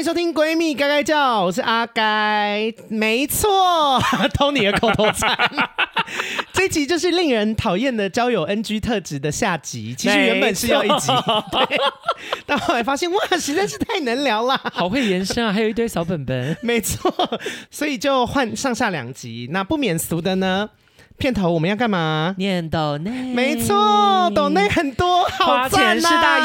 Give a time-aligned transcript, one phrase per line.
[0.00, 4.00] 欢迎收听《闺蜜该该叫》，我是阿该，没错，
[4.32, 5.36] 偷你的口头禅。
[6.54, 11.08] 这集就是令人讨厌的交友 NG 特质的下集，其实原本是要一集，
[11.52, 11.78] 对，
[12.46, 17.12] 但后来发现哇，实在是太能聊了，好会延伸啊，还有一堆小本本，没错，
[17.70, 19.50] 所以就换上下两集。
[19.52, 20.70] 那不免俗的呢？
[21.20, 22.34] 片头我们要干嘛？
[22.38, 26.00] 念抖内，没错，抖内很多，好赞啊！
[26.00, 26.38] 是大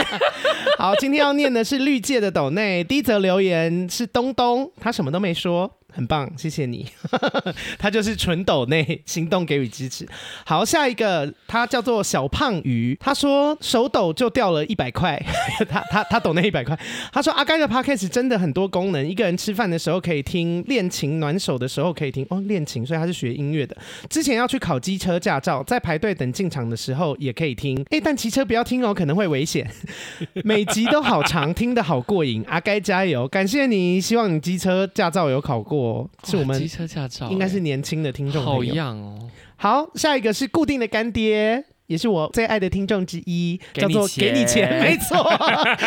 [0.00, 0.06] 爷。
[0.76, 5.70] 好，今天要念的是绿界的抖内，第一则留言是东东，他什么都没说。
[5.92, 6.86] 很棒，谢谢你。
[7.78, 10.06] 他就是纯抖内行动给予支持。
[10.44, 15.22] 好，下一个他叫做小胖鱼，他说手抖就掉了一百块。
[15.68, 16.78] 他他他抖那一百块。
[17.12, 22.26] 他说阿该的 podcast 真的很多功能，一个人吃饭的时候可以听，练琴暖手的时候可以听。
[22.30, 23.76] 哦，练琴，所以他是学音乐的。
[24.08, 27.84] 之前要去考机车驾照，在排队等进场的时候也可以听。
[27.90, 29.68] 哎，但骑车不要听哦，可能会危险。
[30.44, 32.42] 每集都好长，听得好过瘾。
[32.48, 35.81] 阿该加油，感谢你，希望你机车驾照有考过。
[36.24, 38.72] 是我们机车驾照，应该是年轻的听众朋友。
[38.72, 39.30] 好样哦！
[39.56, 41.64] 好，下一个是固定的干爹。
[41.86, 45.22] 也是我最爱的听众之一，叫做给你钱， 没错，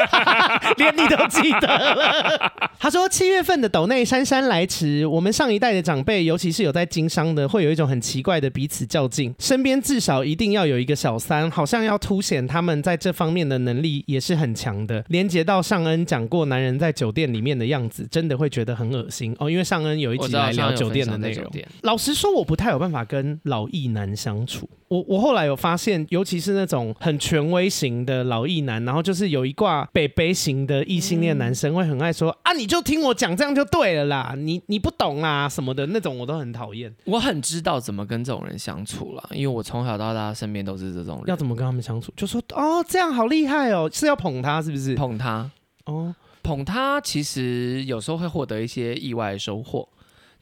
[0.78, 2.52] 连你都记得了。
[2.80, 15.04] 他说七月份的抖内姗姗来迟，我们上一代的长辈，尤其是有在经商的，会有一种很奇怪的彼此较劲，身边至少一定要有一个小三，好像要凸显他们在这方面的能力也是很强的。
[15.08, 19.50] 连接到尚恩讲过男人在酒店里面的样子，真的会觉得很恶心哦。
[19.50, 21.52] 因为尚恩有一集来聊酒店的内容。
[21.82, 24.70] 老实说，我不太有办法跟老艺男相处。
[24.88, 36.94] 我我后来有发现，尤其是那种很权威型的老艺男，然后就是有一挂北北型的异性恋男生，会很爱说、嗯、啊，你就听我讲，这样就对了啦，你你不懂啊什么的那种，我都很讨厌。
[37.06, 41.25] 我很知道怎么跟这种人相处了，因为我从小到大身边都是这种人。
[41.28, 42.13] 要怎么跟他们相处？
[42.16, 44.94] 就说哦，这样好厉害哦，是要捧他是不是？
[44.94, 45.50] 捧他
[45.86, 46.13] 哦，
[46.44, 49.89] 捧他其实有时候会获得一些意外的收获。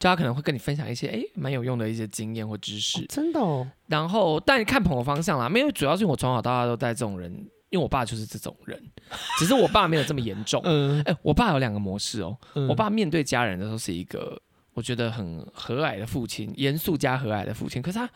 [0.03, 3.65] 就他可能会跟你分享一些哎，蛮有用的一些经验或知识，哦、真的哦。
[3.87, 7.31] 然后，但你看朋友方向啦，没有，主要是我从小到大都带这种人，
[7.69, 8.77] 因为我爸就是这种人，
[9.39, 10.61] 只是我爸没有这么严重。
[10.65, 12.37] 嗯，哎，我爸有两个模式哦。
[12.55, 14.37] 嗯、我爸面对家人的时候是一个
[14.73, 18.09] 我觉得很和蔼的父亲，严肃加和蔼的父亲，可是他。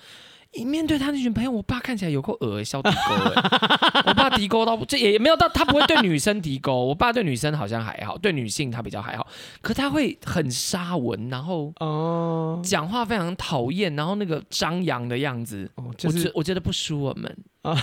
[0.54, 2.98] 一面对他那群朋友，我爸看起来有够恶小地沟
[3.36, 4.04] 哎！
[4.08, 6.86] 我爸地沟到这也没有到，他不会对女生地沟。
[6.86, 9.28] 我爸对女生好像还好，对女性他比较还好。
[9.62, 17.38] 可他会很沙文，然后哦，讲话非常讨厌，然后那个张扬的样子，哦就是、我觉我觉得不输我们。
[17.68, 17.76] 哦、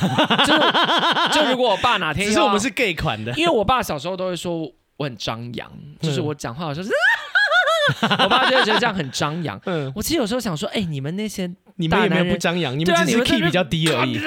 [0.47, 4.61] 就就如果我爸哪天，其实我们是 gay 款的，因为我爸小时候都会说
[4.97, 5.71] 我很张扬，
[6.01, 6.91] 就是我讲话好像是，
[8.01, 9.61] 我爸就会觉得这样很张扬。
[9.67, 11.55] 嗯，我其实有时候想说，哎、欸，你们那些。
[11.77, 14.19] 你们也没有不张扬，你们只是 key 比较低而已。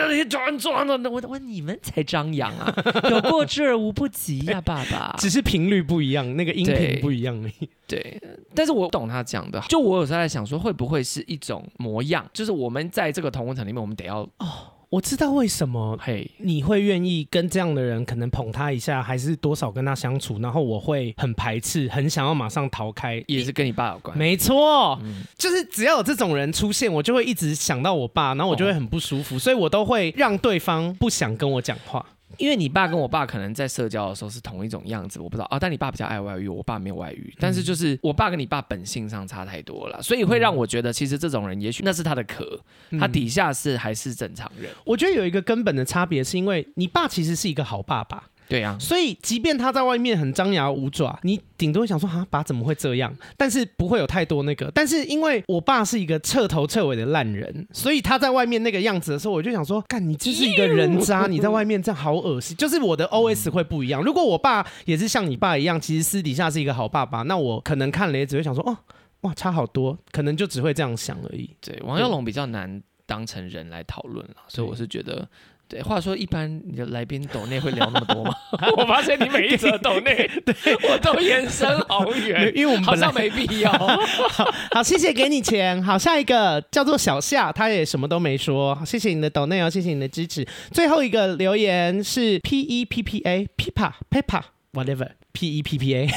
[1.10, 2.74] 我我你们才张扬啊，
[3.10, 5.16] 有过之而无不及呀， 爸爸。
[5.18, 7.70] 只是频率不一样，那个音频不一样而已。
[7.88, 8.22] 对，
[8.54, 9.62] 但是我懂他讲的。
[9.70, 12.26] 就我有时候在想说，会不会是一种模样？
[12.34, 14.74] 就是我们在这个同温层里面，我们得要哦。
[14.90, 24.18] 我知道为什么，嘿，你会愿意跟这样的人可能捧他一下，还是多少跟他相处，然后我会很排斥，很想要马上逃开，也是跟你爸有关。
[24.18, 32.06] 没错，嗯、就是只要有这种人出现，我就会一直想到我爸，然后我就会很不舒服，哦、所以我都会让对方不想跟我讲话。
[32.38, 35.58] 因为你爸跟我爸可能在社交的时候是同一种样子，我不知道啊。
[35.58, 37.34] 但你爸比较爱外遇，我爸没有外遇。
[37.40, 42.60] 但是就是我爸跟你爸本性上差太多了，所以会让我觉得，其实这种人也许那是他的壳，
[43.00, 44.70] 他底下是还是正常人。
[44.86, 48.24] 我觉得有一个根本的差别，是因为你爸其实是一个好爸爸。
[48.48, 53.14] 对呀、啊，所以即便他在外面很张牙舞爪，你顶多会想说啊，爸怎么会这样？
[53.36, 54.72] 但是不会有太多那个。
[54.74, 62.56] 但是因为我爸是一个彻头彻尾的烂人，所以他在外面那个样子的时候，我就想说，干你就是一个人渣，你在外面这样好恶心。
[62.58, 64.02] 就是我的 OS 会不一样。
[64.02, 68.78] 如果我爸也是像你爸一样，其实私底下是一个好爸爸，那我可能看了也只会想说，哦，
[69.22, 71.50] 哇，差好多，可能就只会这样想而已。
[71.60, 75.28] 对，王耀龙比较难当成人来讨论了，所以我是觉得。
[75.68, 78.34] 对，话说一般你的来宾抖内会聊那么多吗？
[78.78, 80.56] 我发现你每一则抖内，对
[80.90, 83.72] 我都延伸好远，因为我们好像没必要。
[84.30, 85.84] 好，好，谢谢给你钱。
[85.84, 88.74] 好，下一个叫做小夏，他也什么都没说。
[88.76, 90.48] 好，谢谢你的抖内哦，谢谢你的支持。
[90.72, 96.08] 最后一个留言是 P E P P A Pippa Pippa whatever P E P P A，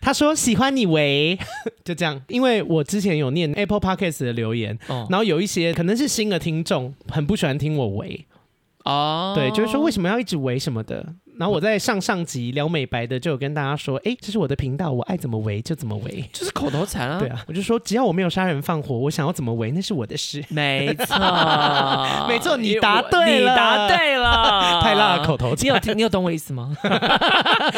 [0.00, 1.38] 他说喜欢你喂，
[1.84, 2.20] 就这样。
[2.28, 8.24] 因为我之前有念 Apple Podcast 的留言，哦、然后有一些可能是新的听众，很不喜欢听我喂。
[8.88, 17.20] 哦，对，就是说为什么要一直围什么的，然后我在上上集聊美白的，就有跟大家说，哎，这是我的频道，我爱怎么围就怎么围，就是口头禅啊。
[17.20, 20.44] 对啊，我就说只要我没有杀人放火，我想要怎么围那是我的事。
[20.50, 21.16] 没错，
[22.26, 25.64] 没错，你答对了，你答对了， 太辣的口头禅。
[25.64, 25.96] 你有听？
[25.96, 26.76] 你有懂我意思吗？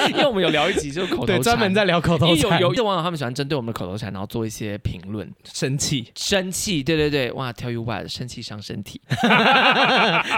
[0.09, 2.59] 因为我们有聊一集就是口头禅，专门在聊口头禅。
[2.61, 9.01] 有有有网友他们喜欢针对我们的口头禅，然后做一些评论，生气，生气，对对对，哇，tell you what，生气伤身体，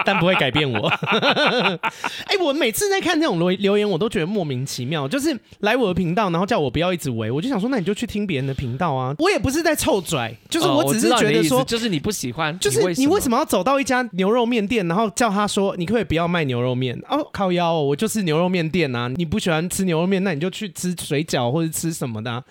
[0.05, 0.89] 但不会改变我。
[0.89, 5.07] 哎，我每次在看这种留留言，我都觉得莫名其妙。
[5.07, 9.15] 就是来我的频道，然后叫我不要一直围，我就想说，那你就去听别人的频道啊。
[9.19, 16.97] 我也不是在臭拽，就是我只是觉得说，就是你不喜欢，就是你为什么要走到一家牛肉面店，然后叫他说，你可不可以不要卖牛肉面？
[17.09, 19.07] 哦，靠腰，我就是牛肉面店啊。
[19.15, 22.43] 你不喜欢吃牛肉面，那你就去吃水饺或者吃什么的啊。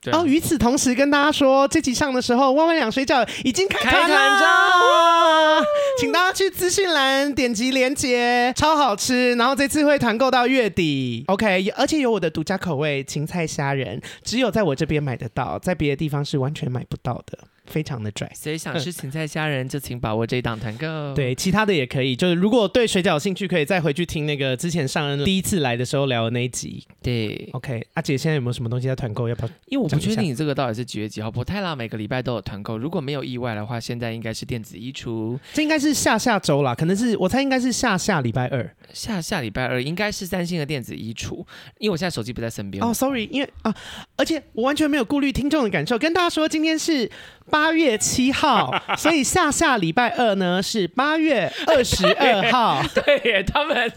[0.00, 5.64] 对哦，与此同时跟大家说，这集上的时候，万万两水饺已经开团了，
[5.98, 9.34] 请大家去资讯栏点击链接，超好吃。
[9.34, 17.38] 然后这次会团购到月底，OK，而且有我的独家口味芹菜虾仁，只有在我这边买得到，在别的地方是完全买不到的。
[17.68, 21.14] 非常的拽，所以想吃芹菜虾仁就请把握这一档团购。
[21.14, 26.84] 对，其他的也可以，就是如果对水饺有兴趣，可以再回去听那个之前上任第一次来的时候聊的那一集。
[27.02, 29.28] 对，OK，阿姐现在有没有什么东西在团购？
[29.28, 29.52] 要不要？
[29.66, 31.30] 因为我不确定你这个到底是几月几号。
[31.30, 41.44] 不太啦每个礼拜都有团购，如果没有意外的话，现在应该是电子衣橱，这应该是下下周啦，可能是我猜应该是下下礼拜二，下下礼拜二应该是三星的电子衣橱，
[41.78, 42.82] 因为我现在手机不在身边。
[42.82, 43.74] 哦，oh，sorry，因为啊，
[44.16, 47.10] 而且我完全没有顾虑听众的感受，跟大家说今天是。
[47.50, 52.82] 八月七号， 所以下下礼拜二呢是八月二十二号。
[52.94, 53.92] 对耶，他们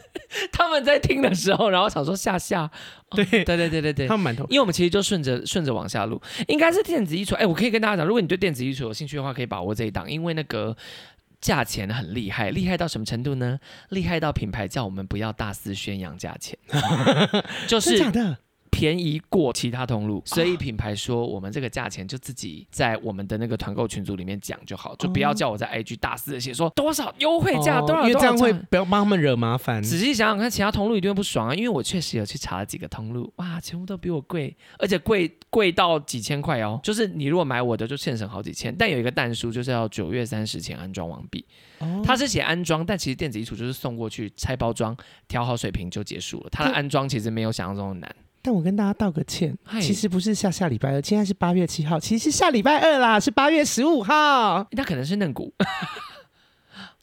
[0.52, 2.70] 他们在听的时候，然后想说下下，
[3.12, 7.36] 对对对对对对，他们满头，因为我们其实就顺着顺着往下录，应该是电子衣橱。
[7.36, 10.76] 哎，我可以跟大家讲，如果你对电子衣橱有兴趣的话，可以把握这一档，因为那个
[11.40, 13.60] 价钱很厉害，厉害到什么程度呢？
[13.90, 16.58] 厉害到品牌叫我们不要大肆宣扬价钱，
[17.68, 18.38] 就是真的。
[18.72, 29.84] 便宜过其他通路，所以品牌说我们这个价钱就自己在我们的那个团购群组里面讲就好，就不要叫我在 IG 大肆的写说多少优惠价，多少，因为这样会不要帮他们惹麻烦。
[29.84, 36.80] 仔细想想看，其他通路一定会不爽啊，因为我确实有去查了几个通路，哇，全部都比我贵，而且贵贵到几千块哦。
[36.82, 41.46] 就是你如果买我的，就现省好几千，但有一个蛋书就是要九月三十前安装完毕。
[42.04, 44.96] 他是写安装，但其实电子衣橱就是送过去拆包装、
[45.28, 46.50] 调好水平就结束了。
[46.52, 48.16] 它的安装其实没有想象中的难。
[48.42, 54.68] 但我跟大家道个歉，其实不是下下礼拜二，现在是八月七号，其实是下礼拜二啦，是八月十五号。
[54.72, 55.54] 那可能是嫩骨。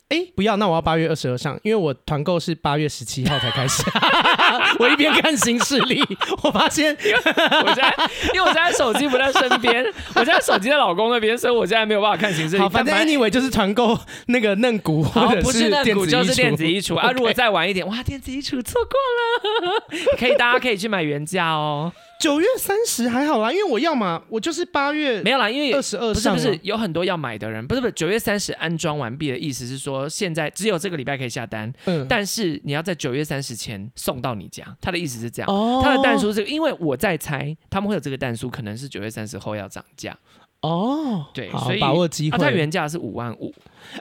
[0.08, 3.82] 哎，不要，那我要八月二十二上，因为我团购是八月十七号才开始。
[4.79, 6.03] 我一边看行事历，
[6.43, 7.94] 我发现我现在，
[8.35, 9.85] 因为我现在手机不在身边，
[10.15, 12.62] 我现在手机在老公那边，所以我现在没有办法看行事历。
[12.62, 16.97] 好，反正 anyway 就是团购那个嫩骨，或者是嫩骨就是电子衣橱。
[16.97, 17.11] 啊。
[17.12, 19.82] 如果再晚一点，哇，电子衣橱错过了，
[20.19, 21.93] 可以，大家可以去买原价哦。
[22.20, 40.16] 九月三十还好啦，因为我要嘛，我就是八月没有啦，因为二十二不是不是有很多要买的人，不是不是九月三十安装完毕的意思是说现在只有这个礼拜可以下单，嗯，但是你要在九月三十前送到你家，他的意思是这样，哦，他的蛋叔是因为我在猜他们会有这个蛋叔，可能是九月三十后要涨价，
[40.60, 43.55] 哦，对，所以把握机会，它原价是五万五，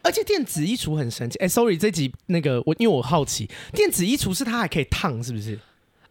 [0.04, 5.60] 而且电子衣橱很神奇，哎，sorry 这集那个我因为我好奇，电子衣橱是它还可以烫是不是？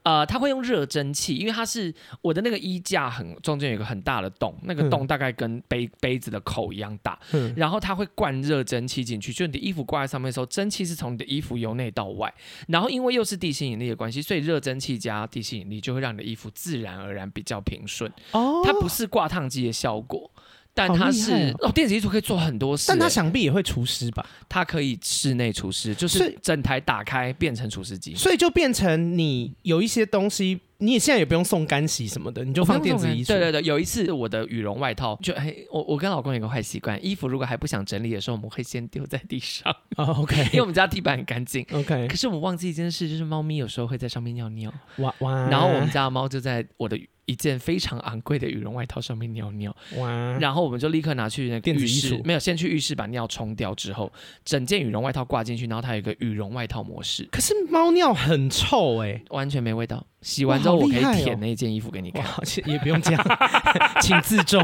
[0.06, 1.93] 呃，它会用热蒸汽，因为它是
[2.23, 12.32] 我的那个衣架很中间有一个很大的洞，那个洞大概跟杯杯子的口一样大，嗯、然后它会灌热蒸汽进去，就你的衣服挂在上面的时候，蒸汽是从你的衣服由内到外，
[12.69, 18.08] 然后因为又是地心引力的关系，所以热蒸汽加地心引力就会让你的衣服自然而然比较平顺。
[18.31, 20.31] 哦，它不是挂烫机的效果。
[20.76, 24.24] 但它是哦，哦，电子艺术可以做很多事，但它想必也会除湿吧？
[24.46, 33.28] 它可以室内除湿，就是整台打开变成除湿机，所以就变成你有一些东西，你也现在也不用送干洗什么的，你就放电子衣橱。
[33.28, 39.74] 对对对，有一次我的羽绒外套就哎，我我跟老公有个坏习惯，衣服如果还不想整理的时候，我们会先丢在地上。
[39.96, 41.66] 哦，OK，因为我们家地板很干净。
[41.72, 44.72] OK，可是我们忘记一件事，就是猫咪有时候会在上面尿尿。
[44.98, 45.48] 哇哇！
[45.48, 46.98] 然后我们家的猫就在我的。
[47.26, 50.38] 一件非常昂贵的羽绒外套上面尿尿，哇！
[50.38, 54.12] 然后我们就立刻拿去那个浴室，没有先去浴室把尿冲掉之后，
[54.44, 57.28] 整件羽绒外套挂进去，然后它有一个羽绒外套模式。
[57.32, 60.06] 可是猫尿很臭哎、欸，完全没味道。
[60.26, 63.24] 洗完之后我可以舔那件衣服给你看，哦、也不用这样，
[64.02, 64.60] 请自重。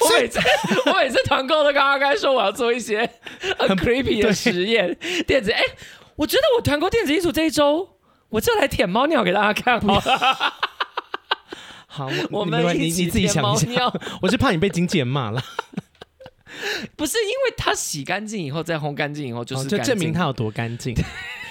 [0.00, 0.38] 我每次
[0.84, 3.08] 我每次团购都刚刚刚说我要做一些
[3.58, 4.94] 很 creepy 的实验，
[5.26, 5.62] 电子哎，
[6.16, 7.88] 我觉得我团购电子衣橱这一周。
[8.30, 10.54] 我就来舔猫尿给大家看好了。
[11.86, 13.92] 好，我们你你自己想一下。
[14.20, 15.40] 我是怕你被经纪人骂了。
[16.96, 20.96] 不是因为它洗干净以后再烘干净以后就是、哦、就证明它有多干净。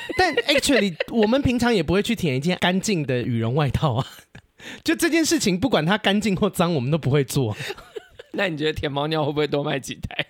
[0.17, 4.07] 但 actually 我们平常也不会去舔一件干净的羽绒外套啊。
[4.83, 7.55] 就这件事情，不管它干净或脏，我们都不会做。
[8.31, 10.25] 那你觉得舔猫尿会不会多卖几台？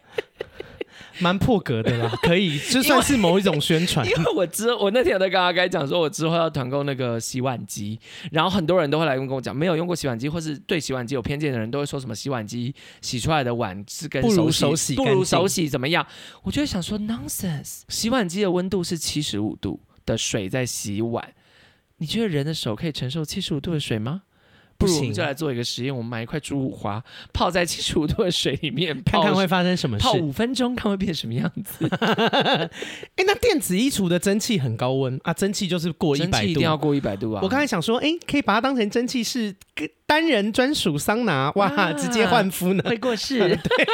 [1.20, 4.06] 蛮破格的啦，可以， 就算是某一种宣传。
[4.08, 8.00] 因为我之我那天有在跟阿该讲说，我之后要团购那个洗碗机，
[8.32, 16.06] 然后很多人都会来跟我讲，没有用过洗碗机或是对洗碗机有偏见的人都会说什么洗碗机洗出来的碗是跟手洗不如手洗不如手洗怎么样？
[16.44, 21.34] 我就会想说 nonsense，洗碗机的温度是七十五度的水在洗碗，
[21.98, 24.24] 你觉得人的手可以承受七十五度的水吗？
[24.86, 30.04] 不如我们就来做一个实验，我们买一块猪五花，泡在七十五度的水里面，看看会发生什么事。
[30.04, 31.88] 泡五分钟，看会变什么样子。
[31.90, 32.70] 哎、
[33.18, 37.42] 欸，那电子衣橱的蒸汽很高温啊，蒸汽就是过一百度，一定要过一百度啊。
[37.42, 39.56] 我刚才想说，哎、欸，可以把它当成蒸汽室，
[40.06, 43.40] 单人专属桑拿，哇，啊、直接换肤呢，会过世。
[43.40, 43.88] 对，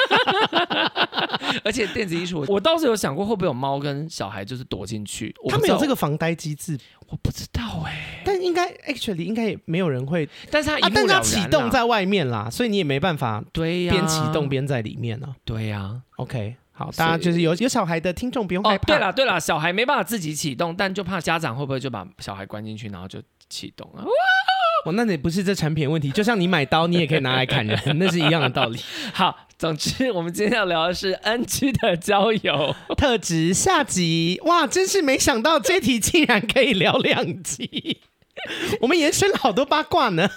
[1.64, 5.34] 而且电子衣橱，我倒是有想过，会不会有猫跟小孩就是躲进去？
[5.50, 6.78] 他们有这个防呆机制。
[7.12, 15.36] 我不知道哎、欸，但应该 actually 应该也没有人会，但是它啊，但它启动在外面啦，所以你也没办法对呀，边启动边在里面呢。
[15.44, 18.84] 对呀、啊、，OK，好，大家就是有有小孩的听众不用害怕。
[18.84, 24.04] 哦、对了对了，小孩没办法自己启动，但就怕家长会不会就把小孩关进去，然后就启动了。
[24.04, 24.10] 哇
[24.86, 28.80] 哦，那你不是这产品的问题，就像你买刀，你也可以拿来砍人，那是一样的道理。
[29.14, 29.38] 好。
[29.60, 34.40] 总之，我们今天要聊的是 NG 的交友 特质下集。
[34.46, 38.00] 哇，真是没想到这题竟然可以聊两集。
[38.82, 40.30] 我们延伸了好多八卦呢。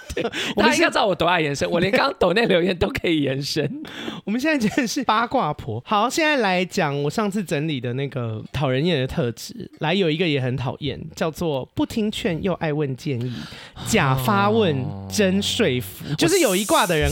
[0.56, 3.82] 我们现在知道我多爱延伸，我连刚刚抖内留言都可以延伸。
[4.24, 5.82] 我们现在真的是八卦婆。
[5.86, 9.70] 好，现在来讲我上次整理的那个讨人厌的特质。
[9.78, 13.32] 来，有一个也很讨厌，叫做不听劝又爱问建议，
[13.86, 14.76] 假发问
[15.10, 17.10] 真说服，哦、就是有一卦的人。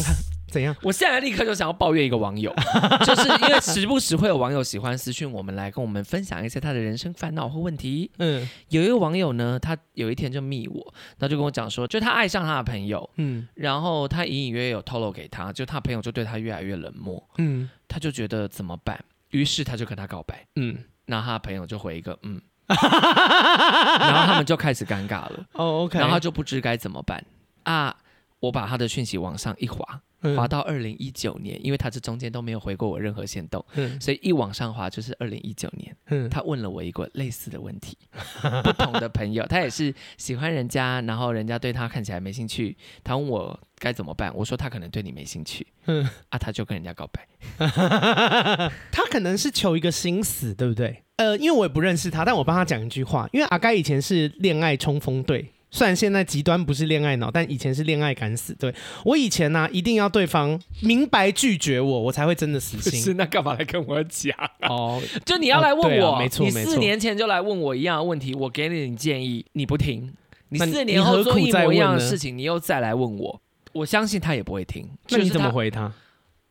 [0.51, 0.75] 怎样？
[0.83, 2.55] 我现在立刻就想要抱怨一个网友，
[3.07, 8.11] 就是因为时不时会有网友喜欢私讯我们来跟我们分享一些他的人生烦恼或问题。
[8.19, 18.99] 嗯，有一个网友呢，他有一天就密我，他就跟我讲说，就他爱上他的朋友，嗯，然后他隐隐约约有透露给他，就他朋友就对他越来越冷漠，嗯，他就觉得怎么办？
[19.31, 20.77] 于是他就跟他告白，嗯，
[21.07, 27.25] 那他的朋友就回一个嗯， 然后他们就开始尴尬了，哦，OK，然后他就不知该怎么办
[27.63, 27.97] 啊，
[28.41, 30.01] 我把他的讯息往上一滑。
[30.37, 35.97] 滑到二零一九年，因为他这中间都没有回过我任何线动，嗯、所以一往上滑就是二零一九年。
[36.07, 37.97] 嗯、他问了我一个类似的问题，
[38.63, 47.27] 不同的朋友，他也是喜欢人家，然后人家对他看起来没兴趣，他问我该怎么办，我说他可能对你没兴趣，嗯、啊，他就跟人家告白，
[48.93, 51.03] 他可能是求一个心死，对不对？
[51.17, 55.53] 呃，因为我也不认识他，但我帮他讲一句话，因为阿该以前是恋爱冲锋队。
[55.71, 58.75] 虽然现在极端不是恋爱脑，但以前是恋爱敢死队。
[59.05, 63.01] 我以前呢、啊，一定要对方明白拒绝我，我才会真的死心。
[63.01, 64.69] 是那干嘛来跟我讲、啊？
[64.69, 70.13] 哦，就你要来问我，哦啊、没错，你四年前就来问我一样的问题，我给了你建议，你不听，
[70.49, 73.41] 你四年后做一模一样的事情，你又再来问我，
[73.73, 74.89] 我相信他也不会听。
[75.11, 75.93] 那你怎么回他？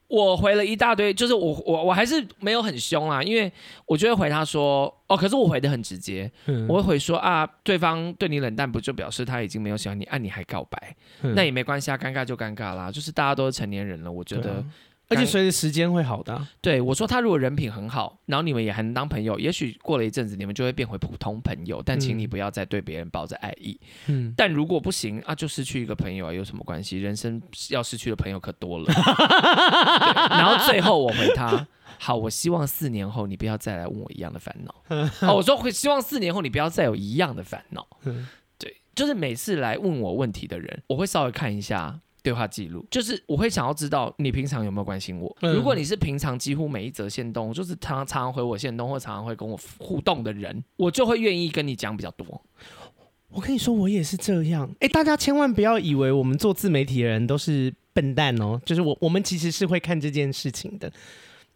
[0.09, 3.51] 我回了一大堆，就是我我我还是没有很凶啊，因为
[3.85, 14.63] 我就会回他说，哦，可是我回的很直接，嗯、我会回说啊，对方对你冷淡，不就表示他已经没有喜欢你，啊，你还告白，嗯、那也没关系啊，尴尬就尴尬啦，就是大家都是成年人了，我觉得。
[15.09, 16.47] 而且随着时间会好的、啊。
[16.61, 21.81] 对，我说他如果人品很好，然后你们也还能当朋友，也许过了一阵子，你们就会变回普通朋友。
[21.83, 23.79] 但请你不要再对别人抱着爱意。
[24.07, 24.33] 嗯。
[24.37, 26.99] 但如果不行啊，就失去一个朋友啊，有什么关系？
[26.99, 28.85] 人生要失去的朋友可多了。
[30.29, 34.75] 然后最后我回他：好，我希望四年后你不要再来问我一样的烦恼。
[35.27, 37.87] 哦，我说会希望四年后你不要再有一样的烦恼。
[38.59, 41.99] 对，就是每次来问我问题的人，我会稍微看一下。
[42.21, 45.35] 对话记录就是我会想要知道你平常有没有关心我。
[45.41, 52.41] 嗯、如果你是平常几乎每一则线动，就是常常常回我线动或常常会跟我互动的人，我就会愿意跟你讲比较多。
[53.29, 54.69] 我跟你说，我也是这样。
[54.79, 60.91] 哎，大家千万不要以为我们做自媒体的人都是笨蛋哦，就是我我们其实是会看这件事情的。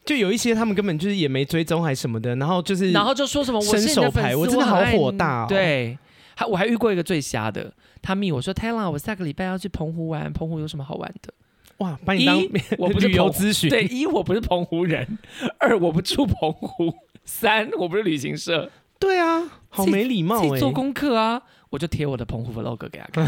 [0.05, 5.45] 就有一些他们根本就是也没追踪还是什么的，然后就是然后就说什么我伸手牌，我真的好火大哦。
[5.49, 5.97] 对。
[6.35, 7.71] 还我还遇过一个最瞎的，
[8.03, 11.33] 他密我说：“Taylor，我下个礼拜要去澎湖玩，澎湖有什么好玩的？”
[11.79, 12.39] 哇，把你当
[12.77, 13.69] 我不是旅游咨询。
[13.69, 15.17] 对，一我不是澎湖人，
[15.57, 16.93] 二我不住澎湖，
[17.25, 18.69] 三我不是旅行社。
[18.99, 20.59] 对啊，好没礼貌哎！
[20.59, 21.41] 做功课啊，
[21.71, 23.23] 我就贴我的澎湖 vlog 给他看。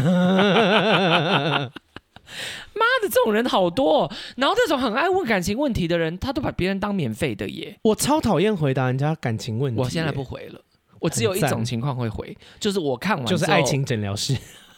[2.74, 7.78] 妈的，这种人好多，然后这种很爱问感情问题的人，他都把别人当免费的耶。
[7.82, 10.60] 我超讨厌回答人家感情问题，我现在不回了。
[10.98, 14.36] 我只有一种情况会回，就是我看完就是爱情诊疗室。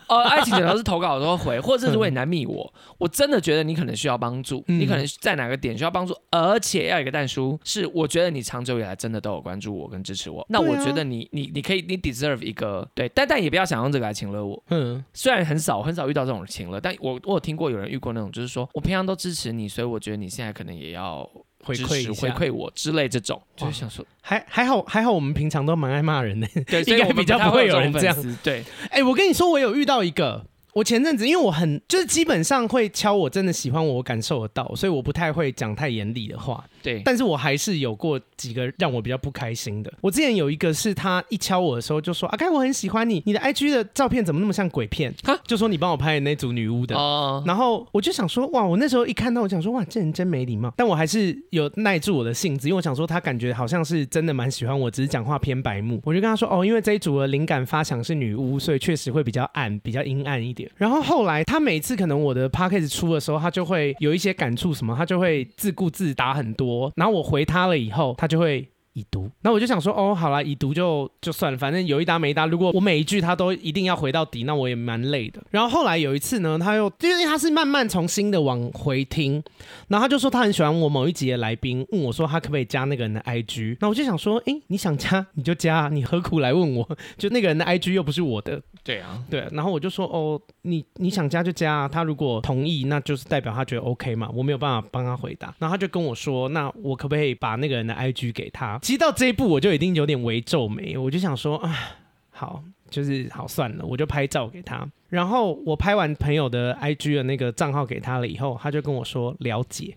[0.08, 14.62] 呃，爱情诊疗是投稿的时候回，或者是如果你来密我，我真的觉得你可能需要帮助，你可能在哪个点需要帮助，而且要有一个蛋叔，是我觉得你长久以来真的都有关注我跟支持我，那我觉得你你你可以你 deserve 一个对，但但也不要想用这个来请了我。
[14.70, 21.28] 嗯，虽然很少很少遇到这种情了，但我我有听过有人遇过那种，就是说我平常都支持你，所以我觉得你现在可能也要。
[21.64, 28.36] 回馈回馈我之类这种，就是想说还还好还好，我们平常都蛮爱骂人的，对，应该比较不会有人这样。
[28.42, 30.44] 对，哎、欸，我跟你说，我有遇到一个。
[30.74, 36.62] 我前阵子因为我很就是基本上会敲我真的喜欢我，我感受得到，所以我不太会讲太严厉的话。
[36.82, 39.92] 对，但是我还是有过几个让我比较不开心的。
[40.00, 46.96] 我之前有一个是他一敲我的时候就说：“阿该我很喜欢你，你的 IG 的照片怎么那么像鬼片？” 哈，就说你帮我拍的那组女巫的。
[46.96, 47.42] 哦。
[47.46, 56.00] 然后我就想说：“哇，我那时候一看到，我想说哇，这人真没礼貌。”但我还是有耐住我的性子，因为我想说他感觉好像是真的蛮喜欢我，只是讲话偏白目。
[56.04, 66.67] 我就跟他说：“哦，因为这一组的灵感发想是女巫，所以确实会比较暗，比较阴暗一点。”然后后来他每次可能我的 podcast 出的时候，他就会有一些感触什么，他就会自顾自打很多。
[66.96, 68.68] 然后我回他了以后，他就会。
[68.98, 72.46] 已读，那我就想说，哦，好啦，已读就就算了，反正有一搭没一搭。
[72.46, 75.40] 如果我每一句他都一定要回到底，那我也蛮累的。
[75.50, 79.42] 然后后来有一次呢，他又因为他是慢慢从新的往回听，
[79.88, 83.76] 然后他就说他很喜欢我某一集的来宾，问我说他可不可以加那个人的 IG。
[83.80, 86.88] 那我就想说，哎，你想加你就加，你何苦来问我？
[87.16, 88.60] 就那个人的 IG 又不是我的。
[88.82, 89.46] 对啊，对。
[89.52, 95.54] 然后我就说，哦，你你想加就加，他如果同意，那就是代表他觉得 OK 嘛，我没有办法帮他回答。
[95.58, 98.78] 然后他就跟我说，那我可不可以把那个人的 IG 给他？
[98.88, 101.98] 其实到这一步，我就已经有点微皱眉，我就想说啊，
[102.30, 104.88] 好，就是好算了，我就拍照给他。
[105.10, 109.94] 然后我拍完朋友的 IG 的那个账号给他了以后，他就跟我说了解。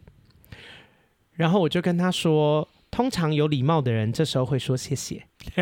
[1.35, 5.23] 然后我就跟他说，通常有礼貌的人这时候会说谢谢。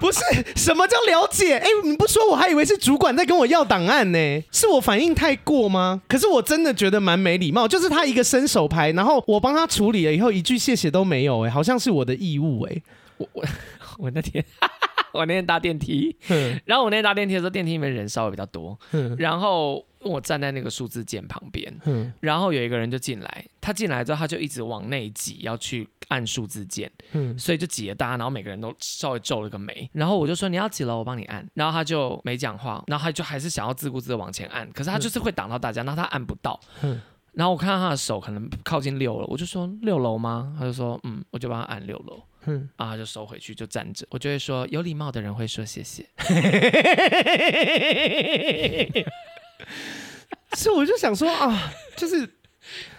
[0.00, 0.20] 不是
[0.56, 1.58] 什么叫了解？
[1.58, 4.42] 哎，你不说我还以为是主管在跟我要档案呢。
[4.50, 6.02] 是我反应太过吗？
[6.08, 7.68] 可是我真的觉得蛮没礼貌。
[7.68, 11.42] 就是他一个伸手牌，然后我帮他处理了以后，一句谢谢都没有。
[11.46, 12.62] 哎，好像是我的义务。
[12.62, 12.82] 哎，
[13.18, 13.44] 我我
[13.98, 14.44] 我那天
[15.12, 16.16] 我那天搭电梯，
[16.64, 18.78] 然后我那天搭电梯的时候，电梯里面人稍微比较多，
[19.18, 19.84] 然后。
[20.04, 37.00] 我站在那个数字键旁边，嗯，然后有一个人就进来，他进来之后他就一直往内挤，要去按数字键，嗯，所以就挤了大家，然后每个人都稍微皱了个眉，然后我就说你要挤了，我帮你按，然后他就没讲话，然后他就还是想要自顾自的往前按，可是他就是会挡到大家，然后他按不到，嗯，
[37.32, 40.54] 然后我看到他的手可能靠近六楼，我就说六楼吗？
[40.58, 46.06] 他就说嗯，我就帮他按六楼，嗯，然后他就收回去就站着，我就会说有礼貌的人会说谢谢。
[50.56, 52.28] 所以我就想说啊，就是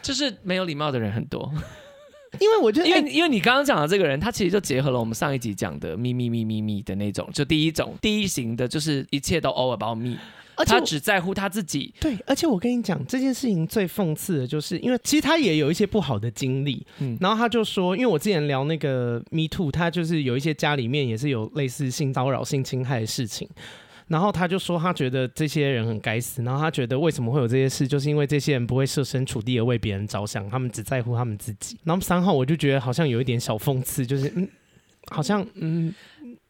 [0.01, 1.51] 就是没有礼貌的人很多，
[2.39, 10.17] 因为我觉得，因为因为你刚刚讲的这个人，他其实就结合了我们上一集讲的咪咪咪咪咪的那种，就第一种第一型的，就是一切都 all about me，
[10.55, 11.93] 而且他只在乎他自己。
[12.01, 23.49] 对，而且我跟你讲这件事情最讽刺的就是，因为其实他也有一些不好的经历，嗯，然后他就说，因为我之前聊那个 me too，他就是有一些家里面也是有类似性骚扰、性侵害的事情。
[24.07, 26.43] 然后他就说，他觉得这些人很该死。
[26.43, 31.77] 然后他觉得为什么会有这些事，就是因为这些人不会设身处地的为别人着想，他们只在乎他们自己。
[31.83, 34.47] 然后三号我就觉得好像有一点小讽刺，就是嗯，
[35.11, 35.93] 好像嗯。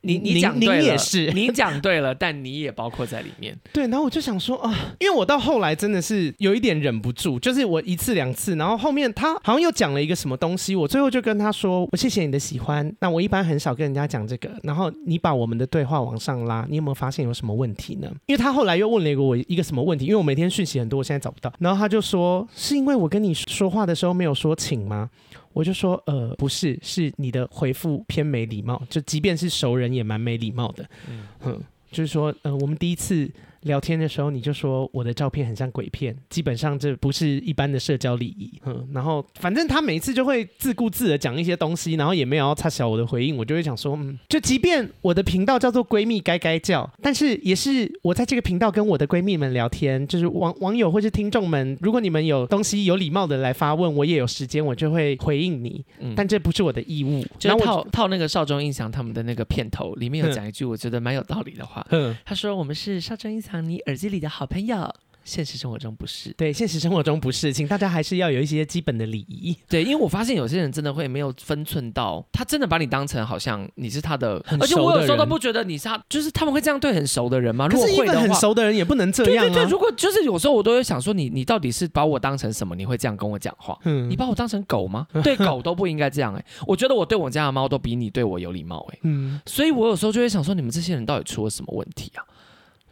[0.05, 3.57] 你你讲对了，你也是，你讲对了，但你也包括在里面。
[3.73, 12.95] 对，然后我就想说啊，因为我到后来真的是有一点忍不住，就是我一次两次，然后后面他好像又讲了一个什么东西，我最后就跟他说，我谢谢你的喜欢。
[12.99, 18.09] 那我一般很少跟人家讲这个，然后你把我们的对话往上拉，你有没有发现有什么问题呢？
[18.27, 21.51] 因为他后来又问了一个我一个什么问题，因为我每天讯息很多，我现在找不到。
[21.59, 25.09] 然后他就说，是因为我跟你说话的时候没有说请吗？
[25.55, 30.87] 我就说，呃，不是，是你的回复偏没礼貌，就即便是熟人也蛮没礼貌的，
[31.43, 33.31] 嗯，就是说，呃，我们第一次。
[33.65, 38.59] 聊天的时候，你就说我的照片很像鬼片，基本上这不是一般的社交礼仪。
[38.65, 55.83] 嗯，然后反正他每次就会自顾自的讲一些东西，然后也没有要插小我的回应，我就会想说，嗯，就即便我的频道叫做闺蜜该该叫，但是也是我在这个频道跟我的闺蜜们聊天，就是网网友或是听众们，如果你们有东西有礼貌的来发问，我也有时间，我就会回应你。
[55.99, 57.25] 嗯，但这不是我的义务。
[57.39, 63.54] 就套套那个少中印象他们的那个片头里面有讲一句我觉得蛮有道理的话，嗯，他说我们是少中印象。
[63.61, 66.31] 你耳机里的好朋友，现实生活中不是。
[66.37, 69.57] 对，现实生活中不是，请大家还是要有一些基本的礼仪。
[69.67, 74.61] 对，因为我发现有些人真的会没有分寸到，他真的把你当成好像你是他的，很熟的人。
[74.61, 77.67] 而且我有时候都不觉得你是他，就是他们会这样对很熟的人吗？
[77.67, 79.47] 如果会的很熟的人也不能这样啊。
[79.47, 82.75] 对对对，如果就是有时候我都会想说你，你你到底是把我当成什么？
[82.75, 83.75] 你会这样跟我讲话？
[83.85, 85.07] 嗯，你把我当成狗吗？
[85.23, 86.45] 对狗都不应该这样哎、欸。
[86.67, 88.99] 我觉得我对我家的猫都比你对我有礼貌哎、欸。
[89.03, 92.21] 嗯，所以我有时候就会想说，你们这些人到底出了什么问题啊？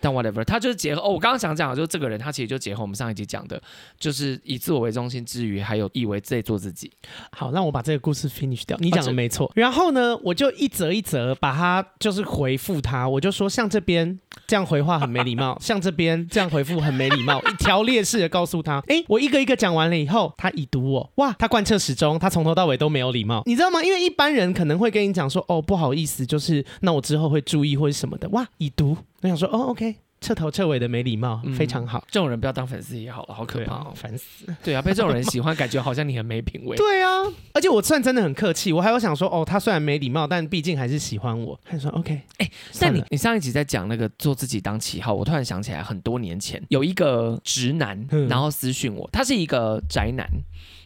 [0.03, 3.61] 但 whatever，他就是结合哦，我刚刚想讲的就是这个人，他其实就结合我们上一集讲的，
[3.97, 6.91] 就是以自我为中心之余，还有以为在做自己。
[7.31, 8.77] 好，让我把这个故事 finish 掉。
[8.81, 9.49] 你讲的没错。
[9.55, 18.83] 然后呢，我就一则一则把他就是回复他，我就说像这边这样回话很没礼貌，像这边这样回复很没礼貌，一条列式的告诉他。
[18.87, 23.81] 哎，我一个一个讲完了以后，他已读我，哇，他贯彻始终，他从头到尾都没有礼貌，你知道吗？
[23.81, 28.97] 因为一般人可能会跟你讲说，哦，不好意思，就是那我之后会注意或者什么的，哇，已读。
[29.23, 32.03] 我想说，哦，OK，彻头彻尾的没礼貌，嗯、非常好。
[32.11, 34.53] 这种人不要当粉丝也好了，好可怕、哦，烦、啊、死。
[34.61, 36.75] 对啊，被这种人喜欢，感觉好像你很没品味。
[36.75, 37.09] 对啊，
[37.53, 41.57] 而且我算真的很客气，我还有想说，哦，他虽然没礼貌，但毕竟还是喜欢我。
[41.63, 50.27] 他说，OK，哎，但你你上一集在讲那个做自己当旗号，我突然想起来，很多年前有一个直男，嗯、然后私讯我，他是一个宅男。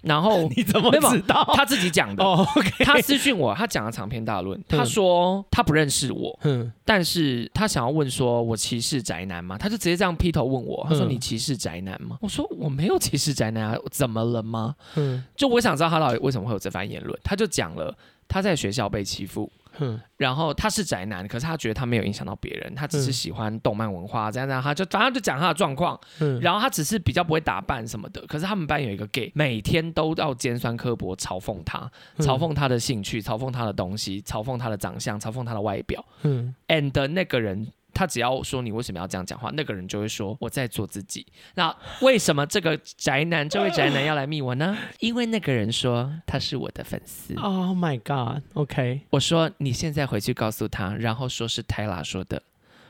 [0.08, 1.44] 然后 你怎么知道？
[1.54, 2.24] 他自己讲的。
[2.24, 2.86] Oh, okay.
[2.86, 4.62] 他私讯我，他讲了长篇大论。
[4.68, 9.58] 他说他不认识我，嗯，但是他想要问说，我歧视宅男吗？
[9.58, 12.18] 他就直接这样劈头问我，他说你歧视宅男吗？
[12.22, 14.76] 我说我没有歧视宅男啊，怎么了吗？
[14.96, 17.20] 嗯，就我想知道他到底为什么会有这番言论。
[17.24, 17.96] 他就讲了
[18.28, 19.52] 他在学校被欺负。
[19.80, 26.00] 嗯，然后他是宅男，可是他觉得他没有影响到别人，他只是喜欢动漫文化，这样这样，他就反正就讲他的状况。
[26.20, 36.04] 嗯，然后他只是比较不会打扮什么的，可是他们班有一个 gay，每天都要尖酸刻薄嘲讽他，嘲讽他的兴趣，嘲讽他的东西，嘲讽他的长相，嘲讽他的外表。
[36.24, 37.68] 嗯，and 那个人。
[37.98, 41.26] 他只要说你为什么要这样讲话，那个人就会说我在做自己。
[41.56, 44.78] 那为什么这个宅男，这位宅男要来密我呢？
[45.02, 47.34] 因为那个人说他是我的粉丝。
[47.38, 52.44] Oh my god！OK，我说你现在回去告诉他，然后说是泰拉说的，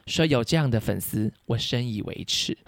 [0.08, 2.58] 说有这样的粉丝，我深以为耻。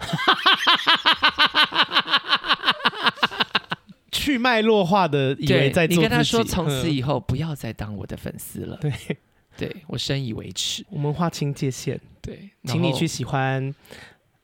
[4.10, 6.00] 去脉络化的以为在做自己。
[6.00, 8.78] 你跟他说，从此以后不要再当我的粉丝了。
[8.80, 8.90] 对。
[9.56, 12.00] 对，我深以为耻，我们划清界限。
[12.22, 13.74] 对，请你去喜欢。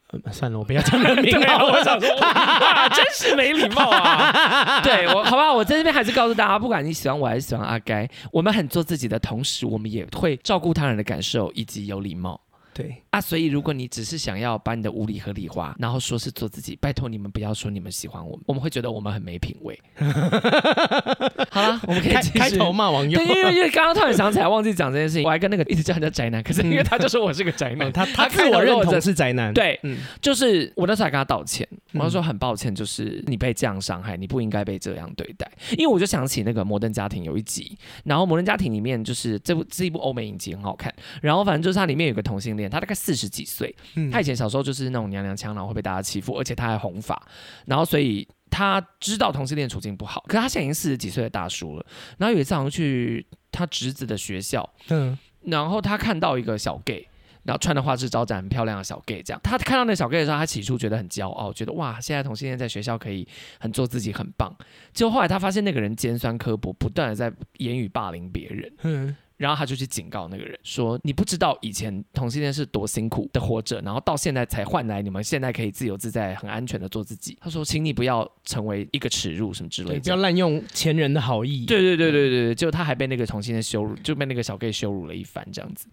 [0.08, 1.58] 呃，算了，我不要讲人名了。
[1.66, 4.80] 我想说，哇，真是没礼貌啊！
[4.80, 12.40] 对我，好吧，我在这边还是告诉大家，不管你喜欢我还是喜欢阿该，我们很做自己的同时，我们也会照顾他人的感受以及有礼貌。
[12.76, 19.80] 对啊，所以如果你只是想要把你的无理合理化，然后说是做自己，拜托你们不要说你们喜欢我们，我们会觉得我们很没品味。
[21.48, 23.18] 好了， 我们可以开，开头骂网友。
[23.18, 29.54] 对，因为因为刚刚突然想起来忘记讲这件事情，我还跟那个一直叫人家宅男， 可是因为他就说我是个宅男，他他自我认同是宅男。
[29.54, 35.50] 对，嗯，就是我那时候还跟他道歉，我就说很抱歉，就是你被这样伤害，你不应该被这样对待。
[35.78, 42.65] 因为我就想起那个《摩登家庭》有一集，然后《摩登家庭》里面就是这部这一部欧美影集很好看，然后反正就是它里面有个同性恋。
[42.68, 43.74] 他大概四十几岁，
[44.10, 47.20] 他以前小时候就是那种娘娘腔，然后会被大家欺负，而且他还红发，
[47.66, 50.24] 然后所以他知道同性恋处境不好。
[50.28, 51.86] 可是他现在已经四十几岁的大叔了。
[52.18, 57.08] 然后有一次好像去他侄子的学校，嗯，然后他看到一个小 gay，
[57.44, 63.26] 然后穿的花枝招展、很漂亮的小 gay，这样他看到那小 gay 的时候，他起初觉得很骄傲，觉得哇，现在同性恋在学校可以
[63.58, 64.54] 很做自己，很棒。
[64.92, 69.16] 结果后来他发现那个人尖酸刻薄，不断的在言语霸凌别人，嗯。
[69.36, 85.86] 然后他就去警告那个人说：“你不知道以前同性恋是多辛苦的活着，然后到现在才换来你们现在可以自由自在、很安全的做自己。”他说：“请你不要成为一个耻辱什么之类的，不要滥用前人的好意。”对对对对对，结果他还被那个同性恋羞辱，就被那个小 gay 羞辱了一番，这样子，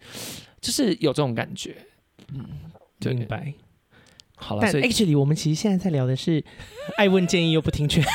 [0.62, 1.76] 就是有这种感觉。
[2.34, 2.46] 嗯，
[3.02, 3.54] 明白。
[4.36, 6.44] 好了，但 actually 我们其实现在在聊的是
[6.98, 8.04] 爱问建议又不听劝。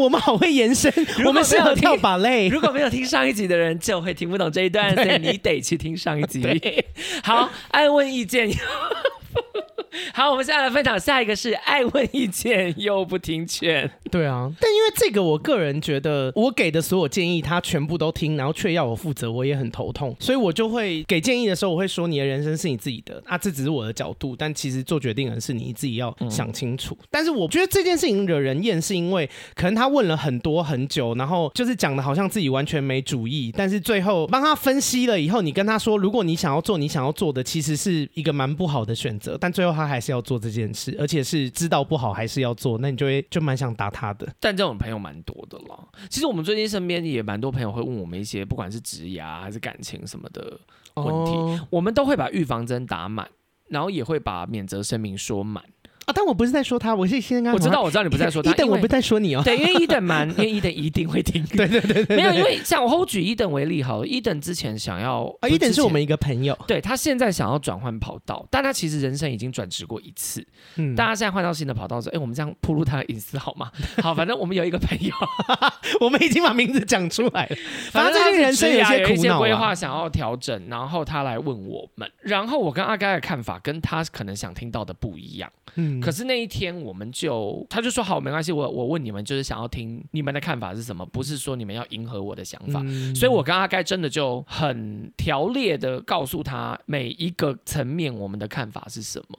[0.00, 0.92] 哇，我们好会延伸，
[1.26, 2.48] 我们适合跳芭蕾。
[2.48, 6.42] 如果没有听上一集的人，就会听不懂这一段，所以你得去听上一集。
[7.22, 8.50] 好，爱问意见。
[10.14, 13.90] 好，我们现在来分享下一个是爱问意见又不听劝。
[14.10, 20.14] 对啊，但因为这个，我个人觉得我给的所有建议他全部都听，然后却要我负责，我也很头痛。
[20.20, 26.96] 所以我就会给建议的时候，我会说你的人生是你自己的啊，这只是我的角度，但其实做决定的是你自己要想清楚。
[27.00, 44.28] 嗯、但是我觉得这件事情惹人厌，是因为可能他问了很多很久，然后就是讲的好像自己完全没主意，但是最后帮他分析了以后，你跟他说，如果你想要做你想要做的，其实是一个蛮不好的选择，但最后他还是要做这件事，而且是知道不好还是要做，那你就会就蛮想打他的。
[44.38, 45.88] 但这种朋友蛮多的啦。
[46.08, 50.58] 其实我们最近身边也蛮多朋友会问我们一些，不管是职涯还是感情什么的
[50.94, 53.28] 问题，哦、我们都会把预防针打满，
[53.68, 55.64] 然后也会把免责声明说满。
[56.10, 57.54] 啊，但我不是在说他，我是先刚。
[57.54, 58.50] 我知道，我知道你不是在说他。
[58.50, 59.42] 一等，我不是在说你哦。
[59.44, 61.44] 对，因为一等蛮，因为一等一定会听。
[61.56, 62.16] 对对对对。
[62.16, 66.58] 没有，因为像我后举一等为例好了，一等之前想要啊，一等是我们一个朋友。
[66.66, 70.44] 对，他现在想要转换跑道，但他其实人生已经转职过一次。
[70.76, 70.94] 嗯。
[70.96, 73.70] 但他现在换到新的跑道之后，哎，我们这样铺露他的隐私好吗？
[74.02, 75.14] 好，反正我们有一个朋友，
[76.00, 77.56] 我们已经把名字讲出来了。
[77.92, 85.48] 反正最近人生有些苦恼，有一些规划想要调整，然后他来问我们，然后我跟阿该的看法跟他可能想听到的不一样。
[85.76, 85.99] 嗯。
[86.00, 92.80] 可是那一天我们就，他就说好，没关系，我我问你们，就是想要听你们的看法是什么，不是说你们要迎合我的想法。
[92.84, 93.14] 嗯。
[93.14, 99.38] 所以我跟阿该真的就很条列的告诉他每一个层面我们的看法是什么。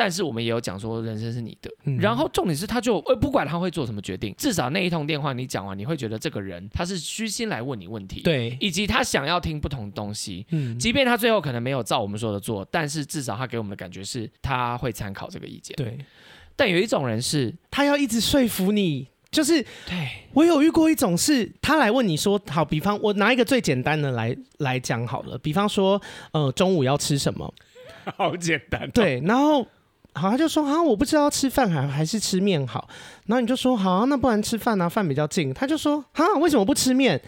[0.00, 1.70] 但是我们也有讲说，人生是你的。
[1.84, 10.46] 嗯、然后重点是，他就呃不管他会做什么决定，至少那一通电话你讲完，你会觉得这个人他是虚心来问你问题，对，以及他想要听不同的东西。
[10.52, 15.76] 嗯，即便他最后可能没有照我们说的做，但是至少他给我们的感觉是他会参考这个意见。
[15.76, 15.98] 对。
[16.56, 26.00] 但有一种人是，他要一直说服你，就是对我有遇过一种是，他来问你说，好，比方我拿一个最简单的来来讲好了，比方说，
[26.32, 27.52] 呃，中午要吃什么？
[28.16, 28.90] 好简单哦。
[28.94, 29.66] 对，然后。
[30.14, 32.88] 好，他就说啊，我不知道吃饭还还是吃面好。
[33.26, 35.54] 然后你就说好啊，那不然吃饭啊，饭比较近。
[35.54, 37.20] 他就说啊，为什么不吃面？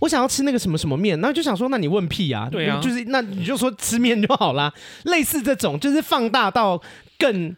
[0.00, 1.18] 我想要吃那个什么什么面。
[1.20, 2.48] 然后就想说，那你问屁啊？
[2.50, 4.72] 对啊，就是那你就说吃面就好啦。
[5.04, 6.80] 类似这种，就是放大到
[7.18, 7.56] 更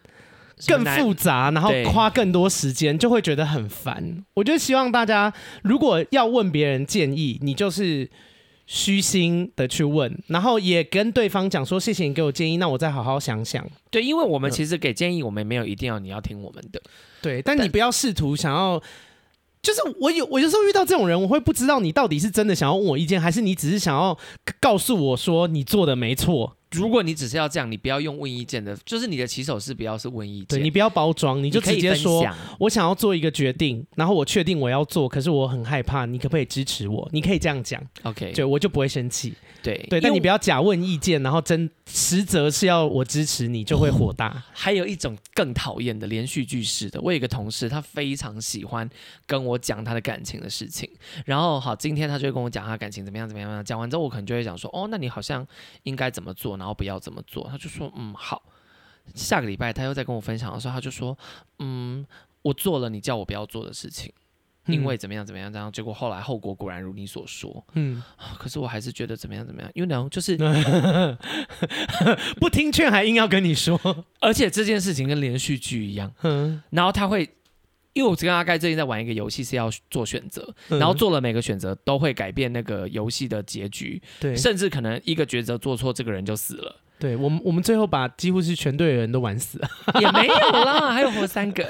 [0.67, 4.23] 更复杂，然后花更多时间，就会觉得很烦。
[4.35, 8.09] 我就希望大家，如果要问别人建议，你就是。
[8.71, 16.79] 虚心的去问，然后也跟对方讲说：“谢谢你给我建议，那我再好好想想。”对，因为我们其实给建议，我们没有一定要你要听我们的。
[17.19, 18.79] 对，但你不要试图想要，
[19.63, 24.15] 就是我有我有时候遇到这种人，我会不知道你到底是真的想要问我意见，还是你只是想要
[24.59, 26.55] 告诉我说你做的没错。
[26.71, 32.25] 如果你只是要这样，你不要用问意见的，就是你的起手是不要是问意见，对，你不要包装，你就直接说，
[32.59, 37.09] 我想要做一个决定，然后我确定我要做，可是我很害怕，你可不可以支持我？
[37.11, 39.33] 你可以这样讲，OK，对，我就不会生气。
[39.61, 44.43] 对对，但你不要假问意见，然后真实则是要我支持你，就会火大。
[44.53, 48.87] 还有一种更讨厌的连续剧式的，我有一个同事，他非常喜欢
[49.25, 50.89] 跟我讲他的感情的事情。
[51.25, 53.65] 然后好，今天他就会跟我讲他感情怎么样怎么样。
[53.65, 55.45] 讲完之后，我可能就会讲说，哦，那你好像
[55.83, 57.47] 应该怎么做，然后不要怎么做。
[57.49, 58.43] 他就说，嗯，好。
[59.15, 61.17] 下个礼拜他又在跟我分享的时候，他就说，
[61.57, 62.05] 嗯，
[62.43, 64.13] 我做了你叫我不要做的事情。
[64.69, 67.63] 因为怎么样怎么样这样，结果后来后果果然如你所说。
[67.73, 68.01] 嗯，
[68.37, 70.37] 可是我还是觉得怎么样怎么样，因为呢，就是
[72.39, 73.79] 不听劝还硬要跟你说，
[74.19, 76.11] 而且这件事情跟连续剧一样。
[76.23, 77.21] 嗯，然后他会，
[77.93, 84.01] 因为我跟阿盖最近在玩一个游戏，是要做选择，然后做了每个选择都会改变那个游戏的结局。
[84.19, 86.75] 对，甚至可能一个抉择做错，这个人就死了。
[86.99, 89.69] 对我们，我们最后把几乎是全队的人都玩死了，
[90.01, 91.65] 也没有啦，还有活三个。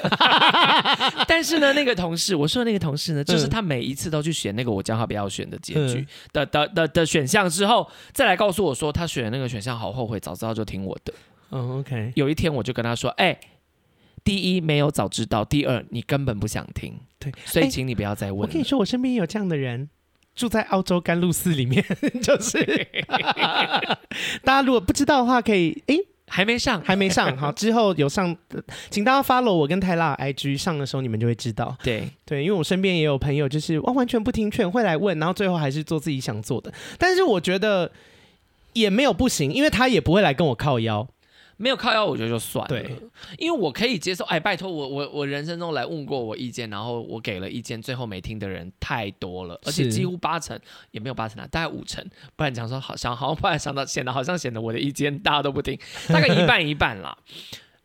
[1.28, 11.14] 但是呢，那个同事，我说的那个同事呢，就是他每一次都去选那个我叫他不要选的结局的的的的选项之后，再来告诉我说他选的那个选项好后悔，早知道就听我的。
[11.52, 12.12] 嗯，OK。
[12.16, 13.38] 有一天我就跟他说，哎，
[14.24, 18.40] 第一没有早知道，第二你根本不想听，对，所以请你不要再问。
[18.40, 19.88] 我跟你说，我身边有这样的人。
[20.40, 21.84] 住在澳洲甘露寺里面，
[22.24, 22.58] 就是
[24.42, 28.34] 大家如果不知道的话，可以诶，还没上，还没上， 好，之后有上，
[28.88, 31.76] 请大家 follow 我跟泰拉 IG 上的时候，你们就会知道。
[31.82, 36.72] 对对，因为我身边也有朋友，就是完完全不听劝，会来问，然后最后还是做自己想做的。
[36.96, 37.92] 但是我觉得
[38.72, 41.06] 也没有不行，因为他也不会来跟我靠腰。
[41.62, 42.68] 没有靠腰，我觉得就算了。
[42.68, 42.96] 对，
[43.36, 44.24] 因为我可以接受。
[44.24, 50.58] 哎，拜托我，我我人生中来问过我意见，然后我给了意见，最后没听的人太多了，而且几乎八成
[50.90, 52.02] 也没有八成啊，大概五成。
[52.34, 57.14] 不然讲说好像好像不然想到显得好像显得我的意见大家都不听， 大概一半一半啦。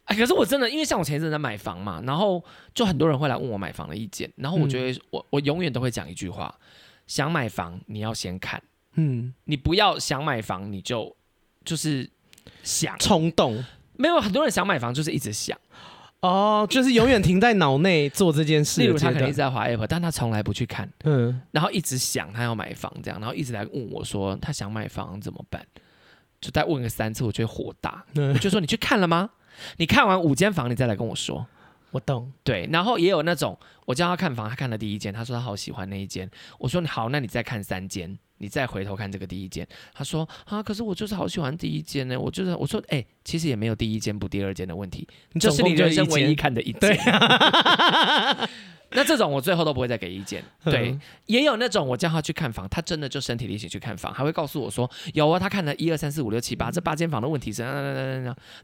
[0.06, 2.42] 哎，可是我真的，因为像我前一阵在买房嘛，然后
[2.74, 6.58] 就很多人会来问我买房的意见，然后我觉得我、嗯、我永远都会讲一句话：
[7.08, 11.14] 想买房你要先看，嗯，你不要想买房你就
[11.66, 12.10] 就是。
[12.66, 13.64] 想冲动，
[13.96, 15.58] 没有很多人想买房就是一直想，
[16.20, 18.82] 哦，就是永远停在脑内做这件事。
[18.82, 25.66] 例如他可能一直在滑 app，但他从来不去看，嗯，然后一直想他要买房这样，然后一直来问我说他想买房怎么办？
[26.42, 29.30] 就再问个三次，我觉得火大，嗯，我就说你去看了吗？
[29.78, 31.48] 你看完五间房，你再来跟我说。
[31.92, 38.20] 我懂，对，然后也有那种我叫他看房，他看了第一间，他说他好喜欢那一间，我说好，那你再看三间。
[38.38, 42.20] 你再回头看这个第一间，他说啊，可是我就是好喜欢第一间呢。
[42.20, 45.08] 我就是我说，哎、欸，其实也没有第一间不第二间的问题，
[45.40, 46.80] 就是你人生唯一看的一间。
[46.80, 48.50] 对
[48.92, 50.42] 那这种我最后都不会再给意见。
[50.64, 57.64] 对，也有那种我叫他去看房，他真的就身体力行去看房，还会告诉我说有啊，他看了一二三四五六七八这八间房的问题是……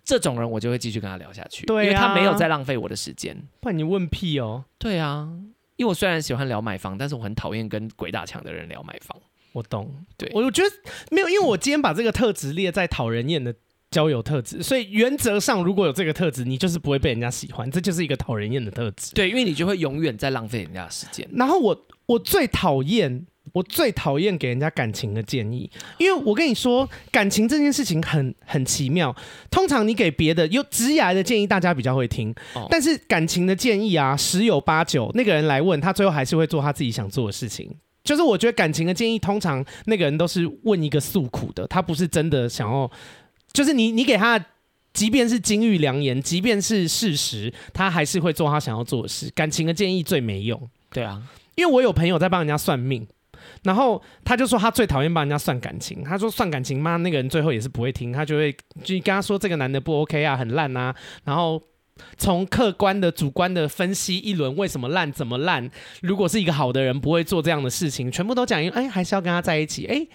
[0.05, 3.35] 这种人我就会继续跟他聊下去，对啊，因为他没有在浪费我的时间。
[3.59, 4.63] 不然你问屁哦？
[4.77, 5.27] 对啊，
[5.75, 9.19] 因为我虽然喜欢聊买房，但是我很讨厌跟鬼打墙的人聊买房。
[9.53, 10.69] 我懂，对，我我觉得
[11.09, 13.53] 没有，因为我今天把这个特质列在讨人厌的
[13.89, 19.13] 交友特质，所以原则上如果有这个特质，你就是不会被人家喜欢，这就是一个讨人厌的特质。
[19.13, 21.27] 对，因为你就会永远在浪费人家的时间。
[21.33, 29.13] 然后我我最讨厌，我最讨厌给人家感情的建议，因为我跟你说，感情这件事情很很奇妙。
[29.49, 37.69] 通常你给别的有直牙的建议，大家比较会听，哦，但是感情的建议啊，十有八九那个人来问他，最后还是会做他自己想做的事情。
[38.03, 42.89] 就是我觉得感情的建议，通常那个人都是问一个诉苦的，他不是真的想要。
[43.53, 44.43] 就是你，你给他，
[44.93, 49.29] 即便是金玉良言，即便是事实，他还是会做他想要做的事。
[49.35, 50.69] 感情的建议最没用。
[50.91, 51.21] 对啊，
[51.55, 53.05] 因为我有朋友在帮人家算命，
[53.63, 56.03] 然后他就说他最讨厌帮人家算感情。
[56.03, 58.51] 他说算感情嘛，那个人最后也是不会听，他就会
[58.83, 61.61] 就跟他说这个男的不 OK 啊，很烂啊，然后。
[62.17, 65.69] 从客观的、主观的分析一轮，为什么烂，怎么烂？
[66.01, 70.07] 如果是一个好的人，不会做这样的事情，全部都讲，因为哎，还是要跟他在一起，哎，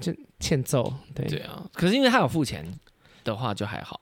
[0.00, 0.92] 就欠揍。
[1.14, 2.66] 对对啊，可是因为他有付钱
[3.24, 4.00] 的话，就还好。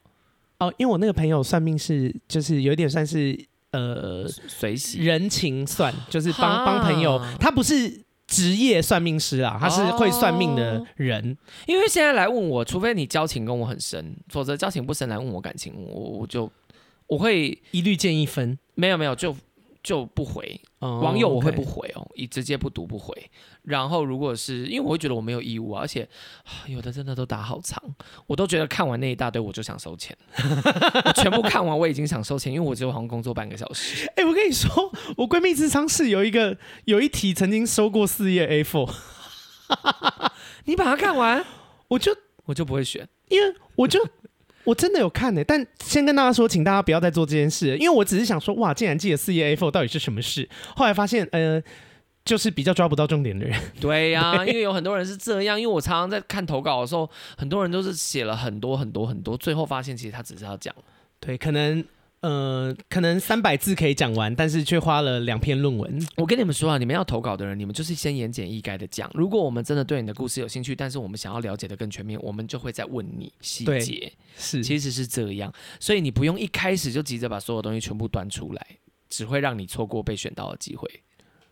[0.58, 3.38] 哦，因为我那个朋友算命是，就是有点算是
[3.72, 11.32] 呃随喜人情算，就是帮帮朋友，他不是职业算命师啊，他是会算命的人。
[11.32, 16.50] 哦，因为现在来问我，除非你交情跟我很深，否则交情不深来问我感情，我我就。
[17.10, 19.36] 我会一律建议分，没有没有，就
[19.82, 23.30] 就不回、oh, 网友，我会不回哦，以、直接不读不回。
[23.62, 26.08] 然后如果是因为我会觉得我没有义务、啊，而且
[26.68, 27.82] 有的真的都打好长，
[28.28, 30.16] 我都觉得看完那一大堆我就想收钱，
[31.04, 34.06] 我全部看完我已经想收钱，因为我只有好像工作半个小时。
[34.10, 38.88] 哎、欸，我跟你说，我闺蜜智商是有一个有一题曾经收过四页 A4，
[40.66, 41.44] 你把它看完，
[41.88, 43.98] 我就我就不会选，因为我就。
[44.64, 50.48] 我真的有看呢、欸，但先跟大家说，请大家不要再做这件事，因为我只是想说，哇，竟然记得四页 A4 到底是什么事？
[50.76, 51.62] 后来发现，呃，
[52.24, 53.58] 就是比较抓不到重点的人。
[53.80, 60.74] 对呀、啊， 因为有很多人是这样，因为我常常在看投稿的时候，很多人都是写了很多很多很多，最后发现其实他只是要讲，
[61.20, 61.84] 对，可能。
[62.20, 66.06] 呃，可能三百字可以讲完，但是却花了两篇论文。
[66.16, 69.10] 我跟你们说啊，你们要投稿的人，你们就是先言简意赅的讲。
[69.14, 74.12] 如果我们真的对你的故事有兴趣，但是我们想要了解的更全面，我们就会再问你细节。
[74.36, 78.66] 是，其实是这样，所以你不用一开始就急着把所有东西全部端出来，
[79.08, 80.90] 只会让你错过被选到的机会。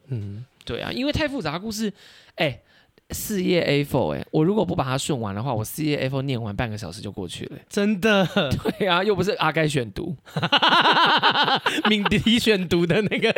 [0.08, 1.88] 嗯，对啊，因为太复杂的故事，
[2.34, 2.62] 哎、欸。
[3.10, 7.62] 四页 A4 哎、欸，我如果不把它顺完的话，我四页 A4 念完半个小时就过去了、欸。
[7.68, 8.26] 真的？
[8.78, 10.14] 对啊，又不是阿该选读
[11.88, 13.32] 敏迪选读的那个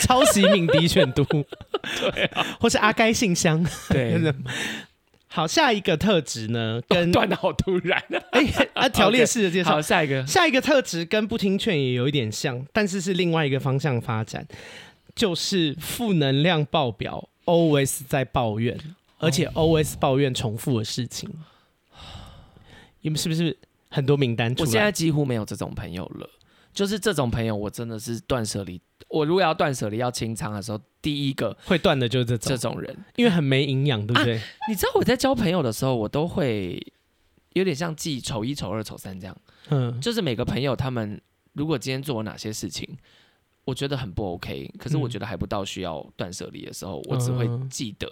[0.00, 3.66] 抄袭敏迪选读，对啊，或是阿该信箱。
[3.88, 4.16] 对，
[5.26, 8.00] 好，下一个特质呢，跟断的好突然。
[8.30, 9.82] 哎、欸，啊，条列式的介绍。
[9.82, 14.46] 下一个，下一个特质跟不听劝也有一点像，但是是另外一个方向发展，
[15.16, 17.28] 就是负能量爆表。
[17.44, 18.78] Always 在抱怨，
[19.18, 21.28] 而且 always 抱怨重复的事情，
[23.00, 23.56] 你们是不是
[23.90, 24.66] 很多名单出来？
[24.66, 26.28] 我现在几乎没有这种朋友了，
[26.72, 28.80] 就是这种朋友，我真的是断舍离。
[29.08, 34.42] 我如果要断舍离、要清仓的时候，第一个会断的就是这种这种人，因为很没营养，对不对、啊？
[34.68, 36.84] 你知道我在交朋友的时候，我都会
[37.52, 39.36] 有点像记丑一、丑二、丑三这样，
[39.68, 41.20] 嗯，就是每个朋友他们
[41.52, 42.96] 如果今天做了哪些事情。
[43.64, 48.06] 我觉得很不 OK，可是我觉得还不到需要断舍离的时候，嗯，我只会记得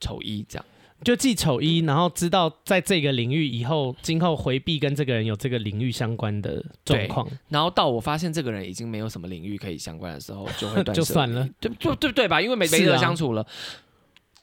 [0.00, 0.64] 丑一这样，
[1.02, 12.42] 就记丑一，然后知道在这个领域以后，今后回避跟这个人有这个领域相关的状况，然后到我发现这个人已经没有什么领域可以相关的时候，就会 就算了，对对对对吧？
[12.42, 13.48] 因为没没得相处了，啊。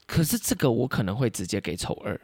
[0.06, 2.20] 可是这个我可能会直接给丑二，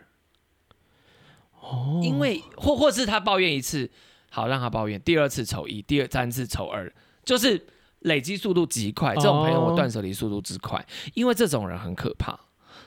[1.60, 3.88] 哦，因为或或是他抱怨一次，
[4.30, 6.92] 好让他抱怨，第二次丑一，第二三次丑二，
[7.24, 7.64] 就是。
[8.00, 11.10] 累积速度极快，这种朋友我断舍离速度之快，oh.
[11.14, 12.38] 因为这种人很可怕，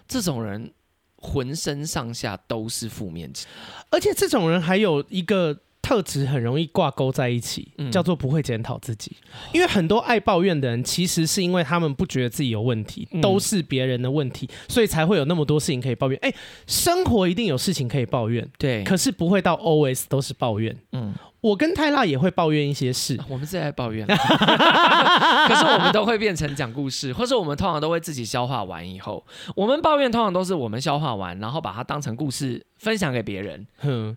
[0.08, 0.72] 这种人
[1.18, 3.48] 浑身上下都是负面情，
[3.92, 9.16] 而且这种人还有一个特质很容易挂钩在一起，嗯，叫做不会检讨自己。
[9.52, 16.18] 因为很多爱抱怨的人，其实是因为他们不觉得自己有问题，嗯，都是别人的问题，所以才会有那么多事情可以抱怨。
[16.22, 16.34] 哎，
[16.66, 21.14] 生活一定有事情可以抱怨，对，可是不会到 always 都是抱怨，嗯。
[21.44, 29.22] 我跟泰辣也会抱怨一些事，我们最爱抱怨， 可是我们都会变成讲故事，或是我们通常都会自己消化完以后，
[29.54, 34.16] 我们抱怨通常都是我们消化完，然后把它当成故事分享给别人，哼，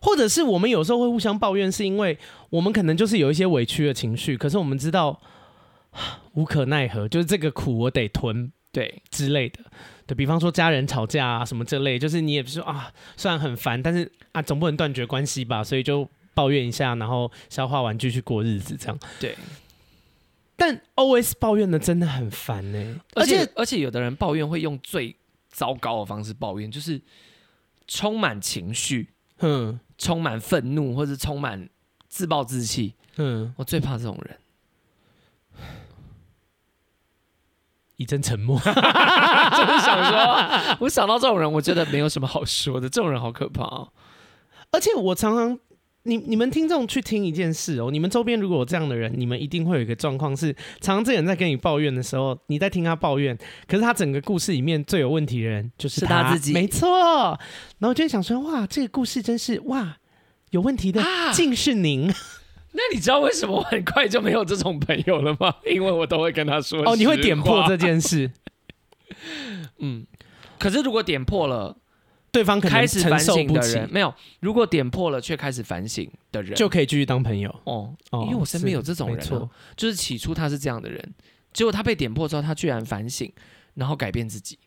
[0.00, 2.16] 或者是我们有时候会互相抱怨，是因为
[2.50, 5.20] 我们可能就是有一些委屈的情绪，可是我们知道
[6.34, 9.02] 无可奈何，就是这个苦我得吞，对。
[9.10, 9.58] 之类的。
[10.06, 18.98] 对，比方说家人吵架啊什么这类，就是你也不是说啊，虽然很烦，但是啊总不能断绝关系吧，所以就抱怨一下，然后消化完继续过日子这样。
[19.20, 19.36] 对。
[20.54, 25.16] 但 always 抱怨的真的很烦呢，而且而且有的人抱怨会用最
[25.48, 27.00] 糟糕的方式抱怨，就是
[27.88, 29.08] 充满情绪，
[29.38, 31.68] 嗯，充满愤怒或者充满
[32.08, 34.38] 自暴自弃，嗯，我最怕这种人。
[37.96, 38.74] 一阵沉默， 就是
[39.80, 43.92] 想说，我想到这种人，我觉得没有什么好说的，这种人好可怕哦。
[44.70, 45.58] 而且我常常。
[46.04, 53.38] 你你们听众去听一件事哦，你们周边如果有这样的人，你们一定会有一个状况是，常常这个人在跟你抱怨的时候，你在听他抱怨，
[53.68, 57.38] 可是他整个故事里面最有问题的人就是他，自己，没错。
[57.78, 59.98] 然后就会想说，哇，这个故事真是哇，
[60.50, 61.00] 有问题的，
[61.32, 62.10] 竟是您。
[62.10, 62.16] 啊、
[62.72, 65.54] 那你知道为什么我很快就没有这种朋友了吗？
[65.70, 68.30] 因为我都会跟他说，哦，你会点破这件事。
[69.78, 70.04] 嗯，
[70.58, 71.76] 可是如果点破了。
[72.32, 77.94] 对方可能开始反省的人没有，如果点破了却开始反省的人，就可以继续当朋友哦。
[78.10, 81.14] 因为我身边有这种人，没错，就是起初他是这样的人，
[81.52, 83.30] 结果他被点破之后，他居然反省，
[83.74, 84.58] 然后改变自己。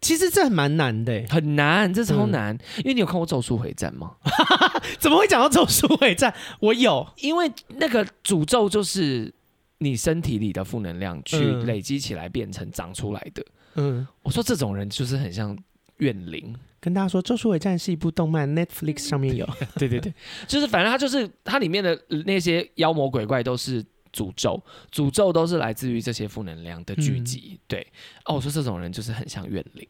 [0.00, 2.56] 其实这蛮难的，很难，这超难。
[2.78, 4.14] 因为你有看过《咒术回战》吗？
[4.98, 6.30] 怎么会讲到《咒术回战》？
[6.60, 9.34] 我有，因为那个诅咒就是
[9.78, 13.44] 你身体里的负能量去累积起来变成长出来的。
[13.74, 15.58] 嗯，我说这种人就是很像
[15.98, 16.56] 怨灵。
[16.80, 19.46] 跟大家说，《咒术回战》是一部动漫，Netflix 上面有。
[19.76, 20.12] 对 对对，
[20.48, 27.50] 就是反正它就是它里面的那些妖魔鬼怪都是诅咒，诅咒都是来自于这些负能量的聚集。
[27.52, 27.86] 嗯、对，
[28.24, 29.86] 哦，我说这种人就是很像怨灵。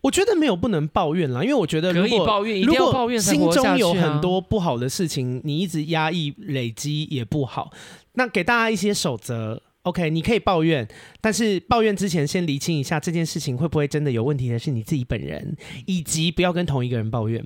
[0.00, 7.70] 我觉得没有不能抱怨啦，因为我觉得如果可以抱怨，一定要抱怨，心中有很多不好的事情，你一直压抑累积也不好。
[8.14, 9.62] 那给大家一些守则。
[9.82, 10.86] OK，你可以抱怨，
[11.22, 15.56] 但是抱怨之前先厘清一下这件事情会不会真的有问题的是你自己本人，
[15.86, 17.42] 以及不要跟同一个人抱怨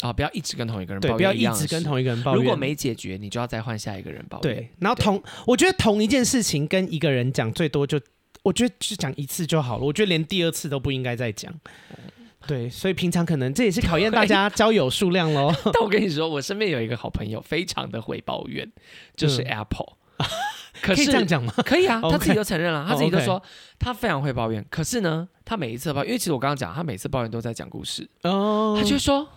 [0.00, 2.42] 啊，不要一直跟同一个人抱怨，对，不要一直跟同一个人抱怨。
[2.42, 4.54] 如果没解决，你就要再换下一个人抱怨。
[4.54, 8.00] 对，然后同我觉得同一件事情跟一个人讲最多就，
[8.42, 9.84] 我觉得就讲一次就好了。
[9.84, 11.52] 我觉得连第二次都不应该再讲。
[12.46, 15.52] 对，所以平常可能这也是考验大家交友数量喽。
[15.74, 18.70] 但我跟你说，我身边有一个好朋友，非常的会抱怨，
[19.14, 19.98] 就是 Apple。
[20.16, 20.26] 嗯
[20.94, 21.52] 可以这样讲吗？
[21.64, 23.42] 可以啊， 他自己都承认了，他自己都说
[23.78, 24.64] 他非常会抱怨。
[24.70, 28.08] 可是呢，他每一次抱怨，因为其实我刚刚讲，他每次抱怨都在讲故事。
[28.22, 29.28] 哦，他就说：“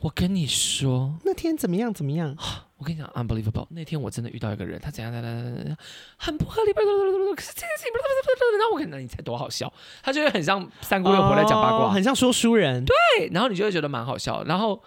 [0.00, 2.36] 我跟你说，那天怎么样怎么样？
[2.78, 3.66] 我跟你讲，unbelievable。
[3.70, 5.76] 那天我真的遇到一个人，他怎样怎样怎样怎样，
[6.16, 6.72] 很不合理。
[6.72, 6.80] 可
[7.42, 7.92] 是这件事情，
[8.58, 9.72] 然后我跟你讲，你才多好笑？
[10.02, 12.84] 他就会很像三姑六婆在讲八卦，很像说书人。
[12.84, 14.44] 对，然后你就会觉得蛮好笑。
[14.44, 14.80] 然后。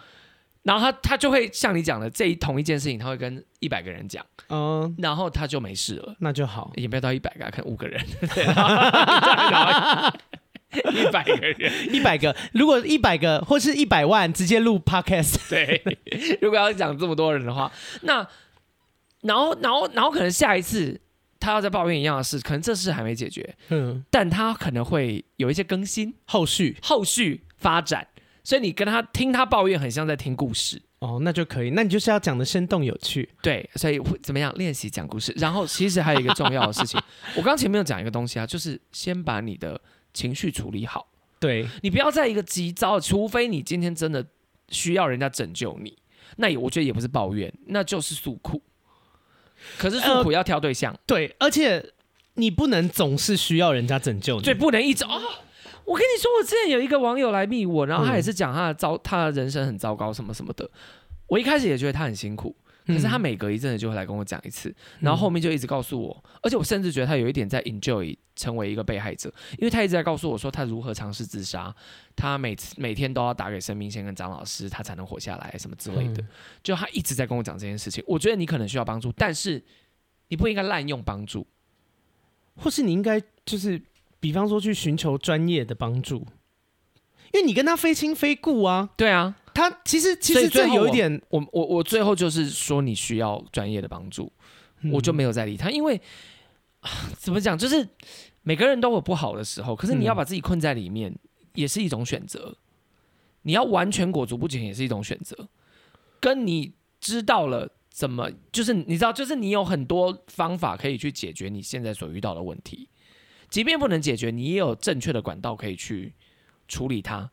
[0.62, 8.00] 然后他他就会像你讲的这一同一件事情，他会跟一百个人讲，嗯，然后他就没事了，那就好，也没有到一百个，可能五个人，
[10.92, 15.82] 一百个人，一百个，如果一百个或是一百万，直接录 podcast，对，
[16.40, 17.70] 如果要讲这么多人的话，
[18.02, 18.26] 那
[19.22, 21.00] 然后然后然后可能下一次
[21.40, 26.78] 他要再抱怨一样的事，可能这事还没解决，嗯，但他可能会有一些更新，后续。
[26.80, 28.06] 后续发展。
[28.44, 31.70] 所以你跟他听他抱怨，很像在听故事哦，那就可以。
[31.70, 33.68] 那你就是要讲的生动有趣，对。
[33.76, 35.32] 所以会怎么样练习讲故事？
[35.36, 37.00] 然后其实还有一个重要的事情，
[37.36, 39.80] 我刚前面有讲一个东西啊，就是先把你的
[40.12, 41.06] 情绪处理好。
[41.38, 44.24] 对，你不要在一个急躁，除非你今天真的
[44.68, 45.96] 需要人家拯救你，
[46.36, 48.62] 那也我觉得也不是抱怨，那就是诉苦。
[49.78, 51.84] 可是诉苦要挑对象，呃，对，而且
[52.34, 55.14] 你不能总是需要人家拯救你，对，不能一直啊。
[55.14, 55.22] 哦
[55.84, 60.68] 我跟你说，我之前有一个网友来密我，然后他也是讲他的糟，他的人生很糟糕，什么什么的。
[61.26, 62.54] 我一开始也觉得他很辛苦，
[62.86, 71.74] 可是他每隔一阵子就会来跟我讲一次，然后后面就一直告诉我，而且我甚至觉得他有一点在 enjoy 成为一个被害者，因为他一直在告诉我说他如何尝试自杀，
[72.14, 76.22] 他每次每天都要打给生命线跟张老师，他才能活下来，什么之类的。
[76.62, 78.04] 就他一直在跟我讲这件事情。
[78.06, 79.62] 我觉得你可能需要帮助，但是
[80.28, 81.46] 你不应该滥用帮助，
[82.56, 83.80] 或是你应该就是。
[84.22, 86.24] 比方说去寻求专业的帮助，
[87.32, 88.88] 因为你跟他非亲非故啊。
[88.96, 94.32] 对啊，他其实其实这有一点，我我我最后就是说你需要专业的帮助，
[94.82, 96.00] 嗯、我就没有再理他，因为
[97.18, 97.88] 怎么讲，就是
[98.42, 101.12] 每个人都有不好的时候，可是你要把自己困在里面
[101.54, 102.56] 也是一种选择，嗯、
[103.42, 105.48] 你要完全裹足不前也是一种选择，
[106.20, 112.88] 跟你知道了怎么，就是你知道，就是你有很多方法可以去解决你现在所遇到的问题。
[113.52, 116.14] 即便不能解决，你也有正确的管道可以去
[116.66, 117.30] 处理它，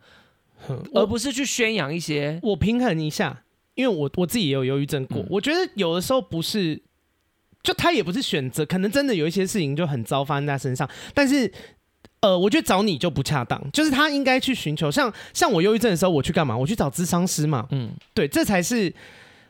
[0.94, 2.40] 而不是去宣扬一些。
[2.44, 3.44] 我平衡一下，
[3.74, 5.20] 因为我我自己也有忧郁症过。
[5.20, 6.80] 嗯、我觉得有的时候不是，
[7.64, 11.52] 就他也不是选择，可能真的有一些事情就很糟发生在身上，但是。
[12.22, 16.58] 呃，我觉得找你就不恰当，就是他应该去寻求，像像我忧郁症的时候，我去干嘛？
[16.58, 17.66] 我去找咨商师嘛。
[17.72, 18.94] 嗯，对，这才是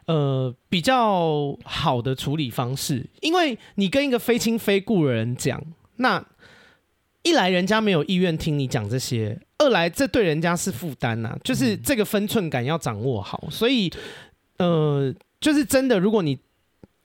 [0.06, 3.04] 呃比较好的处理方式。
[3.22, 5.60] 因为你跟一个非亲非故的人讲，
[5.96, 6.24] 那
[7.30, 11.38] 一来人家没有意愿听你讲这些，二来这对人家是负担呐。
[11.44, 13.48] 就是这个分寸感要掌握好。
[13.50, 13.92] 所以
[14.58, 16.38] 呃，就是真的，如果你。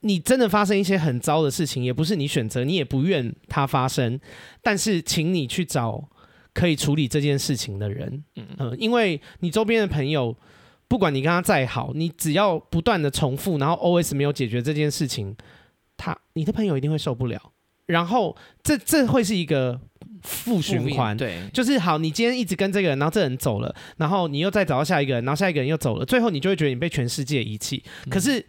[0.01, 4.19] 你真的发生一些很糟的事情，也不是你选择，你也不愿它发生，
[4.61, 6.07] 但是请你去找
[6.53, 10.37] 可以处理这件事情的人，嗯、呃，因为你周边的朋友，
[10.87, 15.35] 不管你跟他再好，你只要不断的重复，然后 always 没有解决这件事情，
[15.97, 17.51] 他你的朋友一定会受不了，
[17.87, 19.81] 然后这这会是一个
[20.25, 28.45] 负循环，对，就是好，你今天一直跟这个人，然后这人走了，然后你又再找到下一个人，然后下一个人又走了，最后你就会觉得你被全世界遗弃，嗯、可是。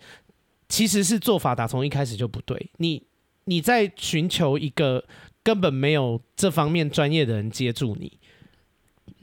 [0.69, 3.01] 其实是做法打从一开始就不对，你
[3.45, 5.05] 你在寻求一个
[5.45, 8.19] 根本没有这方面专业的人接住你，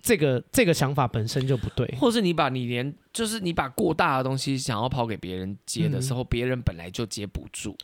[0.02, 7.76] 这个这个想法本身就不对，或是你把你连就是你把过大的东西想要抛给别人接的时候，别、嗯、人本来就接不住。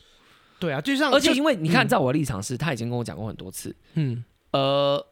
[0.58, 5.06] 对啊，就像而且因为你看，在我的立场是，他已经跟我讲过很多次，嗯，呃，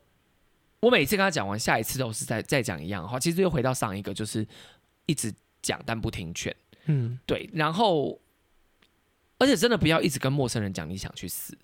[0.81, 4.47] 我每次跟他讲完，下一次都是再再讲一样的话，其实又回到上一个，就是
[5.07, 5.33] 一直
[5.63, 6.55] 讲但不听劝，
[6.87, 8.21] 嗯，对，然后。
[9.41, 11.57] 而且真的不要一直跟陌生人讲你想去死，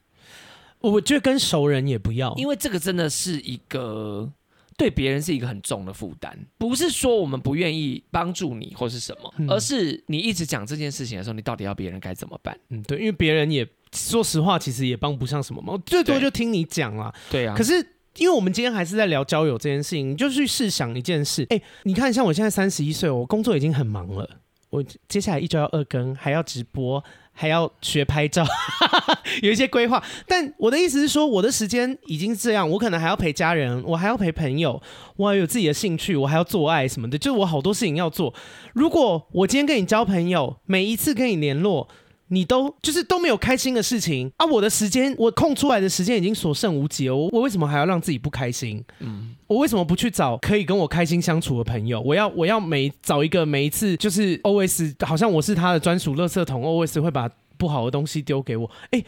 [0.79, 4.33] 我觉得跟熟人也不要，因为这个真的是一个
[4.77, 6.39] 对别人是一个很重的负担。
[6.57, 12.57] 不是说我们不愿意帮助你或是什么，嗯、而是你一直讲这件事情的时候，你到底要别人该怎么办？
[12.68, 17.15] 嗯，对，因为别人也说实话，其实也帮不上什么忙，最多就听你讲啦。
[17.31, 17.75] 对啊，可是
[18.17, 21.47] 因为我们今天还是在聊交友这件事情，你就去试想一件事。
[21.51, 24.29] 哎，你看，像我现在三十一岁，我工作已经很忙了，
[24.71, 27.03] 我接下来一周要二更，还要直播。
[27.37, 28.47] 还要学拍照，
[29.43, 30.01] 有一些规划。
[30.25, 34.81] 但我的意思是说，我的时间已经这样，我可能还要陪家人，我还要陪朋友，
[35.17, 38.33] 我还有自己的兴趣，我还要做爱什么的，就是我好多事情要做。
[38.73, 41.89] 如果我今天跟你交朋友，每一次跟你联络，
[42.35, 44.45] 你都就是都没有开心的事情啊！
[44.45, 47.14] 我的时间，我空出来的时间已经所剩无几了。
[47.14, 48.85] 我我为什么还要让自己不开心？
[48.99, 52.01] 嗯，我为什么不去找可以跟我开心相处的朋友？
[52.01, 58.68] 我要我要每找一个每一次就是 always 好像我是他的专属垃圾桶，always 会把不好的东西丢给我。
[58.91, 59.07] 哎、欸，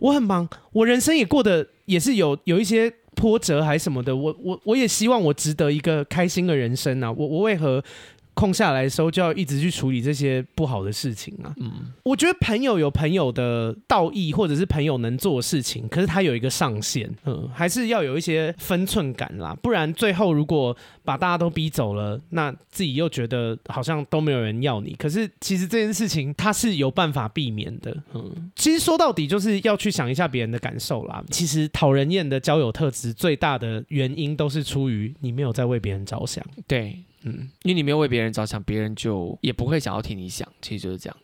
[0.00, 4.16] 我很忙，我人生也过得也是有有一些波折还是什么的。
[4.16, 7.12] 我我我也希望我值得一个开心的人生啊！
[7.12, 7.82] 我我为何？
[8.34, 11.54] 空下来的时候就要一直去处理这些不好的事情啊。
[11.58, 19.56] 嗯，我觉得朋友有朋友的道义，或者是朋友能做的事情，可是他有一个上限，嗯，还是要有一些分寸感啦。
[19.62, 24.94] 不然最后如果把大家都逼走了，那自己又觉得好像都没有人要你。
[24.98, 27.96] 可是其实这件事情他是有办法避免的。
[28.14, 31.22] 嗯，其实说到底就是要去想一下别人的感受啦。
[31.30, 36.44] 其实讨人厌的交友特质最大的原因都是出于你没有在为别人着想。
[36.66, 36.98] 对。
[37.24, 41.16] 嗯，因为你没有为别人着想，别人就也不会想要替你想，其实就是这样。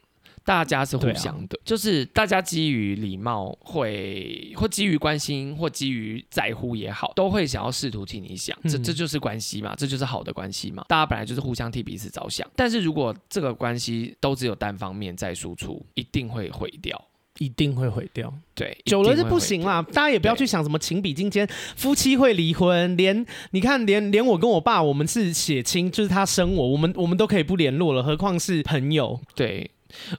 [0.42, 8.57] 大家是互相的，啊、就是大家基于礼貌会，或基于关心，或基于在乎也好，都会想要试图替你想。
[8.62, 10.82] 这这就是关系嘛，这就是好的关系嘛。
[10.88, 16.98] 大家本来就是互相替彼此着想，但是如果这个关系都只有单方面在输出，一定会毁掉。
[17.41, 19.80] 一定会毁掉，对，久了是不行啦。
[19.80, 29.18] 大家也不要去想什么情比金坚，夫妻会离婚，连你看，连连我跟我爸，我们是血亲，就是他生我，我们我们都可以不联络了，何况是朋友？
[29.34, 29.70] 对，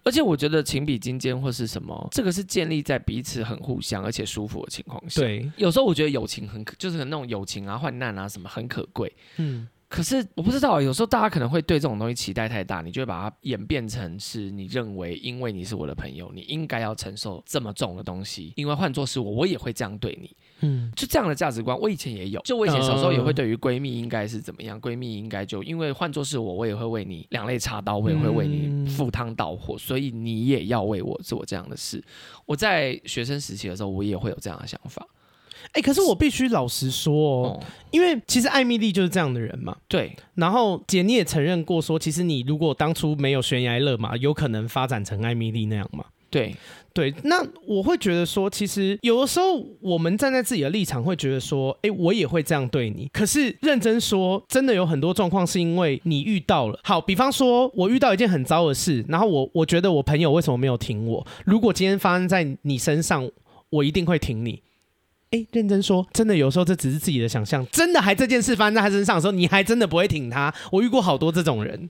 [0.04, 5.22] 而且我觉得情比金坚或是什么，这个是建立在彼此很互相而且舒服的情况下。
[5.22, 9.14] 对，有时候我觉得友情很可，就是那种友情啊、患难啊什么很可贵。
[9.38, 9.68] 嗯。
[9.92, 18.54] 可是我不知道，有时候大家可能会对这种东西期待太大，你就会把它演变成是你认为，因为你是我的朋友，你应该要承受这么重的东西。
[18.56, 20.34] 因为换作是我，我也会这样对你。
[20.62, 22.40] 嗯，就这样的价值观，我以前也有。
[22.46, 32.02] 就我以前小时候也会对于闺蜜应该是怎么样，闺蜜应该就因为换作是我，我也会为你两肋插刀，我也会为你赴汤蹈火，所以你也要为我做这样的事。
[32.46, 35.06] 我在学生时期的时候，我也会有这样的想法。
[35.74, 37.14] 哎、欸，可是我必须老实说
[37.46, 39.76] 哦，哦，因为其实艾米丽就是这样的人嘛。
[39.88, 40.14] 对。
[40.36, 46.04] 然后姐你也承认过说，其实你如果当初没有悬崖勒马，有可能发展成艾米丽那样嘛。
[46.30, 46.54] 对。
[46.94, 47.14] 对。
[47.24, 53.10] 那我会觉得说，其实有的时候我们站在自己的立场，会觉得说，哎，我也会这样对你。
[53.14, 56.78] 可是认真说，真的有很多状况是因为你遇到了。
[56.84, 61.26] 好，比方说我遇到一件很糟的事，然后我我觉得我朋友为什么没有挺我？
[61.46, 63.30] 如果今天发生在你身上，
[63.70, 64.62] 我一定会挺你。
[65.32, 67.66] 哎，认真说，真的有时候这只是自己的想象。
[67.72, 70.54] 真的，还这件事发生在他身上的时候，你还真的不会挺他。
[70.72, 71.90] 我遇过好多这种人。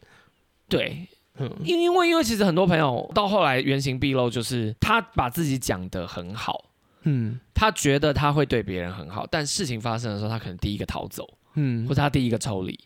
[0.70, 6.66] 对，嗯，因为因为其实很多朋友到后来原形毕露，就是他把自己讲得很好，
[7.04, 12.80] 嗯，他觉得他会对别人很好，但事情发生的时候，他可能第一个逃走，嗯，或者他第一个抽离，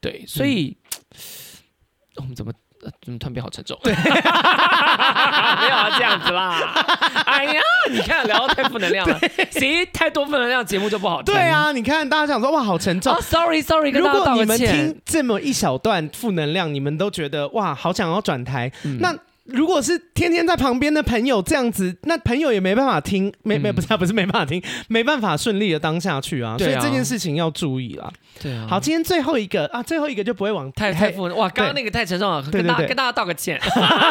[0.00, 0.76] 对，所以、
[2.16, 2.52] 嗯、 我们怎么？
[3.02, 3.78] 怎么突然变好沉重？
[3.82, 6.72] 对，没有啊，这样子啦。
[7.26, 7.60] 哎呀，
[7.90, 9.18] 你看聊到太负能量了，
[9.50, 11.34] 谁太多负能量节目就不好听。
[11.34, 13.12] 对啊，你看大家想说哇好沉重。
[13.12, 19.14] Oh, sorry Sorry，如果你们听这么一小段负能量，你们都觉得哇好想要转台，嗯、那。
[19.44, 28.10] 如果是天天在旁边的朋友这样子，那朋友也没办法听，没没不是不是没办法听，没办法顺利的当下去啊，所以这件事情要注意啦。
[28.42, 28.66] 对啊。
[28.68, 33.60] 好，今天最后一个啊，最后一个就不会往太太负哇，刚刚那个太沉重了，跟大跟大家道个歉，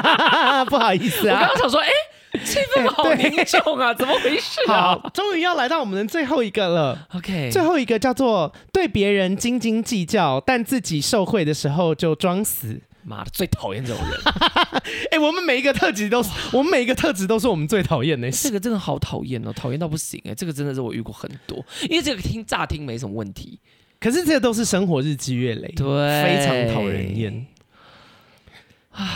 [0.69, 1.41] 不好意思啊。
[1.41, 1.89] 我刚刚想说，哎，
[2.43, 4.93] 气氛好凝重啊，怎么回事啊？
[5.01, 7.07] 好，终于要来到我们的最后一个了。
[7.15, 12.79] OK，最后一个叫做对别人斤斤计较，但自己受贿的时候就装死。
[13.05, 14.19] 妈的，最讨厌这种人！
[15.11, 18.29] 哎、欸，我们每一个特质都是，我们每一个特质都是我们最讨厌的。
[18.31, 20.33] 这个真的好讨厌哦，讨厌到不行哎！
[20.33, 23.59] 这个真的是我遇过很多，因为这个听乍听没什么问题，
[23.99, 27.45] 可是这个都是生活日积月累，对，非常讨人厌。
[28.91, 29.07] 啊，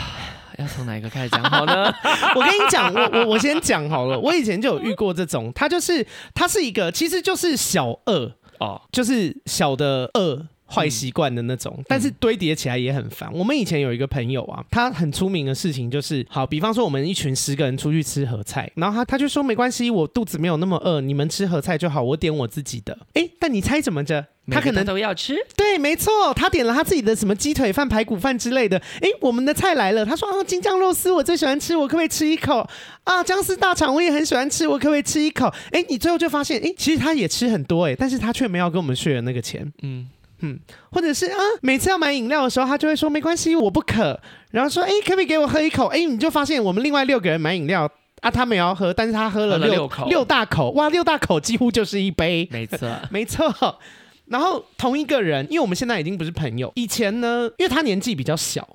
[0.57, 1.93] 要从哪一个开始讲好呢？
[2.35, 4.19] 我跟你讲，我我我先讲好了。
[4.19, 10.47] 我以前就有遇过这种，他就是他是一个，其实就是小恶哦，就是小的恶。
[10.69, 13.29] 坏习惯的那种，但是堆叠起来也很烦。
[13.31, 22.97] 嗯、我们以前有一个朋友啊，他很出名的事情就是，好，比方说我们一群十个人出去吃合菜，然后他他就说没关系，我肚子没有那么饿，你们吃合菜就好，我点我自己的。
[23.13, 24.25] 哎，但你猜怎么着？
[24.49, 25.35] 他可能都要吃。
[25.57, 28.77] 对，没错，他点了他自己的什么鸡腿饭、排骨饭之类的。
[29.01, 32.65] 哎，我们的菜来了，他说啊，京酱肉丝我最喜欢吃，我可不可以吃一口？
[33.03, 35.53] 啊，姜丝大肠我也很喜欢吃，我可不可以吃一口？
[35.71, 39.69] 哎，你最后就发现，哎，其实他也吃很多，哎，但是他却没有跟我们 share 那个钱。
[39.81, 40.07] 嗯。
[40.41, 40.59] 嗯，
[40.91, 44.19] 或者是啊，每次要买饮料的时候，他就会说没关系，我不渴。
[44.51, 45.87] 然后说，哎，可不可以给我喝一口？
[45.87, 47.89] 哎，你就发现我们另外六个人买饮料
[48.21, 53.79] 啊，他没有要喝，但是他喝了六，喝了六口，六大口，哇，六大口几乎就是一杯，没错， 没错。
[54.27, 58.67] 然后同一个人，因为我们现在已经不是朋友，以前呢，因为他年纪比较小。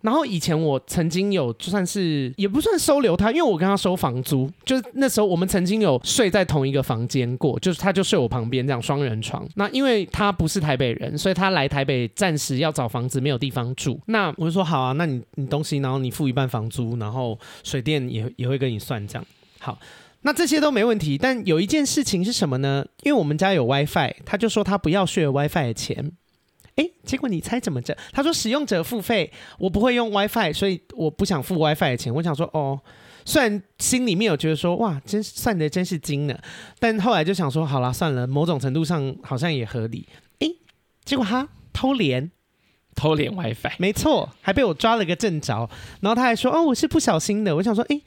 [0.00, 9.44] 然后以前我曾经有就算是也不算收留他，因为我跟他收房租，就是那时候我们曾经有睡在同一个房间过，就是他就睡我旁边这样双人床。
[9.56, 13.98] 那因为他不是台北人，所以他来台北暂时要找房子没有地方住。
[14.06, 19.26] 那我就说好啊，那你你东西然后你付一半房租，然后水电也也会跟你算这样。
[19.58, 19.76] 好，
[20.22, 21.18] 那这些都没问题。
[21.18, 22.86] 但有一件事情是什么呢？
[23.02, 26.12] 因为我们家有 WiFi，他就说他不要 share WiFi 的钱。
[26.78, 27.96] 哎，结果你猜怎么着？
[28.12, 32.14] 他说使用者付费，我不会用 WiFi，所以我不想付 WiFi 的钱。
[32.14, 32.80] 我想说，哦，
[33.24, 36.38] 虽然心里面有觉得说，哇，真算的真是精呢，
[36.78, 40.08] 但后来就想说，好了，算了，某种程度上好像也合理。
[40.38, 40.48] 哎，
[41.04, 42.30] 结果他偷连，
[42.94, 45.68] 偷连 WiFi，没错，还被我抓了个正着。
[46.00, 47.56] 然后他还说，哦，我是不小心的。
[47.56, 48.00] 我想说，哎。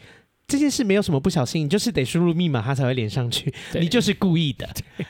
[0.51, 3.53] 这件事没有什么不小心，你就是得输入密码，它才会连上去。
[3.79, 4.67] 你就是故意的，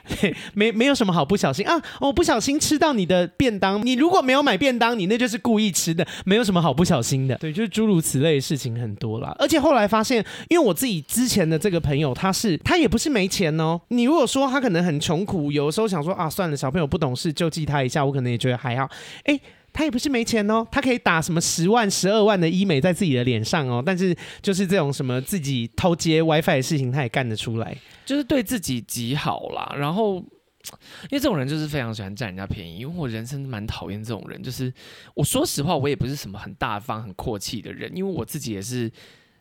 [0.07, 1.81] 对， 没没有什么好不小心啊！
[1.99, 7.35] 我不小心吃到你的便当，你如果没有买便当，你那就是故意吃的，没有什么好不小心的。
[7.37, 9.35] 对，就是诸如此类的事情很多啦。
[9.39, 13.81] 而且后来发现，因为我自己之前的这个朋友，他是他也不是没钱哦。
[13.87, 18.87] 你如果说他可能很穷苦，有的时候想说啊，算了，小朋友不懂事，救济他一下，我可能也觉得还好。
[19.23, 19.39] 哎。
[19.73, 29.73] 他也不是没钱哦，他可以打什么十万、十二万的医美在自己的脸上哦，但是就是这种什么自己偷接 WiFi 的事情，他也干得出来，就是对自己极好啦。
[29.77, 30.15] 然后，
[31.09, 34.43] 因为这种人就是非常喜欢占人家便宜，因为我人生蛮讨厌这种人。
[34.43, 34.71] 就是
[35.15, 38.91] 我说实话，我也不是什么很大方、很阔气的人，因为我自己也是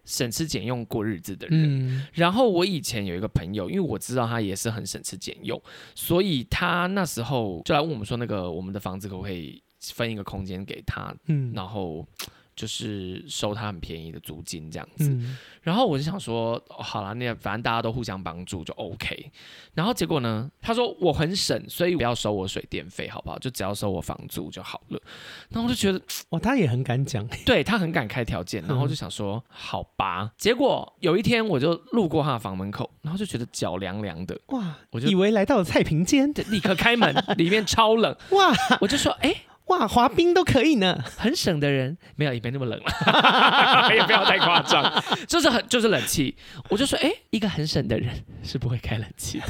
[0.05, 1.59] 省吃俭用过日子的人。
[1.61, 5.61] 嗯、然后我以前有一个朋友，因为我知道他也是很省吃俭用，
[5.95, 9.63] 所以他那时候就来问我们说，那个我们的房子可不可以？
[9.81, 12.07] 分一个空间给他，嗯，然后
[12.55, 19.31] 就是收他很便宜的租金这样子，嗯、然后我就想说，哦、好了，那反正大家都互相帮助就 OK。
[19.73, 23.39] 然后结果呢，他说我很省，所以不要收我水电费，好不好？
[23.39, 25.01] 就只要收我房租就好了。
[25.49, 28.63] 然后我就觉得，哇，他也很敢讲， 对，他很敢开条件。
[28.69, 30.31] 然后就想说，嗯、好吧。
[30.37, 38.53] 结果有一天我就路过他的房门口，然后就觉得脚凉凉的，哇，我就以为来到了太平间，立刻开门，里面超冷， 哇，
[38.83, 39.35] 我就说，哎。
[39.71, 42.79] 哇，滑冰都可以呢，很省的人没有，也没那么冷。
[42.79, 46.35] 了， 也不要太夸张，就是很就是冷气。
[46.69, 48.09] 我就说，哎，一个很省的人
[48.43, 49.47] 是不会开冷气的，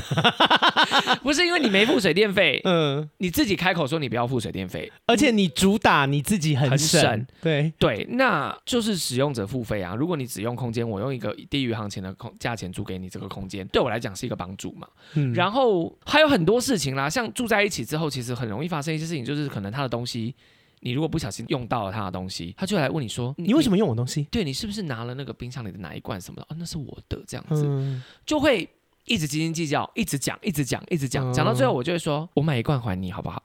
[1.24, 7.26] 不是因为你没付水电费，嗯，你自己开口说你不要付水电费，而且你主打你自己很省，很省。
[7.40, 7.72] 对。
[7.78, 9.94] 对，那就是使用者付费啊。
[9.94, 14.86] 如果你只用空间，我用一个低于行情的空价钱租给你这个空间，对我来讲是一个帮助嘛。
[15.14, 20.09] 嗯，然后还有很多事情啦，像住在一起之后，其实很容易发生一些事情，就是可能他的东西。
[20.82, 26.46] 你如果不小心用到了他的东西，他就来问你说：“你为什么用我东西？”对，你是不是拿了那个冰箱里的哪一罐什么的？
[26.48, 28.66] 哦，那是我的，这样子就会
[29.04, 33.42] 一直斤斤计较，一直讲，一直讲，一直讲，讲到最后，我就会说：“我买一罐还你好不好？”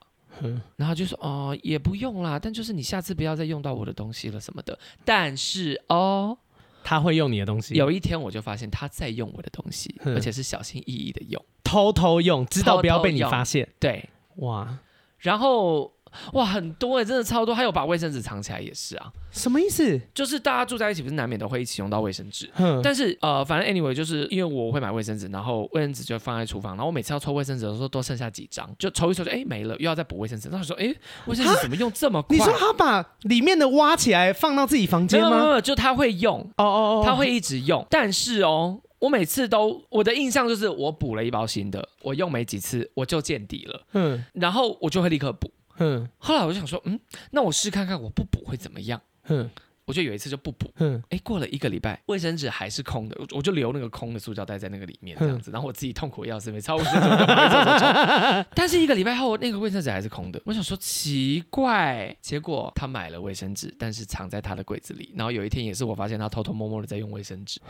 [0.78, 6.38] 然后就说：“哦，也不用啦，但就是你下次不要再用到我的东西了什么的。”但是哦。
[6.86, 7.74] 他会用你的东西。
[7.74, 13.68] 有一天我就发现他在用我的东西，而且是小心翼翼的用，偷偷用，知道不要被你发现。
[13.78, 14.78] 对，哇，
[15.18, 15.95] 然后。
[16.34, 19.12] 哇，很多哎、欸，真的超多，还有把卫生纸藏起来也是啊。
[19.32, 20.00] 什么意思？
[20.14, 22.50] 就是大家住在一起，不是难免都会一起用到卫生纸。
[22.58, 22.80] 嗯。
[22.84, 30.50] 但是呃，反正 anyway，就是因为我会买卫生纸，然后卫生纸就放在厨房，然后我每次要抽卫生纸的时候，都剩下几张，就抽一抽就哎没了，又要再补卫生纸。
[30.52, 30.94] 那时候说哎，
[31.26, 32.38] 卫生纸怎么用这么快？
[32.38, 35.30] 你说他把里面的挖起来放到自己房间吗？
[35.30, 37.86] 没有没有，就他会用哦哦哦，他会一直用。
[37.90, 43.82] 但是哦，我每次都我的印象就是我补了一包新的，我用没几次我就见底了。
[43.94, 44.24] 嗯。
[44.34, 45.52] 然后我就会立刻补。
[45.78, 47.00] 嗯，后来我就想说，嗯，
[47.32, 49.02] 那我试看看，我不补会怎么样？
[49.28, 49.50] 嗯。
[49.88, 57.00] 我就有一次就不补，嗯，哎，过了一个礼拜，卫生纸还是空的，我就留那个空的塑胶袋在那个里面这样子，然后我自己痛苦的要死，没超卫生纸，
[58.56, 67.62] 但是一个礼拜后，那个卫生纸还是空的，我想说奇怪，结果他买了卫生纸，但是藏在他的柜子里，然后有一天也是我发现他偷偷摸摸的在用卫生纸，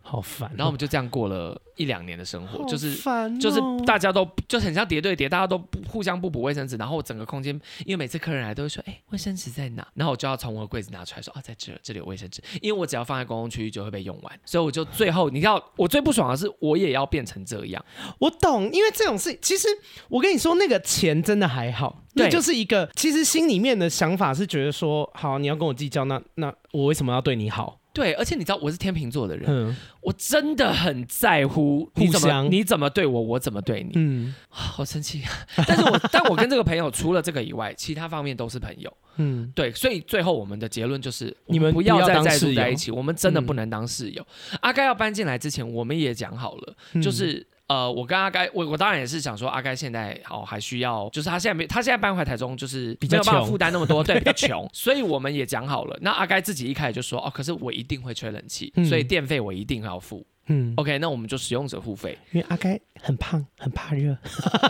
[0.00, 2.94] 好烦，然后我们就这样过了一两年的生活，就是
[3.38, 7.54] 就是大家都就很像叠对叠，大家都互相不补卫生纸，然后整个空间，
[7.84, 9.86] 因为每次客人来都会说，哎，卫生纸在哪？
[9.94, 11.74] 然后我就要从我的柜子拿出来说，啊，在这。
[11.82, 17.84] 这里有卫生纸，因为我只要放在公共区域就会被用完，所以我就最后你知道我最不爽的是我也要变成这样。
[18.18, 19.66] 我懂，因为这种事其实
[20.08, 27.80] 我跟你说，那个钱真的还好，对就是一个其实心里面的想法是觉得说，好，你要跟我计较，那那我为什么要对你好？
[27.94, 33.92] 对，而且你知道我是天秤座的人，嗯、我真的很在乎你怎么相你怎么对我，我怎么对你。
[33.94, 35.22] 嗯，好生气。
[35.66, 38.92] 但是我但我跟这个朋友除了这个以外，其他方面都是朋友。
[39.16, 44.26] 嗯，对，所以最后我们的结论就是，你们不要再再住在一起，我们真的不能当室友。
[44.52, 47.46] 嗯、阿盖要搬进来之前，我们也讲好了，就是。
[47.74, 55.98] 呃，我跟阿该，我我当然也是想说，阿该现在哦还需要，就是他现在没，他现在搬回台中，就是没有办法负担那么多， 对，比较穷，所以我们也讲好了。
[56.00, 60.24] 那阿该自己一开始就说，哦，可是我一定会吹冷气，嗯、所以电费我一定要付。
[60.46, 64.16] 嗯，OK，那我们就使用者付费，因为阿该很胖，很怕热，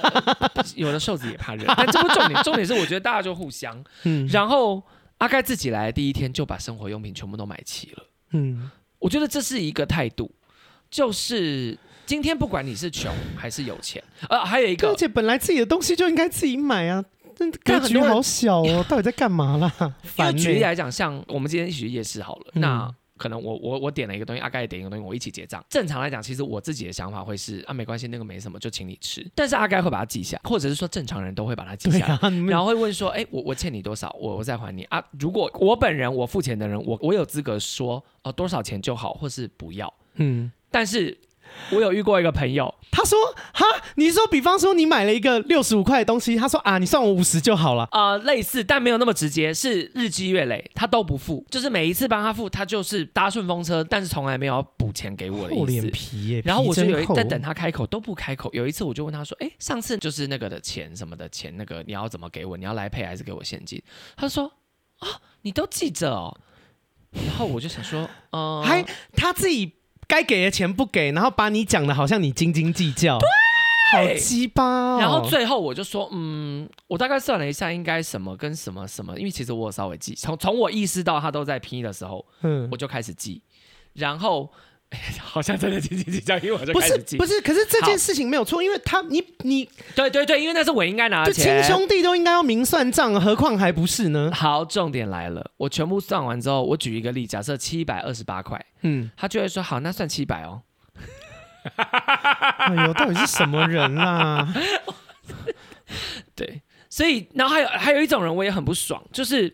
[0.74, 3.84] 有的瘦子也怕热，但这不重点，重点是我觉得大家就互相。
[4.04, 4.82] 嗯，然后
[5.18, 8.04] 阿该自己来的第一天就把生活用品全部都买齐了。
[8.30, 10.34] 嗯，我觉得这是一个态度，
[10.90, 11.78] 就是。
[12.06, 17.04] 今天不管你是穷还是有钱，呃，还有一个，而且本来自己的东西就应该自己买啊，
[17.64, 19.72] 格局好小哦，到底在干嘛啦？
[20.18, 25.64] 因为举例来讲，像我们今天一起去夜市好了，嗯、那可能我我我点了一个东西，阿盖也点一个东西，我一起结账。
[25.70, 29.26] 正常来讲，其实我自己的想法会是啊，没关系，那个没什么，就请你吃。
[29.34, 35.02] 但是阿盖会把它记下，或者是说正常人都会把它记下来，啊、然后会问说，哎、欸，我我欠你多少，我我再还你啊。
[35.18, 39.92] 如果我本人我付钱的人，我我有资格说，哦、呃，多少钱就好，或是不要。
[40.16, 41.16] 嗯，但是。
[41.70, 43.18] 我有遇过一个朋友，他说
[43.52, 43.64] ：“哈，
[43.96, 47.88] 你说，比方说你买了一个六十五块的东西，他说啊，你算我五十就好了。
[47.92, 55.60] 呃，类似，但没有那么直接，是日积月累，他都不付，就是每一次帮他付，他就是搭顺风车，但是从来没有要补钱给我的意思。
[55.60, 62.56] 厚脸皮耶，然后我就有一在等他开口都不开口，有一次我就问他说：，哎，上次就是那个的钱什么的钱，那个你要怎么给我？
[62.56, 63.82] 你要来配还是给我现金？
[64.16, 64.44] 他说：，
[64.98, 65.08] 啊，
[65.42, 66.36] 你都记着哦。
[67.12, 68.84] 然后我就想说，嗯、呃，还
[69.16, 69.72] 他自己。”
[70.06, 73.28] 该给的钱不给，然后把你讲的好像你斤斤计较，对，
[73.92, 74.98] 好鸡巴哦。
[75.00, 83.42] 然后最后我就说，嗯，我大概算了一下，应该什么跟什么什么，因为其实我有稍微记，从从我意识到他都在批的时候，嗯，我就开始记，
[83.94, 84.50] 然后。
[85.22, 87.16] 好像真的斤斤计较，因为我就开始记。
[87.16, 94.30] 不是不是，可是这件事情没有错，因为他你你对对对，因为那是我应该拿的钱，亲兄弟都应该要明算账，何况还不是呢？
[94.34, 100.62] 好，重点来了，我全部算完之后，我举一个例，假设七百二十八块，嗯，他就会说好，那算七百哦。
[102.58, 104.54] 哎呦，到底是什么人啦、啊？
[106.94, 109.52] 对，所以然后还有还有一种人，我也很不爽，就是。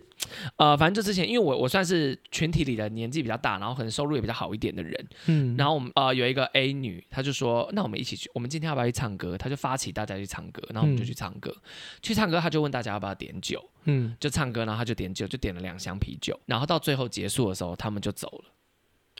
[0.56, 9.38] 呃，反正就之前，因为我我算是群体里的年纪比较大，然后可能收入也比较好一点的人，嗯，然后我们呃有一个 A 女，她就说，那我们一起去，我们今天要不要去唱歌？
[9.38, 11.62] 她就发起大家去唱歌，然后我们就去唱歌，嗯、
[12.02, 18.44] 去唱歌，她就问大家要不要点酒，嗯，就唱歌，然后她就点酒，就点了两箱啤酒，然后到最后结束的时候，他们就走了，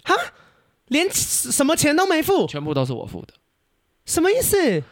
[0.04, 0.14] 哈，
[0.88, 3.32] 连什么钱都没付，全部都是我付的，
[4.04, 4.82] 什么意思？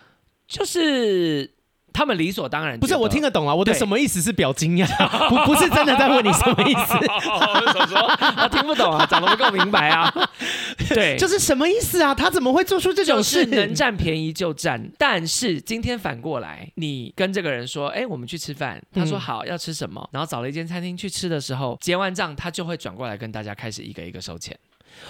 [0.49, 1.58] 就是。
[1.99, 2.79] 他们理所当然。
[2.79, 4.87] 不是我听得懂啊，我的什么意思是表惊讶，
[5.29, 6.95] 不不是真的在问你什么意思。
[6.95, 7.99] 我 说
[8.45, 10.09] 我听不懂啊，讲得不够明白啊。
[10.91, 12.15] 对，就是什么意思啊？
[12.15, 13.45] 他怎么会做出这种事？
[13.47, 14.81] 能占便宜就占。
[14.97, 24.57] 但是今天反过来，你跟这个人说：“哎，我们去吃饭。”他说：“好，要吃什么？”然后找了一间餐厅去吃的时候，结完账，他就会转过来跟大家开始一个一个收钱。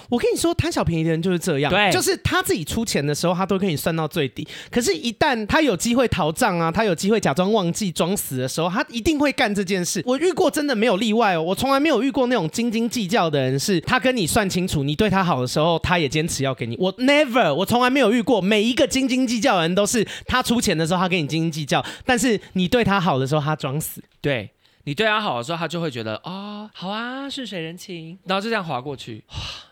[0.08, 4.46] 我跟你说，贪小便宜的人就是这样，对，就是他自己出钱的时候，他都给你算到最低。
[4.70, 10.02] 可是，一旦他有机会逃账啊，他有机会假装忘记、装死的时候，他一定会干这件事。
[10.06, 16.76] 我遇过真的没有例外哦，我从来没有遇过那种斤斤计较的人，是他跟你算清楚，你对他好的时候，他也坚持要给你。
[16.78, 24.02] 我 never，我从来没有遇过，每一个斤斤计较的人都是他出钱的时候，他跟你斤斤计较，但是你对他好的时候，他装死。
[24.20, 24.50] 对，
[24.84, 29.24] 你对他好的时候，他就会觉得哦，好啊，顺水人情，然后就这样划过去。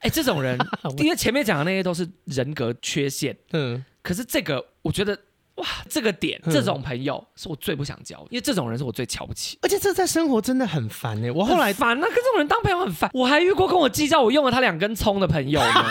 [0.00, 0.58] 哎，这种人，
[0.98, 5.18] 因为前面讲的那些都是人格缺陷，嗯，可是这个我觉得，
[5.56, 15.84] 哇，这个点，这种朋友是我最不想交，因为这种人是我最瞧不起，而且这在生活真的很烦哎，我后来烦啊，跟这种人当朋友很烦，我还遇过跟我计较我用了他两根葱的朋友呢。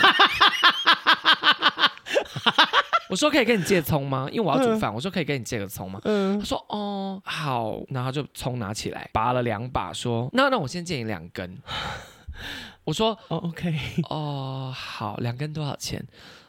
[3.08, 4.28] 我说可以跟你借葱吗？
[4.30, 6.00] 因为我要煮饭，我说可以跟你借个葱吗？
[6.04, 11.58] 嗯，他说哦好，然后就葱拿起来拔了两把，说那那我先借你两根。
[12.84, 13.74] 我说哦，OK，
[14.08, 16.04] 哦，好，两根多少钱？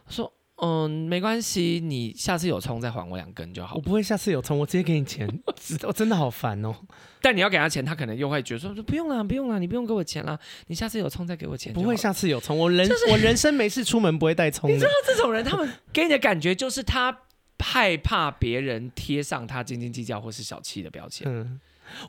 [0.06, 0.32] 我说
[0.64, 3.76] 嗯，没关系，你下次有葱再还我两根就好。
[3.76, 5.28] 我不会下次有葱，我直接给你钱。
[5.84, 6.74] 我真的好烦哦。
[7.20, 10.40] 但你要给他钱，他可能又会觉得说不用了，不用了，你不用给我钱了。
[10.68, 11.74] 你下次有葱再给我钱。
[11.74, 14.70] 不会下次有葱，我人、就是、我人生没事出门不会带葱。
[14.70, 17.16] 你知道这种人，他们给你的感觉就是他
[17.58, 21.28] 害怕别人贴上他斤斤计较或是小气的标签。
[21.28, 21.60] 嗯。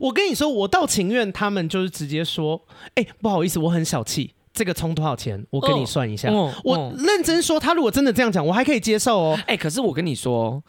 [0.01, 2.61] 我跟你说，我倒情愿他们就是直接说，
[2.95, 5.47] 哎、欸，不好意思，我很小气，这个充多少钱？
[5.51, 6.31] 我跟你算一下。
[6.31, 9.35] 哦、我认真说，他如果真的这样讲，我还可以接受哦。
[9.47, 10.63] 哎、欸，可是我跟你说。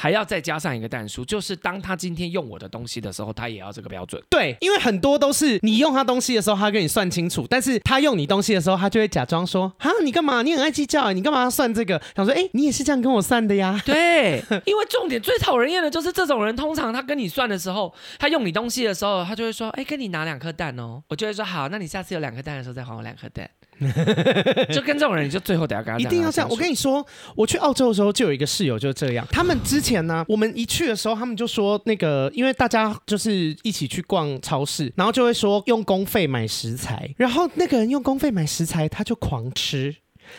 [0.00, 4.22] 还要再加上一个蛋书，就是当他今天用我的东西的时候，他也要这个标准。
[4.30, 10.42] 对，因为很多都是你用他东西的时候，他跟你算清楚；但是他用你东西的时候，他就会假装说：“哈，你干嘛？
[10.42, 23.50] 你很爱计较，你干嘛要算这个？”想说：“哎，你也是这样跟我算的呀？” 对，因为重点最讨人厌的就是这种人，通常他跟你算的时候，他用你东西的时候，他就会说：“哎，跟你拿两颗蛋哦。”我就会说：“好，那你下次有两颗蛋的时候再还我两颗蛋。”
[24.72, 26.48] 就跟这种人，你就最后得要跟他，一定要这样。
[26.50, 27.04] 我跟你说，
[27.36, 29.26] 我去澳洲的时候就有一个室友就这样。
[29.30, 39.94] 他们之前呢，我们一去的时候，他们就说那个，因为大家就是一起去逛超市，然后就会说用公费买食材，然后那个人用公费买食材，他就狂吃，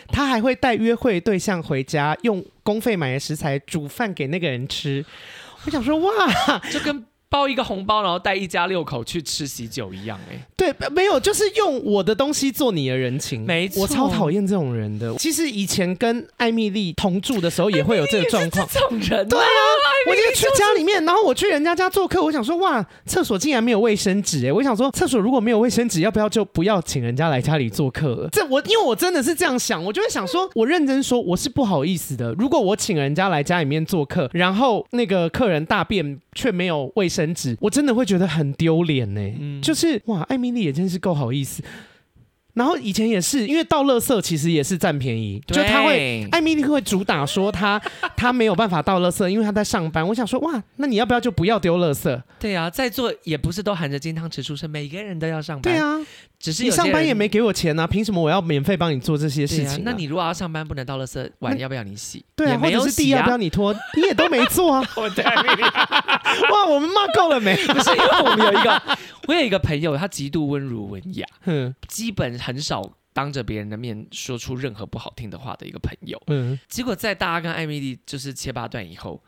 [0.08, 5.04] 他还会带约会对象回家，用公费买的食材煮饭给那个人吃。
[5.64, 7.04] 我想说，哇，就跟。
[7.30, 15.14] 包一个红包，然后带一家六口去吃喜酒一样，哎，对，没有，就是用我的东西做你的人情，没错，我超讨厌这种人的。
[15.14, 18.66] 其实以前跟艾米丽同住的时候，也会有这个状况。
[18.68, 19.46] 这种人，对啊，
[20.08, 28.28] 我就去家里面，然后我去人家家做客，我想说，哇，厕所竟然没有卫生纸，哎，我想说，厕所如果没有卫生纸，要不要就不要请人家来家里做客了？
[28.32, 32.32] 这我因为我真的是这样想，我就会想说，我认真说，我是不好意思的。
[32.32, 39.20] 如果我请人家来家里面做客，然后那个客人大便却没有卫生纸，我真的会觉得很丢脸呢。
[39.38, 41.62] 嗯，就是哇，艾米丽也真是够好意思。
[42.54, 47.80] 然后以前也是，因为倒垃圾其实也是占便宜，就他会艾米丽会主打说他
[48.16, 50.06] 他 没有办法倒垃圾，因为他在上班。
[50.06, 52.20] 我想说哇，那你要不要就不要丢垃圾？
[52.38, 55.72] 对啊，在座也不是都含着金汤匙出生，每个人都要上班。
[55.74, 55.98] 对啊，
[56.38, 59.74] 只是你上班也没给我钱啊，凭什么我要免费帮你做这些事情啊？
[59.74, 62.24] 啊，那你如果要上班不能倒垃圾，碗要不要你洗？
[62.34, 63.72] 对啊，或者是地要不要你拖？
[63.96, 64.82] 你也都没做啊！
[64.96, 65.62] 我的艾蜜莉，
[66.50, 67.54] 哇，我们骂够了没？
[67.66, 68.82] 不是因为我们有一个，
[69.28, 72.90] 我有一个朋友，他极度温儒文雅，嗯，基本很少。
[73.12, 79.20] 当着别人的面说出任何不好听的话的一个朋友，嗯，结果在大家跟艾米丽就是切八段以后，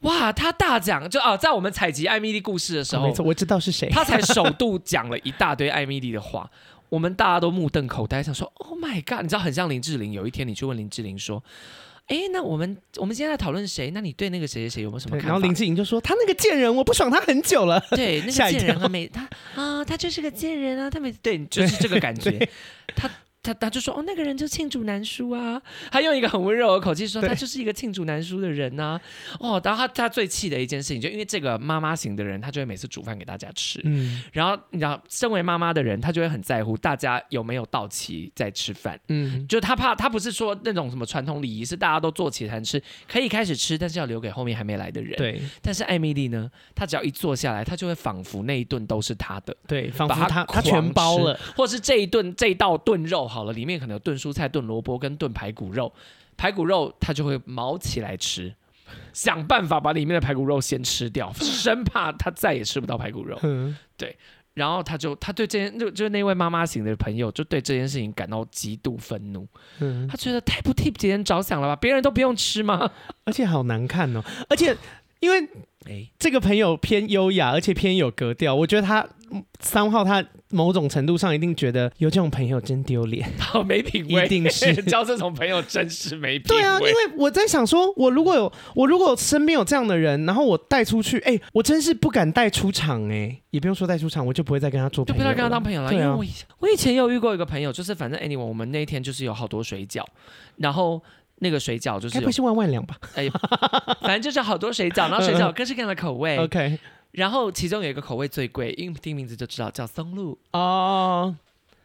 [0.00, 6.50] 哇，他大讲就啊，在我们采集艾米丽故事的时候，没错，我知道是谁，他才首度讲了一大堆艾米丽的话，
[6.88, 11.44] 我们大家都目瞪口呆，想说，Oh my god，你知道很像林志玲，有一天你去问林志玲说，
[12.06, 13.90] 哎，那我们我们今天在讨论谁？
[13.92, 15.28] 那你对那个谁谁谁有没有什么看法？
[15.28, 19.22] 然后林志颖就说，他那个贱人，我不爽他很久了，对，那个 贱人啊，每他
[19.54, 22.48] 啊、哦，他就是个贱人啊，他每对，就是这个感觉，
[22.94, 23.10] 他。
[23.46, 29.00] 他他就说哦，那个人就罄竹难书啊，他用一个很温柔的口气说，他就是一个罄竹难书的人呐、啊。
[29.38, 33.80] 哦，然后他他最气的一件事情，就因为这个妈妈型的人，他就会每次煮饭给大家吃。
[33.84, 38.98] 嗯，然后你知道，身为妈妈的人，他就会很在乎大家有没有到齐在吃饭。
[39.08, 45.16] 嗯，就他怕他不是说那种什么传统礼仪，是大家都坐起才能吃，可以开始吃，但是要留给后面还没来的人。
[45.16, 49.56] 对，但是艾米丽呢，她只要一坐下来，她就会仿佛那一顿都是她的。
[49.66, 54.16] 对，仿佛她她全包了，或是这一顿这一道炖肉好了，里面可能有炖。
[54.16, 55.92] 蔬菜炖萝卜跟炖排骨肉，
[56.38, 58.54] 排骨肉他就会毛起来吃，
[59.12, 63.38] 想办法把里面的排骨肉先吃掉， 生怕他再也吃不到排骨肉。
[63.42, 64.16] 嗯，对。
[64.54, 69.46] 然后他就他对这件就就那位妈妈型的朋友就对这件事情感到极度愤怒。
[69.80, 71.76] 嗯，他觉得太不替别人着想了吧？
[71.76, 72.90] 别人都不用吃吗？
[73.24, 74.74] 而且好难看哦，而且。
[75.26, 75.40] 因为
[75.86, 78.54] 哎，这个朋友偏优雅，而且偏有格调。
[78.54, 79.04] 我觉得他
[79.58, 84.24] 三号，他某种程度上一定觉得有这种朋友真丢脸，好没品味。
[84.24, 86.60] 一定是 交这种朋友真是没品味。
[86.60, 95.92] 对啊，因为我在想说，我如果有我如果身边有这样的人，然后我带出去，哎，我真是不敢带出场哎，也不用说带出场，我就不会再跟他做朋友，就不要跟他当朋友了。
[95.92, 100.04] 因为我以前我以前有遇过一个朋友，就是反正 anyway，我们那一天就是有好多水饺，
[100.56, 101.02] 然后。
[101.38, 102.96] 那个水饺就是，该不是万万两吧？
[103.14, 103.28] 哎，
[104.00, 106.38] 反正就是好多水饺， 然后水饺有各式各样的口味。
[106.38, 106.78] OK，
[107.12, 111.36] 然后其中有一个口味最贵，因为听名字就知道叫松露哦，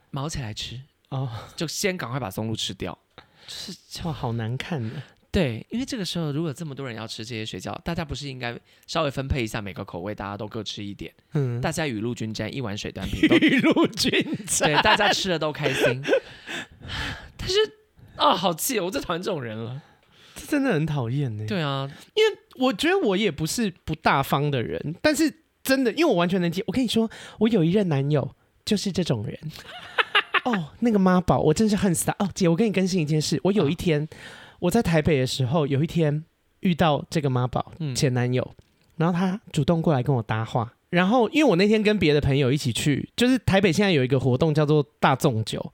[0.10, 0.80] 毛起来吃
[1.10, 2.98] 哦，就先赶快把松露吃掉，
[3.48, 3.74] 是
[4.04, 5.02] 哇，好难看的。
[5.32, 14.12] 对，因为这个时候如果这么多人要吃这些水饺，大家不是应该稍微分配一下每个口味，大家都各吃一点，嗯，大家雨露均沾，一碗水端平，雨露均
[14.46, 16.02] 沾，对，大家吃的都开心。
[17.38, 17.81] 但是。
[18.16, 18.80] 啊，好气！
[18.80, 19.82] 我最讨厌这种人了，
[20.36, 21.46] 这真的很讨厌呢。
[21.48, 25.34] 对啊，因为我觉得我也不是不大方的人，但是
[25.64, 26.64] 真的，因为我完全能接。
[26.68, 27.10] 我跟你说，
[27.40, 29.38] 我有一任男友就是这种人。
[30.46, 32.16] 哦，那个妈宝，我真是恨死他。
[32.20, 34.08] 哦，姐，我跟你更新一件事，我有一天、哦、
[34.60, 36.24] 我在台北的时候，有一天
[36.62, 38.64] 遇到这个妈宝前男友，嗯、
[38.98, 45.72] 然后他主动过来跟我搭话，然后因为我那天跟别的朋友一起去，就是台北现在有一个活动叫做大众酒。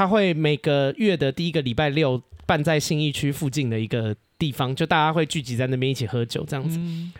[0.00, 6.78] 他会每个月的第一个礼拜六办在信义区附近的一个地方，就大家会聚集在那边一起喝酒这样子。
[6.80, 7.12] 嗯、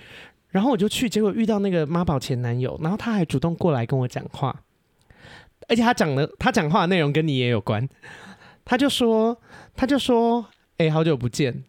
[0.48, 4.62] 然后我就去，结果遇到那个妈宝前男友，然后他还主动过来跟我讲话，
[5.68, 7.86] 而且他讲的他讲话的内容跟你也有关。
[8.64, 9.38] 他就说，
[9.76, 10.46] 他就说，
[10.78, 11.62] 哎、欸，好久不见。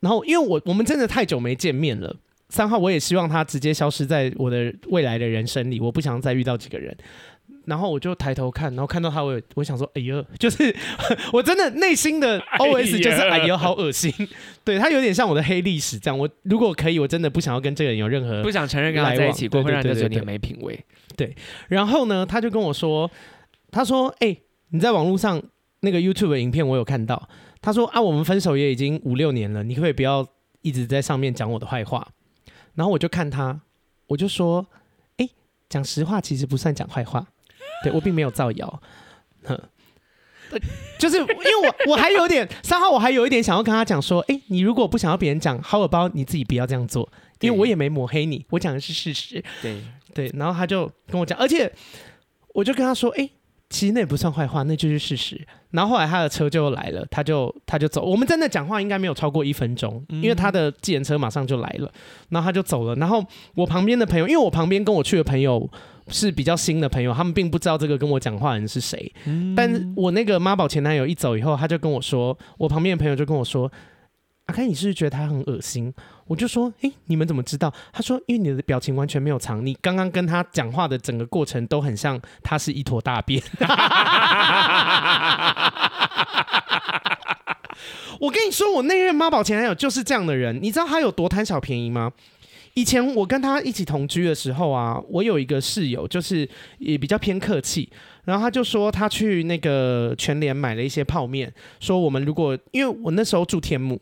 [0.00, 2.16] 然后因为我我们真的太久没见面了，
[2.48, 6.92] 三号我也希望他直接消失在我的未来的人生里，我不想再遇到几个人。
[7.66, 10.74] 然后我就抬头看，然后看到他，我我想说，哎呦， 就是
[11.32, 14.12] 我真的内心的 OS 就是，哎呦，好恶心。
[14.64, 16.18] 对，他有点像我的黑历史这样。
[16.18, 20.78] 我如果可以，我真的不想要跟这个人有任何不想承认跟他在一起过，会让人觉得你没品味。
[21.16, 21.34] 对，
[21.68, 23.10] 然后呢，他就跟我说，
[23.70, 25.42] 他说，哎、欸，你在网络上
[25.80, 27.28] 那个 YouTube 的影片我有看到。
[27.60, 30.26] 他说啊，我们分手也已经五六年了，你可不可以不要
[30.60, 32.06] 一直在上面讲我的坏话？
[32.74, 33.60] 然后我就看他，
[34.08, 34.66] 我就说，
[35.16, 35.30] 哎、欸，
[35.68, 37.26] 讲实话其实不算讲坏话。
[37.84, 38.82] 对，我并没有造谣，
[39.44, 39.60] 哼，
[40.98, 47.08] 就是因为我我还有点三号，我还有一点想要跟他讲说，哎，你如果不想要别人讲，how about 你自己不要这样做，
[47.40, 49.42] 因为我也没抹黑你，我讲的是事实。
[49.60, 49.82] 对
[50.14, 51.70] 对，然后他就跟我讲，而且
[52.54, 53.28] 我就跟他说，哎，
[53.68, 55.44] 其实那也不算坏话，那就是事实。
[55.72, 61.92] 然后后来他的车就来了，他就他就走，我们真的讲话应该没有超过一分钟，因为他的计程车马上就来了，
[62.28, 62.94] 然后他就走了。
[62.94, 63.24] 然后
[63.56, 65.68] 我旁边的朋友，因为我旁边跟我去的朋友。
[66.08, 69.12] 是比较新的朋友，他们并不知道这个跟我讲话的人是谁。
[69.24, 73.70] 嗯、但是我那个妈宝前男友一走以后，他就跟我说，我旁边的朋友就跟我说
[74.46, 75.92] ：“阿开，你是不是觉得他很恶心？”
[76.26, 83.42] 我就说：“诶，你们怎么知道？”他说：“因为你的表情完全没有藏，你刚刚跟他讲话的整个过程都很像他是一坨大便。
[88.20, 92.12] ”我跟你说，我那任妈宝前男友就是这样的人，你知道他有多贪小便宜吗？
[92.74, 96.48] 以前我跟他一起同居的时候啊，我有一个室友，就是
[96.78, 97.88] 也比较偏客气，
[98.24, 104.00] 然后他就说他去那个全联买了一些泡面，说我们如果因为我那时候住天母，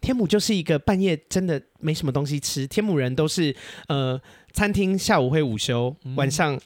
[0.00, 3.52] 天母就是一个半夜真的没什么东西吃，天母人都是
[3.88, 4.20] 呃
[4.52, 6.56] 餐厅下午会午休，晚上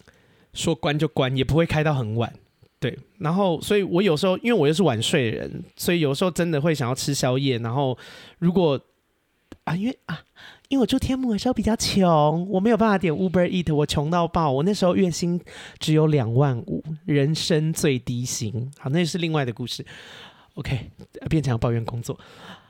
[0.53, 2.31] 说关就关，也不会开到很晚，
[2.79, 7.97] 对，然后所以我有时候因为我又是晚睡的人，所以有时候真的会想要吃宵夜，然后
[8.39, 8.79] 如果
[9.65, 10.21] 啊因为啊。
[10.71, 14.53] 因为我住天母的时候比较穷，我没有办法点 Uber Eat，我穷到爆。
[14.53, 15.39] 我那时候月薪
[15.81, 18.71] 只有两万五，人生最低薪。
[18.79, 19.85] 好，那是另外的故事。
[20.55, 20.89] OK，
[21.29, 22.17] 变成要抱怨工作。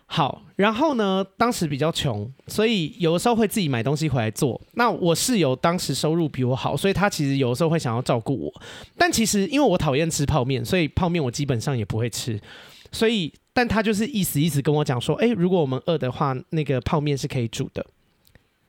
[0.06, 4.58] 好，然后呢，当时比较穷，所以有的时候会自己买东西回来做。
[4.72, 8.62] 那我室友当时收入比我好，所以他其实有的时候会想要照顾我。
[8.96, 12.40] 但其实因为我讨厌吃泡面，所以泡面我基本上也不会吃。
[12.92, 13.32] 所以。
[13.52, 17.84] 但他就是意思意思跟我讲说，哎、欸，如果我们饿的话，那个泡面是可以煮的。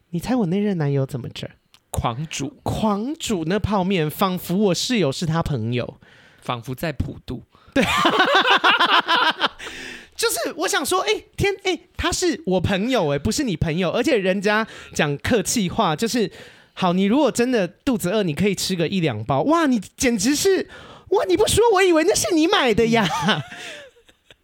[0.09, 1.47] 你猜我那任男友怎么着？
[1.91, 5.99] 狂煮，狂煮那泡面，仿佛我室友是他朋友，
[6.41, 7.43] 仿佛在普渡。
[7.75, 7.83] 对，
[10.17, 16.29] 就是我想说，哎、欸，天，哎、欸，他是我朋友、欸，哎，不是你朋友，而且人家讲客气话，就是
[16.73, 16.91] 好。
[16.91, 19.43] 你如果真的肚子饿，你可以吃个一两包。
[19.43, 20.67] 哇，你简直是
[21.09, 21.23] 哇！
[21.25, 23.07] 你不说，我以为那是你买的呀。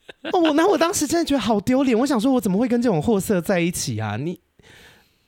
[0.33, 1.97] 哦，我那我当时真的觉得好丢脸。
[1.97, 4.17] 我想说，我怎么会跟这种货色在一起啊？
[4.17, 4.39] 你，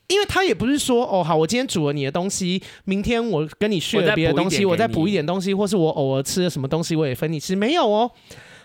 [0.08, 8.12] 因为他也不是说，哦，好，我今天煮了你的东西，明天我跟你学了别的东西，我再补一点东西，或是我偶尔吃了什么东西，我也分你吃，没有哦。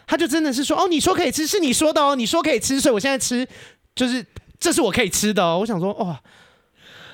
[0.06, 3.46] 他就真的是说，哦，你说可以吃，是你说的哦，你说可以吃，所以我现在吃，
[3.94, 4.24] 就是
[4.58, 5.58] 这是我可以吃的哦。
[5.60, 6.20] 我想说，哇，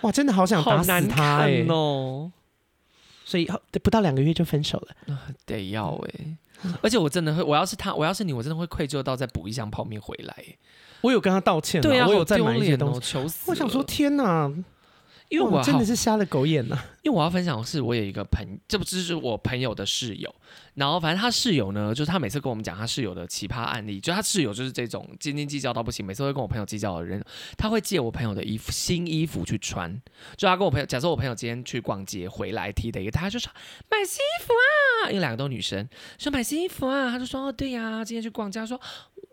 [0.03, 2.33] 哇，真的好想打死他哎哦。
[3.25, 3.49] 所以
[3.83, 4.77] 不到两个月就分手
[5.07, 6.37] 了，得要哎。
[6.83, 10.35] 而且我真的会，我要是他，我要是你，我真的会愧疚到再补一箱泡面回来。
[11.03, 13.51] 我有跟他道歉，对啊，我有再买一些东西，哦、求死！
[13.51, 14.53] 我想说，天哪！
[15.31, 16.85] 因为我真的是瞎了狗眼呐、啊！
[17.03, 20.35] 因为我要分享的是，我有一个朋，这不只是我朋友的室友，
[20.75, 27.25] 然后反正他室友呢，就是他每次跟我们讲他室友的奇葩案例，就他室友就是这种斤斤计较到不行，每次会跟我朋友计较的人，
[27.57, 29.91] 他会借我朋友的衣服、新衣服去穿。
[30.37, 33.53] 就他跟我朋友，假设我朋友今天去逛街回来提的一个，他就说
[33.89, 38.81] 买新衣服啊，因为两个都女生，说买新衣服啊，他就说哦对呀、啊，今天去逛街，说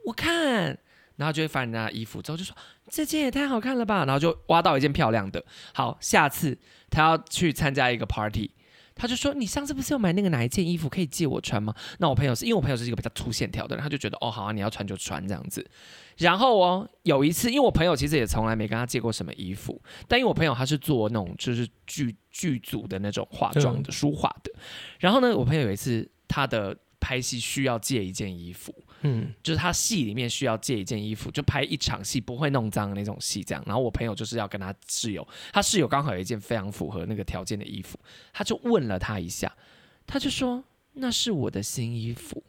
[0.05, 0.77] 我看。
[1.17, 2.55] 然后就会翻人家的衣服，之后就说
[2.89, 5.43] 这件也太好看了吧，然后就挖到一件漂亮的。
[5.73, 6.57] 好，下次
[6.89, 8.51] 他要去参加一个 party，
[8.95, 11.75] 他就说你上次不是有买那个哪一件衣服可以借我穿吗？
[11.99, 15.65] 那我朋友是因为我朋友是一个比较粗线条的人，他就觉得哦好啊，你要穿就穿这样子。
[16.17, 24.51] 然后哦有一次，因为我朋友其实也从来没跟他借过什么衣服，但因为我朋友他是做那种就是剧剧组的那种化妆的书画的，
[24.99, 28.73] 然后呢，我朋友有一次他的拍戏需要借一件衣服。
[29.01, 33.63] 嗯，就是他戏里面需要借一件衣服，就拍一场戏不会弄脏的那种戏，这样。
[33.65, 37.99] 然后我朋友就是要跟他室友，他室友刚好有一件非常符合那个条件的衣服，
[38.33, 39.55] 他就问了他一下，
[40.05, 42.43] 他就说那是我的新衣服。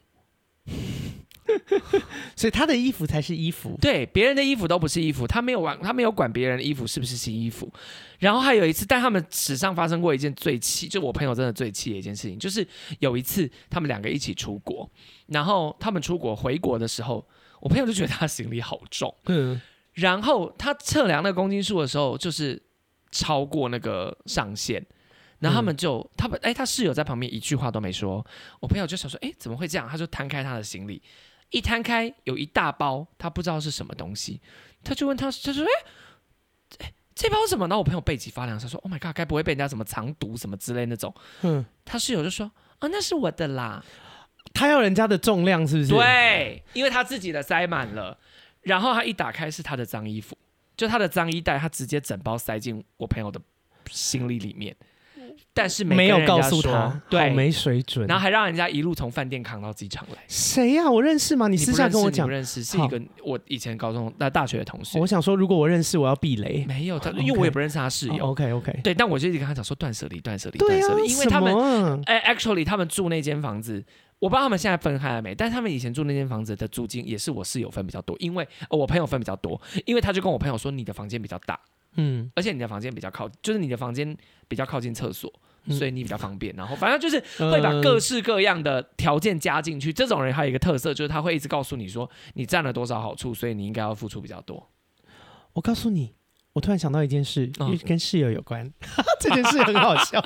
[2.35, 7.71] 所以他的衣服才是衣服，对，别人的衣服都不是衣服，他没有玩，他没有管别人的衣服是不是新衣服。
[8.19, 12.65] 然后还有一次，但他们史上发生过一件最气，就我朋友真的最气的一件事情，就是
[12.99, 14.89] 有一次他们两个一起出国，
[15.27, 17.25] 然后他们出国回国的时候，
[17.61, 19.59] 我朋友就觉得他行李好重，嗯，
[19.93, 22.61] 然后他测量那个公斤数的时候，就是
[23.11, 24.85] 超过那个上限。
[25.39, 28.25] 然后他们就，嗯、他们哎，他室友在旁边一句话都没说。
[28.59, 29.87] 我朋友就想说，哎，怎么会这样？
[29.87, 31.01] 他就摊开他的行李，
[31.49, 34.39] 一摊开有一大包，他不知道是什么东西，
[34.83, 35.65] 他就问他，他说，
[36.79, 37.67] 哎，这包什么？
[37.67, 41.13] 然后我朋友背脊发凉，他说，Oh my god，该不会被人家什么藏毒什么之类那种？
[41.41, 43.83] 嗯，他室友就说，啊，那是我的啦。
[44.53, 45.89] 他要人家的重量是不是？
[45.89, 48.17] 对，因为他自己的塞满了，
[48.61, 50.37] 然后他一打开是他的脏衣服，
[50.75, 53.39] 就他的脏衣袋，他直接整包塞进我朋友的
[53.89, 54.75] 行李里面。
[55.59, 60.23] 但是没，有告诉他，对，没水准，然后还让人家一路从饭店扛到机场来。
[60.25, 60.89] 谁呀、啊？
[60.89, 61.49] 我认识吗？
[61.49, 64.97] 你私下跟我讲，不认识，是一个我以前高中那大学的同事。
[64.97, 66.63] 我想说，如果我认识，我要避雷。
[66.65, 68.23] 没有他，因为我也不认识他室友。
[68.23, 73.83] Oh, OK OK，对，但我就一直跟他讲说断舍离，断舍离，断舍离，因为他们哎、啊、，actually 他们住那间房子，
[74.19, 81.59] 我不知道他们现在分开了没，但是他们以前住那间房子的租金也是我室友分比较多，因为、哦、我朋友分比较多，因为他就跟我朋友说，你的房间比较大，
[81.95, 84.15] 嗯，而且你的房间比较靠，就是你的房间
[84.47, 85.31] 比较靠近厕所。
[85.69, 87.19] 所以你比较方便，然后反正就是
[87.51, 89.93] 会把各式各样的条件加进去。
[89.93, 94.69] 这种人还有一个特色，就是他会一直告诉你说你占了多少好处，所以你应该要付出比较多。
[95.53, 96.13] 我告诉你，
[96.53, 98.71] 我突然想到一件事，因为跟室友有关，
[99.19, 100.23] 这件事很好笑。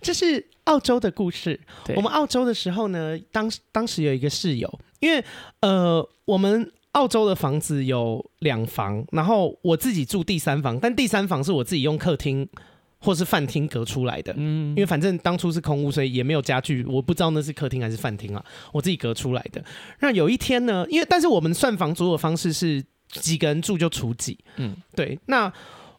[0.00, 1.60] 这是澳洲的故事。
[1.96, 5.24] 我们澳洲的时候呢，当当时有一个室友，因为
[5.60, 12.48] 呃，我们澳洲的房子有两房，然后我自己住第三房，但第三房是我自己用客厅。
[13.00, 19.64] 或是饭厅隔出来的，嗯，因为反正当初是空屋，所以也没有家具，我不知道那是客厅还是饭厅啊，我自己隔出来的。
[20.00, 25.18] 那有一天呢，因为但是我们算房租的方式是几个人住就除几，嗯，对。
[25.26, 25.52] 那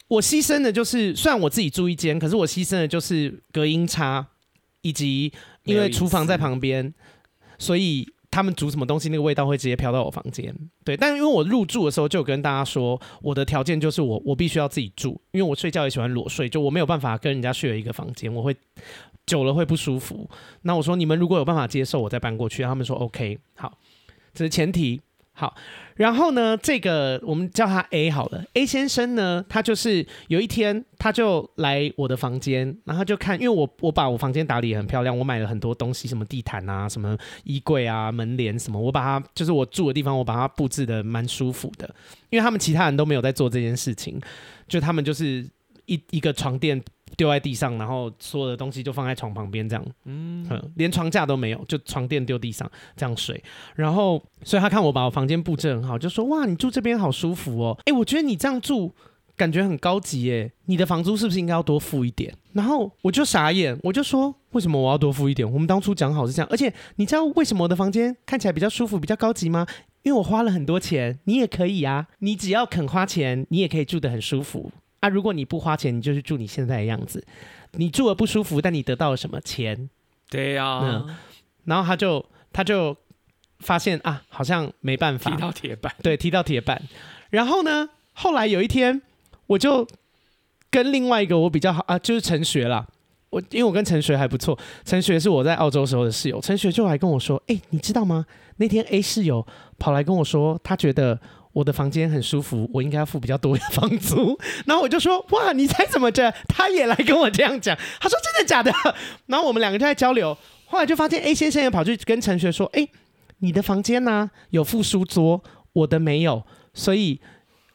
[0.08, 4.28] 我牺牲的就是，虽然我自己住一间，可是我牺牲的就是隔音差，
[4.82, 5.34] 以及
[5.64, 6.94] 因为厨房在旁边，
[7.58, 8.08] 所以。
[8.32, 10.56] 他们煮什么东西，那个味道会直接飘到我房间。
[10.86, 18.56] 对，但因为我入住的时候就有跟大家说，我的条件就是我我必须要自己住，因为我睡觉也喜欢裸睡，就我没有办法跟人家睡一个房间，我会
[19.26, 20.30] 久了会不舒服。
[20.62, 22.64] 那我说你们如果有办法接受，我再搬过去。
[22.64, 23.78] 他们说 OK，好，
[24.34, 25.02] 这是前提。
[25.34, 25.56] 好，
[25.96, 28.44] 然后呢，这个我们叫他 A 好了。
[28.54, 41.94] A 先生呢，他就是有一天他就来我的房间，然后就看，因为我我把我房间打理很漂亮，我买了很多东西，什么地毯啊，什么衣柜啊，门帘什么，我把它就是我住的地方，我把它布置得蛮舒服的。
[42.30, 44.20] 因为他们其他人都没有在做这件事情，
[44.68, 45.46] 就他们就是
[45.86, 46.82] 一一个床垫。
[47.18, 50.46] 丢在地上，然后所有的东西就放在床旁边，这样，嗯，
[50.76, 53.42] 连床架都没有，就床垫丢地上这样睡。
[53.76, 58.94] 然后，所以他看我把我房间布置很好，就说：“哇，你住这边好舒服哦。”哎，我觉得你这样住
[59.36, 62.34] 感觉很高级耶，你的房租是不是应该要多付一点？
[62.54, 65.50] 然后我就傻眼，我就说：“为什么我要多付一点？
[65.52, 69.66] 我们当初讲好是这样，而且你知道为什么我的房间看起来比较舒服、比较高级吗？
[70.04, 72.08] 因为我花了很多钱，你也可以啊。
[72.20, 74.72] 你只要肯花钱，你也可以住得很舒服
[75.02, 75.10] 啊。
[75.10, 77.24] 如果你不花钱，你就是住你现在的样子。
[77.74, 79.90] 你住了不舒服，但你得到了什么钱？
[80.30, 81.18] 对呀、啊嗯。
[81.66, 82.96] 然后他就他就
[83.60, 85.30] 发现啊，好像没办法。
[85.30, 85.94] 踢到铁板。
[86.02, 86.82] 对，踢到铁板。
[87.30, 89.02] 然后呢，后来有一天，
[89.48, 89.88] 我就
[90.70, 92.88] 跟另外一个我比较好啊，就是陈学啦。
[93.30, 96.42] 我因为我跟陈学还不错，陈学是我在澳洲时候的室友。
[96.42, 98.26] 陈学就来跟我说：“哎、欸，你知道吗？
[98.58, 99.48] 那天 A 室友
[99.80, 101.18] 跑来跟我说，他觉得
[101.54, 104.38] 我的房间很舒服，我应该要付比较多的房租。
[104.66, 107.78] ”然后我就说：“哇，你猜怎么着？”他也来跟我这样讲。
[108.00, 108.72] 他说：“真的假的？”
[109.28, 110.38] 然后我们两个就在交流。
[110.66, 112.90] 后来就发现 A 先生也跑去跟陈学说：“哎、欸，
[113.40, 115.42] 你的房间呢、啊、有附书桌，
[115.74, 117.20] 我的没有，所以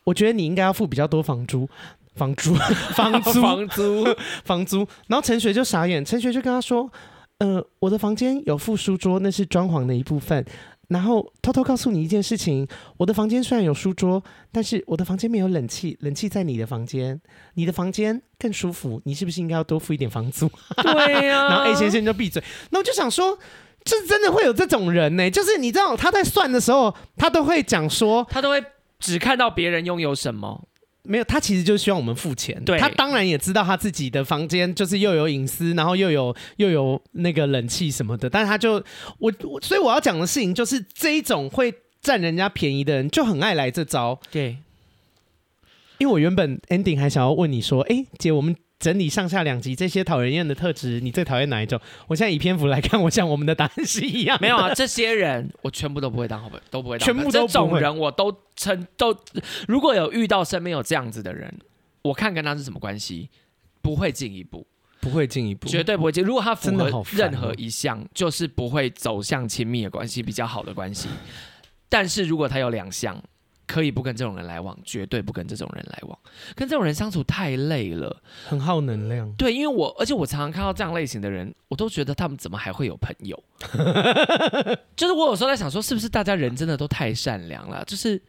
[0.04, 1.68] 我觉得你应该要付比较多房租。”
[2.16, 2.54] 房租，
[2.94, 4.04] 房租，房租，
[4.42, 4.78] 房租。
[5.08, 6.90] 然后陈学就傻眼，陈学就跟他说
[7.40, 10.42] ：“呃，我的房间有附书桌，那是装潢的一部分。
[10.88, 14.22] 然后偷偷告诉你一件事情，我的房间虽然有书桌，
[14.52, 17.20] 但是我的房间没有冷气，冷气在你的房间，
[17.54, 20.48] 你的房间更舒服，你是不是应该要多付一点房租？”
[20.82, 21.48] 对呀、啊。
[21.50, 22.42] 然后 A 先生就闭嘴。
[22.70, 23.38] 那我就想说，
[23.84, 25.30] 这真的会有这种人呢、欸？
[25.30, 28.64] 就是你知道他在算的时候，他都会讲说，他都会
[29.00, 30.68] 只看到别人拥有什么。
[31.06, 32.62] 没有，他其实就希望我们付钱。
[32.64, 38.28] 对，他当然也知道他自己的房间就是又有隐私，然后又有又有那个冷气什么的。
[38.28, 38.74] 但是他就
[39.18, 44.20] 我，我，所以我要讲的事情就是这一种会占人家便宜的人就很爱来这招。
[44.30, 44.58] 对，
[45.98, 48.56] 因为我原本 ending 还想要问你说，哎，姐，我们。
[48.78, 51.80] 整理上下两集这些讨人厌的特质，你最讨厌哪一种？
[52.08, 54.38] 我现在以篇幅来看，我想我们的答案是一样。
[54.40, 57.06] 没有啊，这些人我全部都不会当好朋友，都不会当。
[57.06, 59.16] 全部都这种人我都称都，
[59.66, 61.52] 如果有遇到身边有这样子的人，
[62.02, 63.30] 我看跟他是什么关系，
[63.80, 64.66] 不会进一步，
[65.00, 66.22] 不会进一步，绝对不会进。
[66.22, 71.08] 如果他符合任何一项，就是不会走向亲密的关系，比较好的关系。
[71.88, 73.22] 但是如果他有两项。
[73.66, 76.18] 可以不跟这种人来往，绝对不跟这种人来往。
[76.54, 79.30] 跟这种人相处太累了，很耗能量。
[79.32, 83.42] 对，因为我而且我常常看到这样类型的人，我都觉得他们怎么还会有朋友？
[84.96, 87.84] 就是我有时候在想说，是不是大家人真的都太善良了？
[87.84, 88.20] 就是。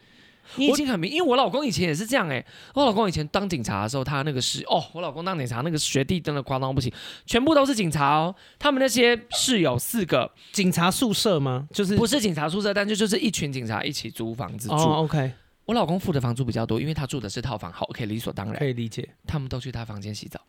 [0.55, 2.45] 你已经很明，因为我老公以前也是这样哎、欸。
[2.73, 6.91] 我老公以前当警察的时候，他那个是哦，我老公当警察那个学弟真的夸张不行，
[7.25, 8.33] 全部都是警察哦。
[8.57, 11.67] 他们那些室友四个警察宿舍吗？
[11.71, 14.73] 就是不是警察宿舍，但是就是一群警察一起租房子住。
[14.75, 15.31] 哦，OK。
[15.65, 19.07] 我老公付的房租比较多，因为他住的是套房，好，，OK，理所当然，可以理解。
[19.27, 20.39] 他们都去他房间洗澡，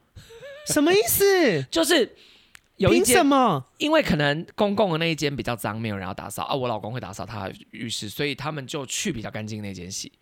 [0.67, 1.63] 什么意思？
[1.71, 2.15] 就是。
[2.79, 3.65] 凭什么？
[3.79, 6.55] 因为可能公共的那一间比较脏，没有人要打扫啊。
[6.55, 10.13] 我老公会打扫他的浴室，所以他们就去比较干净那间洗。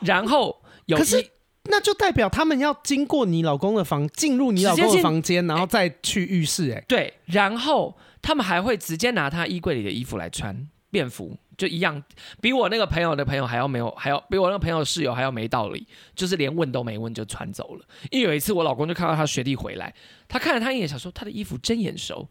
[0.00, 1.30] 然后有，可是
[1.64, 6.70] 那就代表他们要经过你老公的房，进入你老公的房间，然后再去浴室。
[6.70, 11.36] 哎，对，然后他们还会直接拿他衣柜里的衣服来穿便服。
[11.56, 12.02] 就一样，
[12.40, 17.84] 比我那个朋友的朋友还要没有，还要比我那个朋友的室友还要没道理，就是连问都没问就穿走了。
[18.10, 19.94] 因为有一次我老公就看到他学弟回来，
[20.28, 22.28] 他看了他一眼，想说他的衣服真眼熟，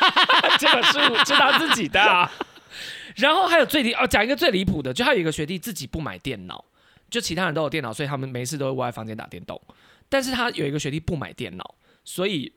[0.58, 0.92] 这个是
[1.24, 2.30] 是他自己的啊。
[3.16, 6.64] 然后还有最离哦，讲一个最离谱的，就还有一个学弟自己不买电脑，
[7.10, 9.60] 就其他人都有电脑，所以他们没事都会窝在房间打电动。
[10.08, 11.74] 但是他有一个学弟不买电脑，
[12.04, 12.50] 所以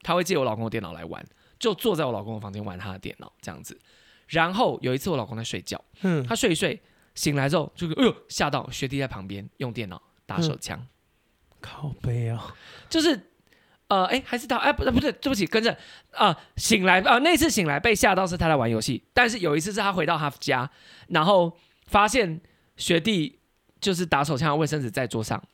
[0.00, 1.22] 他会借我老公的电脑来玩，
[1.58, 3.78] 就坐在我老公的房间玩他的电脑这样子。
[4.32, 6.80] 然后有一次我老公在睡觉，嗯，他睡一睡
[7.14, 10.88] 醒来之后就哎呦吓到，学弟在旁边用电脑打手枪，嗯、
[11.60, 12.56] 靠背啊，
[12.88, 13.28] 就是
[13.88, 15.70] 呃哎还是他哎不不对对不起跟着
[16.12, 20.70] 啊、呃、醒来啊、呃、那次醒来被吓到是他在玩游戏，但是有一次是他回到他家，
[21.08, 21.54] 然后
[21.86, 22.40] 发现
[22.78, 23.38] 学弟
[23.82, 25.46] 就是打手枪的卫生纸在桌上，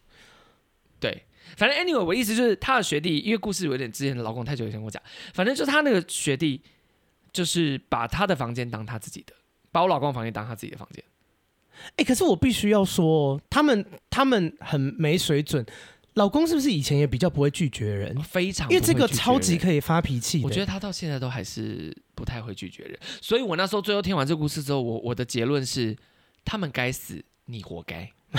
[1.01, 1.25] 对，
[1.57, 5.03] 反正 anyway 我意思就是他的学弟，因为故事有点之前的老公太久以前跟我讲，
[5.35, 6.63] 反正就是他那个学弟。
[7.39, 9.33] 就是把他的房间当他自己的，
[9.71, 11.05] 把我老公的房间当他自己的房间。
[11.91, 15.65] 哎、欸，可是我必须要说，他们他们很没水准。
[16.15, 18.21] 老公是不是以前也比较不会拒绝人？
[18.23, 20.43] 非常，因为这个超级可以发脾气。
[20.43, 22.99] 我觉得他到现在都还是不太会拒绝人。
[23.23, 25.97] 所以我那时候最后听完这个故事之后，我我的结论是，
[26.45, 28.11] 他们该死，你活该。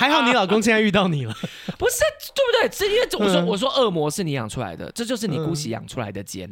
[0.00, 1.34] 还好你老公现在遇到你了，
[1.76, 1.98] 不是
[2.34, 2.70] 对不对？
[2.74, 6.50] 是因为我说我说恶魔是你养出来的，这就是你姑息养出来的奸。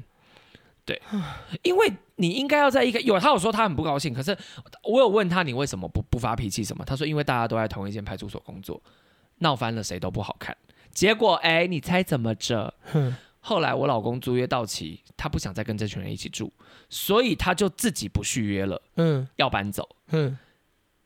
[0.86, 1.02] 对，
[1.64, 4.38] 因为你应该要在一个有他有说他很不高兴，可是
[4.84, 6.84] 我有问他，你为什么不不发脾气什么？
[6.84, 8.80] 他说因为大家都在同一间派出所工作，
[9.38, 10.56] 闹翻了谁都不好看。
[10.92, 12.72] 结果哎，你猜怎么着？
[13.40, 16.52] 后来我老公租约到期，他不想再跟这群人一起住，
[16.88, 18.80] 所以他就自己不续约了。
[18.94, 19.88] 嗯，要搬走。
[20.12, 20.38] 嗯，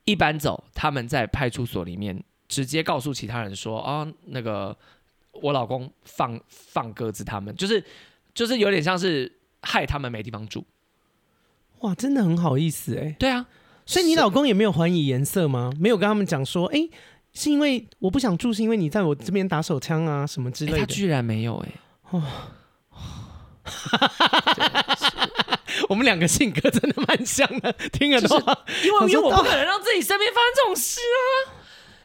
[0.05, 4.77] 一搬走，他们在派出所里面直接告诉其他人说哦，那个
[5.33, 7.83] 我老公放放鸽子，他们就是
[8.35, 9.40] 就是有点像是。
[9.63, 10.65] 害他们没地方住，
[11.81, 13.15] 哇，真的很好意思哎。
[13.19, 13.47] 对啊，
[13.87, 15.73] 所以你老公也没有怀疑颜色吗？
[15.79, 16.89] 没有跟他们讲说，哎，
[17.33, 20.79] 是因为我不想住，是因为你在我这边打手枪啊什么之类的。
[20.79, 21.69] 他居然没有哎。
[22.11, 22.23] 哦。
[25.89, 28.39] 我们两个性格真的蛮像的，听得懂？
[28.85, 31.55] 因为因为我不可能让自己身边发生这种事啊。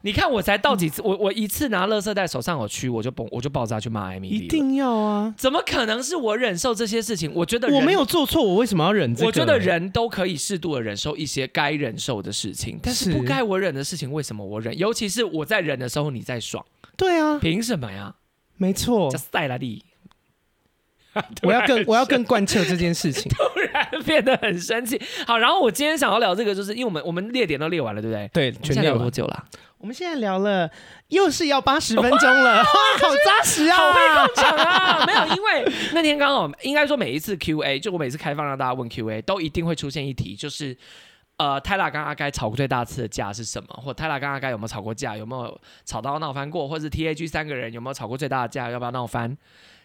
[0.06, 4.38] 你看，我才到几次，我我一次拿垃圾袋手上有蛆，我就崩，我就爆炸去骂艾米丽。
[4.38, 5.34] 一定要啊！
[5.36, 7.32] 怎么可能是我忍受这些事情？
[7.34, 9.26] 我觉得我没有做错，我为什么要忍这个？
[9.26, 14.78] 我觉得人都可以适度的忍受一些该忍受的事情，但是不该我忍的事情，为什么我忍？
[14.78, 16.64] 尤其是我在忍的时候，你在爽。
[16.96, 18.14] 对啊，凭什么呀？
[18.58, 19.84] 没错，叫塞拉利。
[21.44, 25.02] 我要更我要更贯彻这件事情， 突然变得很生气。
[25.26, 28.30] 好，然后我今天想要聊这个，就是因为我们我们列点都列完了，对不对？
[28.34, 29.46] 对，全聊多久了？
[29.78, 30.70] 我们现在聊了，
[31.10, 32.72] 又是要八十分钟了， 好
[33.26, 35.06] 扎实啊，好会控场啊！
[35.06, 40.76] 没有，因为那天刚好应该说每一次 Q A，就我每次开放让大家问 Q A，都一定会出现一题，就是
[41.38, 43.68] 呃，泰拉跟阿该吵过最大次的架是什么？
[43.84, 45.16] 或泰拉跟阿该有没有吵过架？
[45.18, 46.68] 有没有吵到闹翻过？
[46.68, 48.70] 或是 T A G 三个人有没有吵过最大的架？
[48.70, 49.38] 要不要闹翻？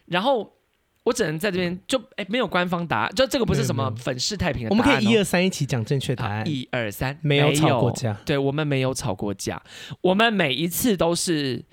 [0.07, 0.53] 然后。
[1.03, 4.79] 我只能在这边就哎，没有官方答案，就这个不是什么粉饰太平的答案。
[4.79, 6.47] 我们可以一二三一起讲正确答案。
[6.47, 8.13] 一二三，没有吵过架。
[8.27, 9.63] 对，我们没有吵过架，
[10.03, 11.65] 我们每一次都是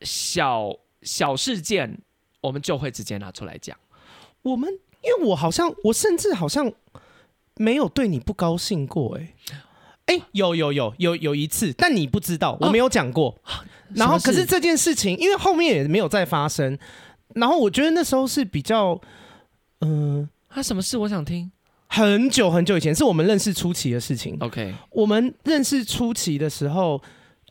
[0.00, 0.72] 小
[1.02, 2.00] 小事件，
[2.40, 3.76] 我们就会直接拿出来讲。
[4.42, 4.68] 我们
[5.02, 6.72] 因为我好像我甚至好像
[7.54, 9.34] 没有对你不高兴过，哎
[10.06, 13.30] 哎，有有有有有一次，但你不知道，我没有讲过。
[13.44, 13.64] 哦、
[13.94, 16.76] 然后可是这件事情，因为后面也没有再发生。
[17.34, 19.00] 然后我觉得那时候是比较，
[19.80, 20.96] 嗯、呃，他什么事？
[20.98, 21.50] 我想听。
[21.90, 24.36] 很久很久以前，是我们认识初期的事情。
[24.40, 27.00] OK，我们认识初期的时候，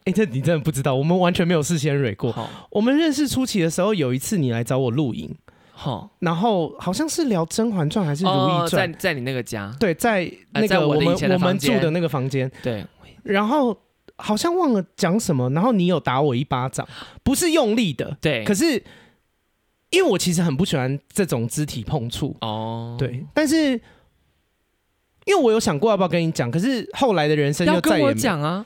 [0.06, 2.32] 哎，这你真的不知道，我们完全没有事先蕊过。
[2.70, 5.36] 我们认识初期的时候，有一次你来找我录影，
[5.72, 8.88] 好，然后好像是聊《甄嬛传》还是《如懿传》？
[8.94, 9.76] 在在你那个家？
[9.80, 12.52] 对，在那个我们、我们住的那个房间。
[12.62, 12.86] 对，
[13.24, 13.76] 然后
[14.18, 16.88] 好像忘了讲什么，然后你有打我一巴掌，
[17.24, 18.84] 不是用力的，对，可是。
[19.90, 22.36] 因为我其实很不喜欢这种肢体碰触。
[22.42, 23.72] 哦，对，但是
[25.26, 28.66] 因为我有想过要不要跟你讲，可是后来的人生就再也没讲啊，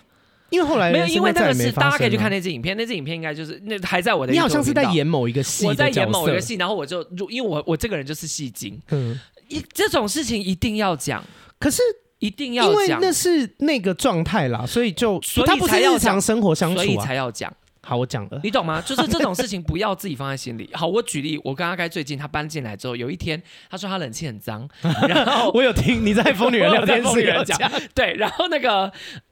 [0.49, 11.23] 因为后来没有，因为那个是大家可以去看那支影片，那支影片应该就是那还在我的，你好像是在演某一个戏，我在演某一个戏，然后我就因为我我这个人就是戏精，嗯，一这种事情一定要讲，
[11.59, 11.81] 可是
[12.19, 17.51] 一定要讲，因为那是那个状态啦，所以就所以才要日常生活相处，所以才要讲。
[17.83, 18.81] 好，我讲了，你懂吗？
[18.81, 20.69] 就是这种事情不要自己放在心里。
[20.75, 24.69] 好，我举例，我跟阿该最近他搬进来之后，有一天他说他冷气很脏，
[25.07, 28.91] 然后 我有听你在疯女人聊天室讲，对，然后那个。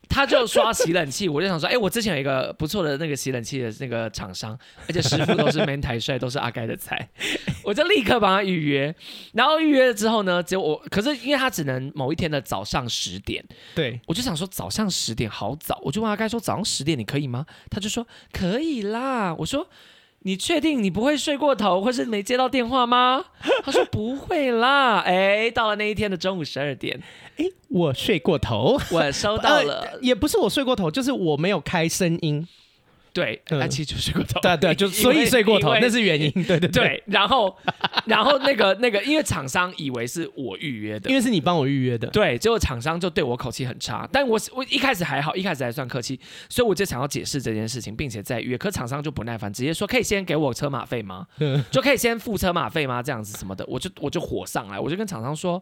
[0.10, 4.57] 他就刷洗冷气， 我就想说，哎、欸，我之前有一个不错的那个洗冷气的那个厂商，
[4.88, 7.07] 而且师傅都是 man 台帅，都是阿盖的菜，
[7.64, 8.94] 我就立刻帮他预约。
[9.34, 13.45] 然后预约了之后呢，结果我可是因为他只能某一天的早上十点，
[13.76, 17.45] 对，我就想说早上十点好早，我就问阿盖说早上十点你可以吗？
[17.69, 19.34] 他就说可以啦。
[19.36, 19.69] 我说。
[20.24, 23.24] 你确定你不会睡过头，或是没接到电话吗？
[23.64, 25.00] 他说不会啦。
[25.00, 27.02] 哎，到了那一天的中午十二点，
[27.38, 32.48] 哎，我睡过头，我收到了， 呃，也不是我睡过头，就是我没有开声音。
[33.14, 34.40] 对，他其实就睡过头。
[34.41, 36.31] 对对，就 所以睡过头，那是原因。
[36.44, 37.03] 对对对。
[37.07, 37.56] 然后，
[38.06, 42.07] 然后那个那个，因为厂商以为是我预约的，因为是你帮我预约的。
[42.07, 46.19] 对，结果厂商就对我口气很差，但我我一开始还好，一开始还算客气，
[46.49, 48.57] 所以我就想要解释这件事情，并且再约。
[48.57, 51.26] 可厂商就不耐烦，直接说可以先给我车马费吗？
[51.72, 53.02] 就可以先付车马费吗？
[53.02, 55.61] 这样子什么的，我就我就火上来，我就跟厂商说。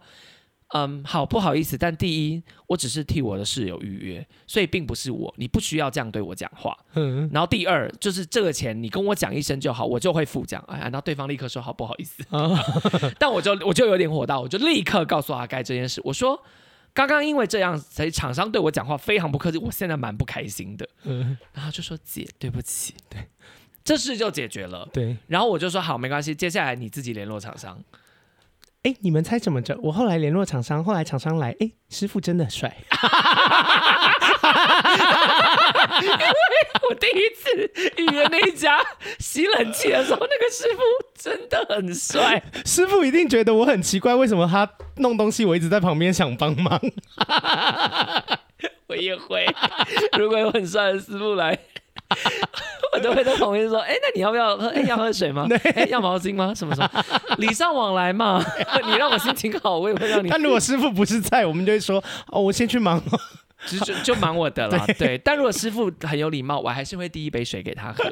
[0.74, 6.78] 嗯，好，不好意思，但第一，我只是替我的室友预约，所以并不是我，你不需要这样对我讲话。
[6.96, 10.66] 嗯，然后第二，就是这个钱你跟我讲一声就好，我就会付这样。
[10.68, 12.22] 哎，然后对方立刻说好，不好意思。
[12.32, 12.58] 哦、
[13.18, 16.38] 但我就我就有点火大，我就立刻告诉阿盖这件事，我说
[16.94, 20.90] 刚刚因为这样，所以厂商对我讲话非常不客气，我现在蛮不开心的。
[21.04, 23.26] 嗯，然后就说姐，对不起，对，
[23.86, 24.86] 这事就解决了。
[24.92, 27.82] 对，然后我就说好，没关系，接下来你自己联络厂商。
[28.84, 29.78] 哎，你们猜怎么着？
[29.82, 32.78] 我后来联络厂商，后来厂商来，哎，师傅真的帅。
[36.02, 36.16] 因为
[36.90, 38.80] 我第一次预约那一家
[39.20, 40.82] 洗冷气的时候，那个师傅
[41.16, 42.42] 真的很帅。
[42.66, 46.80] 师傅一定觉得我很奇怪，为什么他弄东西，我一直在旁边想帮忙。
[48.88, 49.46] 我也会，
[50.18, 51.58] 如果有很帅的师傅来。
[52.94, 54.68] 我都会在旁边说：“哎、欸，那你要不要喝？
[54.70, 55.46] 哎、欸，要喝水吗？
[55.76, 56.54] 哎、欸，要毛巾吗？
[56.56, 57.04] 什么什么？
[57.38, 58.44] 礼尚往来嘛。
[58.86, 60.30] 你让我心情好，我也会让你。
[60.30, 63.02] 但如果师傅不是在，我们就会说：哦，我先去忙，
[63.68, 64.86] 就就就忙我的了。
[64.88, 65.18] 对，对。
[65.18, 68.04] 但如果师傅很有礼貌，我还是会递一杯水给他喝。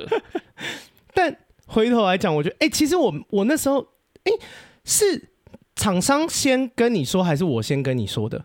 [1.13, 1.35] 但
[1.67, 3.79] 回头来讲，我觉得，哎、欸，其实我我那时候，
[4.25, 4.39] 哎、欸，
[4.83, 5.29] 是
[5.75, 8.43] 厂商先跟你说，还是我先跟你说的？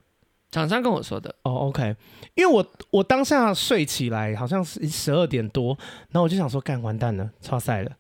[0.51, 1.33] 厂商跟我说的。
[1.43, 1.95] 哦，OK，
[2.41, 5.77] 因为我我当下睡起来好像是十二点多，
[6.11, 7.91] 然后我就想说，干完蛋了，超赛了。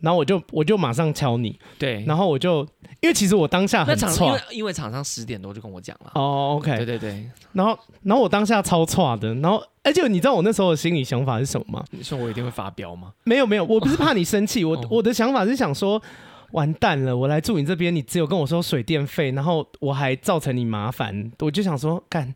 [0.00, 2.60] 然后我就我就马上敲你，对，然后我就
[3.00, 11.84] 因为其实我当下很错，因为因为厂商十点多就跟我讲了，哦，OK，对对对，然后然后我当下超错的，然后而且你知道我那时候的心理想法是什么吗？
[11.90, 13.12] 你说我一定会发飙吗？
[13.24, 16.02] 没有没有，我不是怕你生气，我我的想法是想说，
[16.50, 22.34] 完蛋了，我来住你这边，你只有跟我说水电费，然后我还造成你麻烦，我就想说干，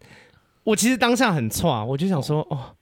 [0.68, 2.76] 我其实当下很错，我就想说哦，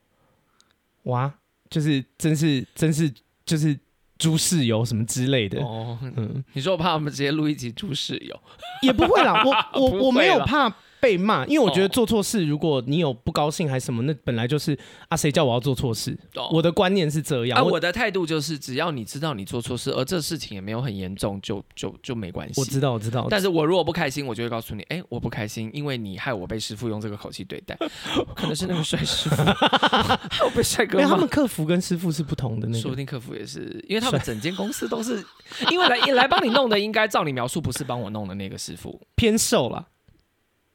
[1.05, 1.33] 哇，
[1.71, 3.13] 就是真是真是
[3.45, 3.79] 就是。
[4.19, 8.35] 猪室友什么之类的哦，嗯，你说我怕我们直接录一集猪室友，
[8.81, 10.75] 也不会啦，我 我我没有怕。
[11.07, 14.77] 被骂，因为我觉得做错事，如果你有不高兴还是什么，那本来就是
[15.09, 16.19] 啊，谁叫我要做错事？
[16.51, 22.61] 我的观念是这样，啊，我的态度就是，只要你知道你做错事，而这事情也没有很严重，就就就没关系。
[22.61, 23.28] 我知道，我知道。
[23.31, 27.78] 但是我如果不开心，我就会告诉你，哎，我不开心，因为你害我被师傅用这个口气对待，
[28.35, 31.01] 可能是那个帅师傅 害我被帅哥。
[31.03, 35.24] 他们客服跟师傅是不同的，那个说不定客服也是，因为他们整间公司都是
[35.70, 39.87] 因为来来帮你弄的，应该照你描述，不是帮我弄的那个师傅偏瘦了。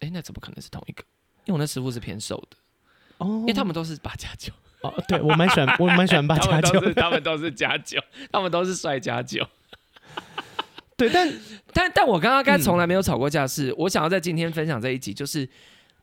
[0.01, 1.03] 哎，那怎么可能是同一个？
[1.45, 2.57] 因为我那师傅是偏瘦的
[3.17, 4.93] 哦，因为他们都是八加九哦。
[5.07, 7.99] 对，我蛮喜欢，我蛮喜欢八加九， 他们都是加九，
[8.31, 9.43] 他们都是帅加九。
[10.95, 11.27] 对，但
[11.73, 15.49] 但但我刚刚刚从来没有吵过架，是我想要在今天分享这一集，就是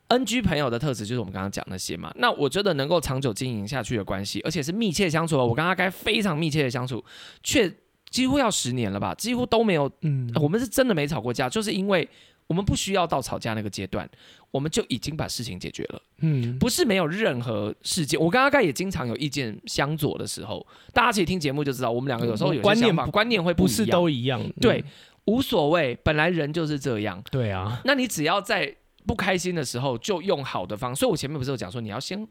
[0.09, 2.13] NG 朋友的特质，就是我们刚刚讲那些嘛。
[2.17, 7.05] 那我觉得能够长久经营下去的关系，而且是密切相处，我刚刚该非常密切的相处，
[7.45, 7.73] 却
[8.11, 9.89] 几乎要十年了吧，几乎都没有。
[10.01, 12.09] 嗯，我们是真的没吵过架，就是因为。
[12.49, 14.09] 我们不需要到吵架那个阶段，
[14.51, 16.03] 我们就已经把事情解决了。
[16.21, 18.19] 嗯，不是没有任何事件。
[18.19, 24.43] 我跟阿盖也经常有意见相左的时候，大家其实听节目就知道，我们两个有时候有观念、观念会不，不是都一样。
[24.61, 24.83] 对，
[25.27, 27.23] 无所谓，本来人就是这样。
[27.31, 28.75] 对啊，那你只要在
[29.07, 30.97] 不开心的时候，就用好的方。
[30.97, 32.27] 所以我前面不是有讲说，你要先，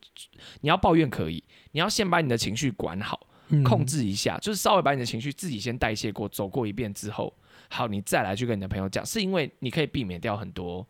[0.62, 3.28] 你要抱怨可以，你要先把你的情绪管好，
[3.64, 7.32] 控制一下，嗯、就是稍微把你的情绪自己先代谢过，走过一遍之后。
[7.70, 10.86] 好，你再来去跟你的朋友讲，是因为你可以避免掉很多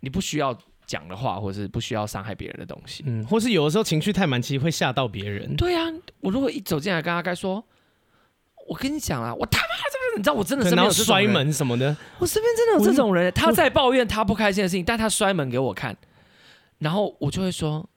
[0.00, 3.02] 你不需要讲的话，或者是不需要伤害别人的东西。
[3.06, 5.56] 嗯，或是有的时候情绪太满，其实会吓到别人。
[5.56, 5.86] 对啊，
[6.20, 7.64] 我如果一走进来跟阿该说，
[8.68, 15.96] 我跟你讲啊，我他妈这个，你知道我真的身边有摔门什么的，我身边真的有这种人，他在抱怨他不开心的事情，但他摔门给我看，
[16.78, 17.88] 然后我就会说，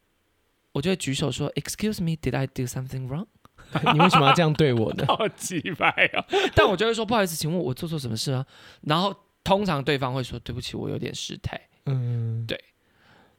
[0.71, 3.27] 我就会举手说，Excuse me, did I do something wrong？
[3.93, 5.05] 你为什么要这样对我呢？
[5.07, 6.25] 好奇怪啊！
[6.55, 8.45] 但我就会说不好意思，请问我做错什么事啊？
[8.81, 11.59] 然后通常对方会说对不起，我有点失态。
[11.85, 12.61] 嗯，对。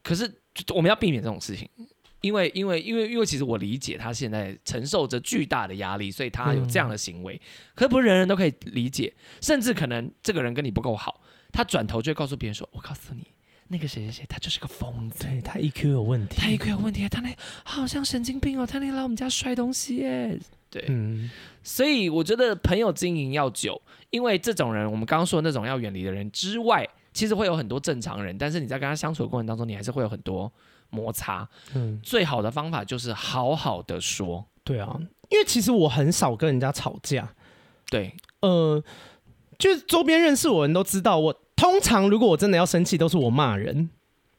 [0.01, 0.41] 可是
[0.73, 1.69] 我们要避免这种事情，
[2.21, 7.35] 因为因为因为因为其实我理解他现在承受着巨大的压力，所以他有这样的行为。
[7.35, 7.41] 嗯、
[7.75, 13.27] 可是不是人人都可以理解，甚至可能这个人跟你不够好，他转头就会告诉别人说：“我告诉你。”
[13.71, 17.29] 那个谁谁谁，他就是个疯子，对，他 EQ 有问题，他 EQ 有问题，他那
[17.63, 20.39] 好像神经病哦，他那来我们家摔东西耶，
[20.71, 21.29] 对，嗯，
[21.61, 23.79] 所以我觉得朋友经营要久，
[24.09, 26.83] 因为这种人，我们刚刚说的那种要远离的人之外，
[27.13, 30.51] 其实会有很多正常人，但是你在跟他相处的过程当中，你还是会有很多
[30.89, 37.35] 摩擦，嗯，最好的方法就是好好的说，对啊，因为其实我很少跟人家吵架，
[37.91, 38.83] 对，呃，
[39.59, 41.41] 就是周边认识我的人都知道我。
[41.59, 43.89] 通常，如果我真的要生气，都是我骂人，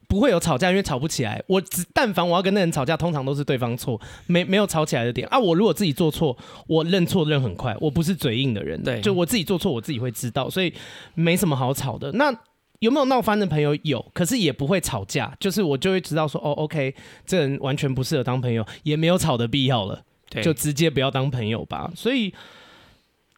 [0.09, 1.43] 不会有吵架，因为吵不起来。
[1.47, 5.39] 我只但凡我要跟那人吵架，通常都是对方错，没没有吵起来的点啊。
[5.39, 6.35] 我如果自己做错，
[6.67, 10.73] 我认错认很快，我不是嘴硬的人，对，就我自己做错，我自己会知道，所以
[11.13, 12.11] 没什么好吵的。
[12.13, 12.35] 那
[12.79, 13.75] 有没有闹翻的朋友？
[13.83, 16.95] 有，可是也不会吵架，就是我就会知道说，哦，OK，
[17.27, 21.93] 这人完全不适合当朋友，也没有吵的必要了，对，就直接不要当朋友吧。
[21.95, 22.33] 所以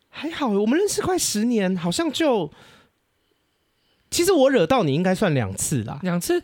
[0.09, 2.49] 还好，我们认识快十年，好像就。
[4.13, 6.41] 其实我惹到你应该算两次啦，两次，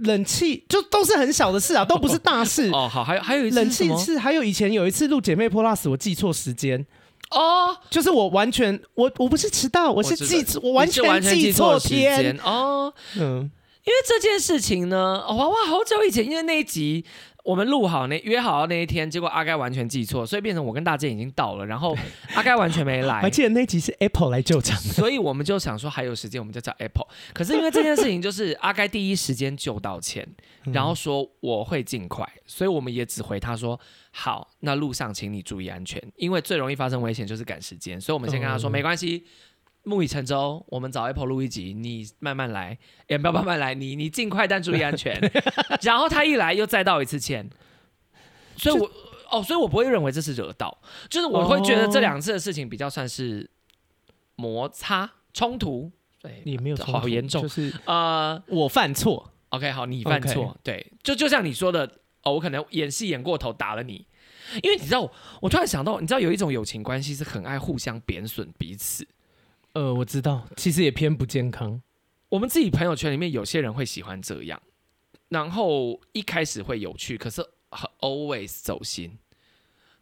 [0.00, 2.68] 冷气就都是很小的事啊， 都不是大事。
[2.70, 6.84] 哦，好，还有还有一次冷气是还有以前有一次录姐妹 Plus，我记错时间。
[7.30, 12.36] 哦，就是我完全我我不是迟到，我是记错，我完全记错天。
[12.42, 13.50] 哦，嗯，
[13.84, 17.04] 因为这件事情呢，哇哇，好久以前，因为那一集。
[17.46, 21.96] 我们录好那约好那一天，结果阿该完全记错，所以变成我跟大健已经到了，然后
[22.34, 23.20] 阿该完全没来。
[23.20, 27.06] 还记得那集是 Apple 来救场，所以我们就想说还有时间，我们就叫 Apple。
[27.32, 30.26] 可是因为这件事情就是阿该第一时间就道歉，
[30.72, 33.78] 然后说我会尽快，所以我们也只回他说
[34.10, 39.24] 好，那路上请你注意安全，因为最容易发生危险就是赶时间，所以我们先跟他说没关系。
[39.86, 42.76] 木已成舟，我们找 Apple 录一集，你慢慢来，
[43.06, 45.16] 也不要慢慢来，你你尽快但注意安全。
[45.80, 47.48] 然后他一来又再道一次歉，
[48.56, 48.90] 所以我，
[49.30, 50.76] 哦，所以我不会认为这是惹到，
[51.08, 53.48] 就是我会觉得这两次的事情比较算是
[54.34, 61.86] 摩擦冲突，对，也没有好严重，就是呃，我犯错，OK，好，你犯错.对，就就像你说的，
[62.24, 64.04] 哦，我可能演戏演过头打了你，
[64.64, 65.08] 因为你知道，
[65.40, 69.06] 我突然想到，你知道有一种友情关系是很爱互相贬损彼此，
[69.76, 71.82] 呃，我知道，其实也偏不健康。
[72.30, 74.60] 我们自己朋友圈里面有些人会喜欢这样，
[75.28, 79.18] 然后一开始会有趣，可是很 always 走心。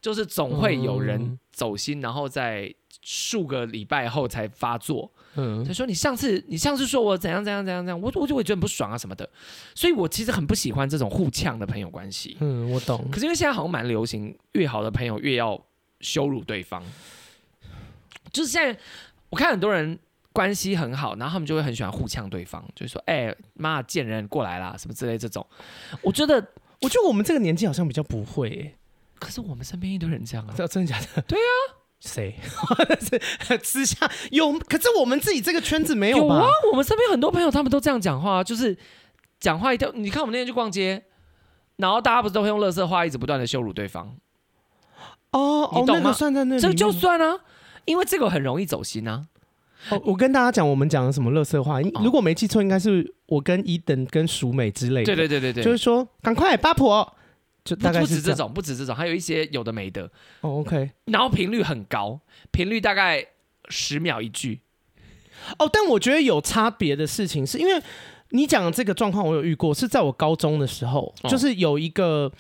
[0.01, 5.10] 就是总会有人走心，嗯、然后在数个礼拜后才发作。
[5.34, 9.26] 嗯，他说：“你上次你上次说我怎样怎样怎样怎样，我我就会觉得很不爽啊什么的。”
[9.74, 12.36] 所以，我其实很不喜欢这种互呛的朋友关系。
[12.40, 13.09] 嗯，我懂。
[13.10, 15.59] 可是因为现在好像蛮流行，越好的朋友越要
[16.01, 16.82] 羞辱对方。
[18.30, 18.78] 就是现在
[19.35, 19.98] 我看很多人
[20.32, 25.44] 关系很好，然后他们就会很喜欢互呛对方，就是说：“哎、欸，妈，贱人过来啦，什么之类这种。”
[26.02, 26.35] 我觉得，
[26.82, 28.74] 我觉得我们这个年纪好像比较不会、欸。
[29.19, 31.23] 可是我们身边一堆人这样啊，真的假的？
[31.23, 31.51] 对啊，
[31.98, 32.36] 谁？
[33.61, 36.36] 私下有，可是我们自己这个圈子没有吧？
[36.36, 38.78] 有啊，我们身边很多朋友他们都这样讲话，就是
[39.40, 39.90] 讲话一条。
[39.90, 41.02] 你看我们那天去逛街，
[41.78, 44.16] 然后大家不是都会用垃圾话一直不断的羞辱对方？
[45.32, 46.01] 哦，你懂吗？
[46.01, 47.36] 哦那个、算在那里，这就算啊，
[47.85, 49.27] 因为这个很容易走心啊。
[49.90, 51.81] 哦，我跟大家讲，我们讲的什么乐色话？
[52.02, 55.06] 如果没记错，应该是我跟伊登跟淑美之类的。
[55.06, 57.15] 对对对对对，就是说，赶快八婆。
[57.65, 60.05] 就大概不，不止这种，不止这种，还有一些有的没的。
[60.43, 60.90] 哦，OK。
[61.06, 62.20] 然后频率很高，
[62.51, 63.27] 频率大概
[63.70, 64.61] 十秒一句。
[65.59, 67.82] 哦，但我觉得有差别的事情，是因为
[68.31, 72.31] 你讲的这个状况，我有遇过，是在我高中的时候，哦、就是有一个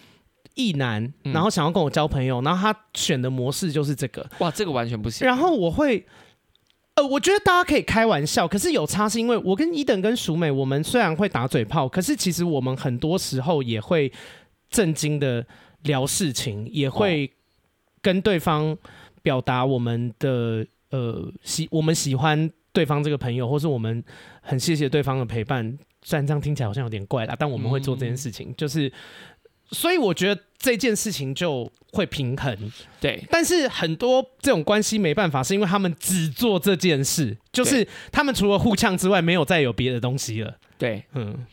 [0.54, 4.28] 异男，然后想要跟我交朋友，嗯、然后他选的模式就是这个。
[4.38, 5.26] 哇，这个完全不行。
[5.26, 6.04] 然后我会，
[6.94, 14.12] 呃，我觉得大家可以开玩笑，可是有差，是因为我跟一等跟淑美，我们虽然会打嘴炮，可是其实我们很多时候也会。
[14.70, 15.46] 正经的
[15.82, 17.30] 聊事情，也会
[18.02, 18.76] 跟对方
[19.22, 24.02] 表达我们的呃喜，我们喜欢对方这个朋友，或是我们
[24.40, 25.78] 很谢谢对方的陪伴。
[26.02, 28.92] 虽然这样听起来好像有点怪啦，但我们会做这件事情，嗯、就是
[29.70, 32.72] 所以我觉得这件事情就会平衡。
[33.00, 40.56] 对，但是很多这种关系没办法，是因为他们只做这件事，就是他们除了互呛之外，没有再有别的东西了。
[40.78, 41.46] 对，嗯，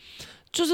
[0.51, 0.73] 就是。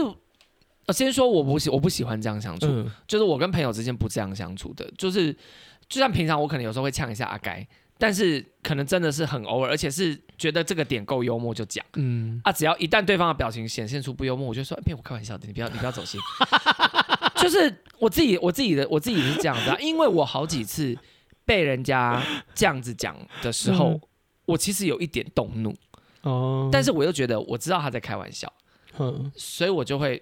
[0.94, 5.34] 先说我不喜我不喜欢这样相处，嗯、就是我跟朋友之间不这样相处的，就是
[5.90, 12.40] 就像平常我可能有时候会呛一下阿该，但是可能真的是很偶尔，而且是觉得这个点够幽默就讲，嗯。
[12.42, 16.18] 啊，只要一旦对方的表情显现出不幽默，我就说，哎、欸、我开玩笑的，你不要你不要走心，
[17.48, 20.98] 就是我自己我自己的我自己是这样子啊，因为我好几次
[21.46, 22.22] 被人家
[22.54, 24.02] 这样子讲的时候，嗯、
[24.46, 25.74] 我其实有一点动怒
[26.24, 28.52] 哦，但是我又觉得我知道他在开玩笑，
[29.00, 30.22] 嗯，所以我就会。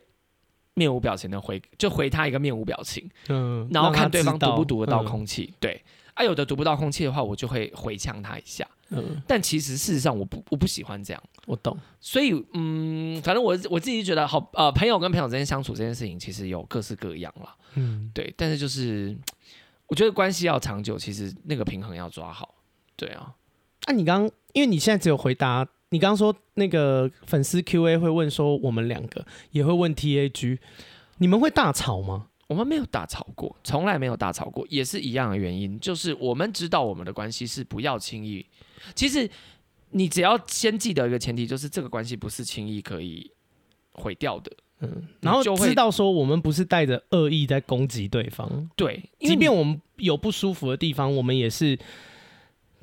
[0.77, 5.81] 面无表情的回，就回他一个面无表情，嗯，然后看对方读不读得到空气，嗯、对，
[6.15, 19.17] 啊，有的读不到空气的话，我就会回呛他一下，嗯，但其实事实上我不我不喜欢这样，我懂，所以嗯，反正我我自己觉得好，呃，朋友跟朋友之间相处这件事情其实有各式各样啦，嗯，对，但是就是
[19.87, 22.55] 我觉得关系要长久，其实那个平衡要抓好，
[22.95, 23.33] 对啊，
[23.87, 25.67] 那、啊、你刚刚因为你现在只有回答。
[25.89, 30.57] 你刚刚说那个粉丝 Q&A 会问说，我们两个也会问 TAG，
[31.19, 32.27] 你们会大吵吗？
[32.47, 38.45] 我们没有大吵过，从来没有大吵过，也是一样的原因，就是我们知道我们的关系是不要轻易。
[38.93, 39.30] 其实
[39.91, 43.30] 你只要先记得一个前提，就是这个关系不是轻易可以
[43.93, 44.52] 毁掉的。
[44.81, 48.69] 嗯，然后就知道说我们不是带着恶意在攻击对方。
[48.76, 51.77] 对，即便我们有不舒服的地方，我们也是。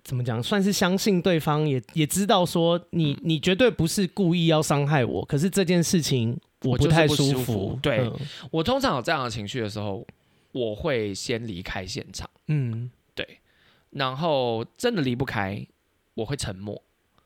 [0.05, 0.43] 怎么讲？
[0.43, 5.25] 算是相信对方也，也也知道说你你绝对不是故意要伤害我。
[5.25, 7.33] 可是这件事情我不太舒服。
[7.33, 8.13] 舒服对、嗯、
[8.51, 10.05] 我通常有这样的情绪的时候，
[10.51, 12.29] 我会先离开现场。
[12.49, 13.39] 嗯，对。
[13.91, 15.65] 然后真的离不开，
[16.15, 16.83] 我会沉默。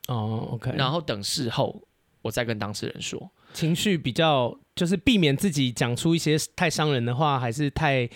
[0.09, 0.73] 哦，OK。
[0.77, 1.83] 然后等事后，
[2.23, 3.31] 我再跟当事人说。
[3.53, 8.09] 情绪比较就是避免自己讲出一些太伤人的话，还是太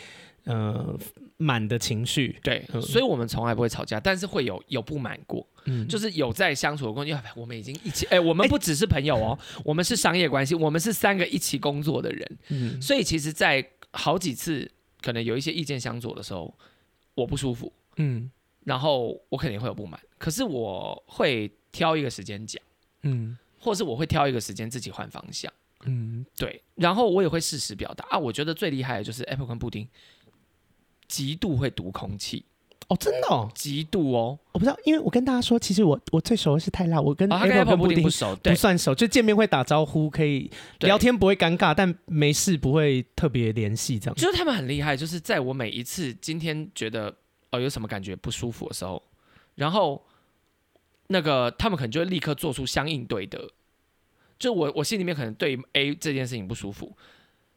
[0.44, 0.98] 呃。
[1.42, 14.70] 满的情绪，对，嗯、所以我们从来不会吵架，但是会有有不满过，嗯，就是有在相处的过程中，我们已经一起，哎、欸，我们不只是朋友哦，欸、我们是商业关系，我们是三个一起工作的人，嗯，所以其实，在好几次
[15.00, 16.54] 可能有一些意见相左的时候，
[17.14, 18.30] 我不舒服，嗯，
[18.70, 22.62] 然后我肯定会有不满，可是我会挑一个时间讲，
[23.02, 25.52] 嗯，或是我会挑一个时间自己换方向，
[25.86, 28.06] 嗯，对，然后我也会适时表达。
[28.10, 29.88] 啊，我觉得最厉害的就是 Apple 跟布丁。
[31.08, 32.44] 极度会读空气
[32.86, 40.48] 哦，真的哦，极度哦，我不知道，因为我跟大家说，其实我我最熟的是泰辣，我跟 Apple 跟布丁不熟，不算熟，就见面会打招呼，可以
[40.78, 44.14] 聊天不会尴尬，但没事不会特别联系这样。
[44.14, 47.12] 就是他们很厉害，就是在我每一次今天觉得
[47.52, 49.02] 哦有什么感觉不舒服的时候，
[49.54, 50.04] 然后
[51.08, 53.50] 那个他们可能就会立刻做出相应对的，
[54.38, 56.96] 就我我心里面可能对 A 这件事情不舒服，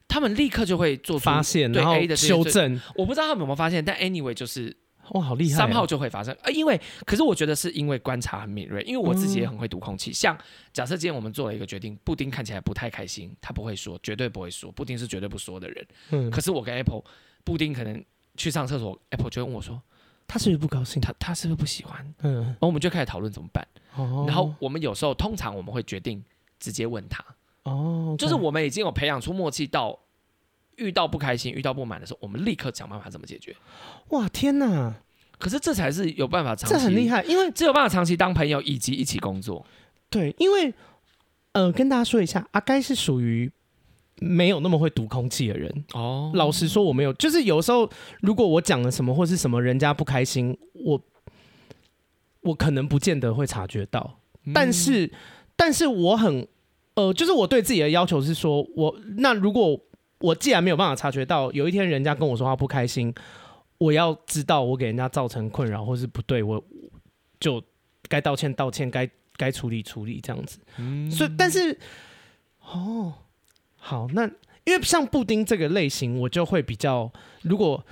[0.07, 2.79] 他们立刻就会做出发现，对 A 的修正。
[2.95, 4.77] 我不知道他们有没有发现，但 anyway 就是。
[5.11, 5.57] 哇，好厉害！
[5.57, 10.11] 三号就会发生，呃，因为可是我觉得是因为观察很敏锐，因为我自己也很会读空气。
[10.11, 10.37] 嗯、像
[10.71, 15.87] 假设今天我们做了一个决定，布丁看起来不太开心，他不会说，绝对不会说，布丁是绝对不说的人。
[16.11, 16.31] 嗯。
[16.31, 17.03] 可是我跟 Apple，
[17.43, 18.01] 布丁可能
[18.35, 19.81] 去上厕所，Apple 就会问我说，
[20.27, 21.01] 他是不是不高兴？
[21.01, 22.13] 他他是不是不喜欢？
[22.19, 22.43] 嗯。
[22.43, 23.67] 然后我们就开始讨论怎么办。
[23.95, 24.25] 哦。
[24.27, 26.23] 然后我们有时候通常我们会决定
[26.59, 27.23] 直接问他。
[27.63, 28.15] 哦。
[28.17, 29.99] 就是我们已经有培养出默契到。
[30.77, 33.55] 遇到不开心、遇到不满的时候，我们立刻想办法怎么解决。
[34.09, 34.91] 哇，天哪！
[35.37, 39.63] 可是这才是有办法长期，这很厉害，因为只有办法长期当朋友以及一起工作。
[40.09, 40.73] 对，因为
[41.51, 43.51] 呃，跟大家说一下，阿该是属于
[44.19, 46.31] 没有那么会读空气的人哦。
[46.33, 47.89] 老实说，我没有，就是有时候
[48.21, 51.01] 如果我讲了什么或是什么，人家不开心，我
[52.41, 54.19] 我可能不见得会察觉到。
[54.45, 55.11] 嗯、但是，
[55.55, 56.47] 但是我很
[56.95, 59.79] 呃，就是我对自己的要求是说，我那如果。
[60.19, 63.13] 我既然没有办法察觉到，有一天人家跟我说话不开心，
[63.77, 66.63] 我要知道我给人家造成困扰或是不对，我
[67.41, 67.61] 就
[68.07, 70.59] 该道歉道歉，该该处理处理这样子。
[70.77, 71.77] 嗯，所以但是
[72.61, 73.13] 哦，
[73.85, 74.25] 好，那
[74.63, 77.11] 因为像布丁这个类型，我就会比较，
[77.41, 77.85] 如果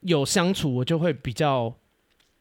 [0.00, 1.72] 有相处，我就会比较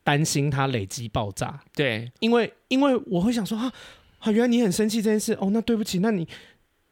[0.03, 1.61] 担心它累积爆炸。
[1.75, 3.71] 对，因为因为我会想说啊，
[4.17, 6.27] 好，原来你很生气这件事，哦，那对不起，那你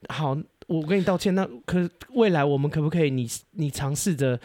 [0.10, 0.38] 好。
[0.68, 3.22] 我跟你道歉，那可未来我们可不可以你？
[3.22, 4.40] 你你尝试着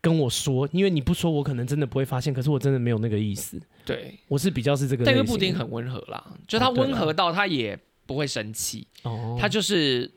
[0.00, 2.32] 跟我说，因为你不说，我可能真的不会发现。
[2.32, 3.60] 可是我真的没有那个意思。
[3.84, 5.04] 对，我是比较是这个。
[5.04, 7.76] 但因为布丁很温和啦，就他温和到他也
[8.06, 10.08] 不会生气，哦、他就是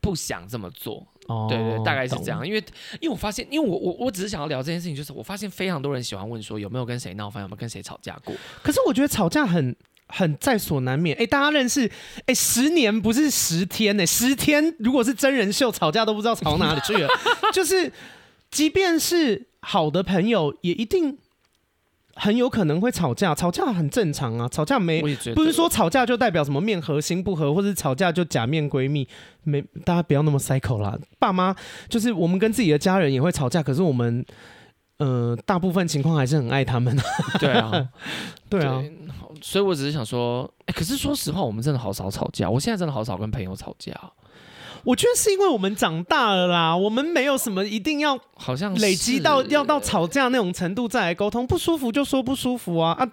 [0.00, 1.06] 不想这么做。
[1.26, 2.46] 哦，对，对对，大概是这样。
[2.46, 2.58] 因为
[3.00, 8.34] 因为我发现，因为我我我只是想要聊这件事情，就是我发现非常多人喜欢问说有没有跟谁闹翻，有没有跟谁吵架过。
[8.62, 9.74] 可是我觉得吵架很。
[10.14, 17.08] 很在所难免，哎、欸，大家认识，哎、欸，十年不是十天呢、欸，十天如果是真人秀吵架都不知道吵哪里去了，
[17.50, 17.90] 就是，
[18.50, 21.16] 即便是好的朋友，也一定
[22.14, 25.00] 很有可能会吵架，吵架很正常啊，吵架没
[25.34, 29.08] 不是说吵架就代表什么面和心不和，或者吵架就假面闺蜜，
[29.44, 31.54] 没，大家不要那么 cycle 啦，爸妈
[31.88, 34.24] 就是我们跟自己的家人也会吵架，可是我们，
[34.98, 36.96] 呃，大部分情况还是很爱他们，
[37.40, 37.88] 对啊，
[38.48, 38.82] 对啊。
[39.40, 42.48] 所以，我只是想说，哎、欸，可是说实话，我们真的好少吵架。
[42.48, 43.92] 我现在真的好少跟朋友吵架。
[44.84, 51.46] 我觉得是因为我们长大了啦，我们没有什么一定要，好像累积到要到吵架那种程度再来沟通。
[51.46, 53.08] 不舒服就说不舒服啊啊！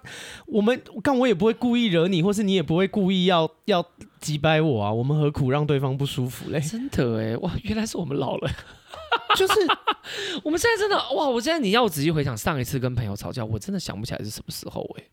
[0.47, 3.85] 我们干我也不会故意惹你，或是你也不会故意要要
[4.19, 4.91] 击败我啊。
[4.91, 6.59] 我们何苦让对方不舒服嘞？
[6.59, 8.49] 真的哎，哇，原来是我们老了。
[9.35, 9.53] 就是
[10.43, 11.29] 我们现在真的哇！
[11.29, 15.03] 我现在你要我仔细回想上一次跟朋友吵架，我真的想不起来是什么时候哎。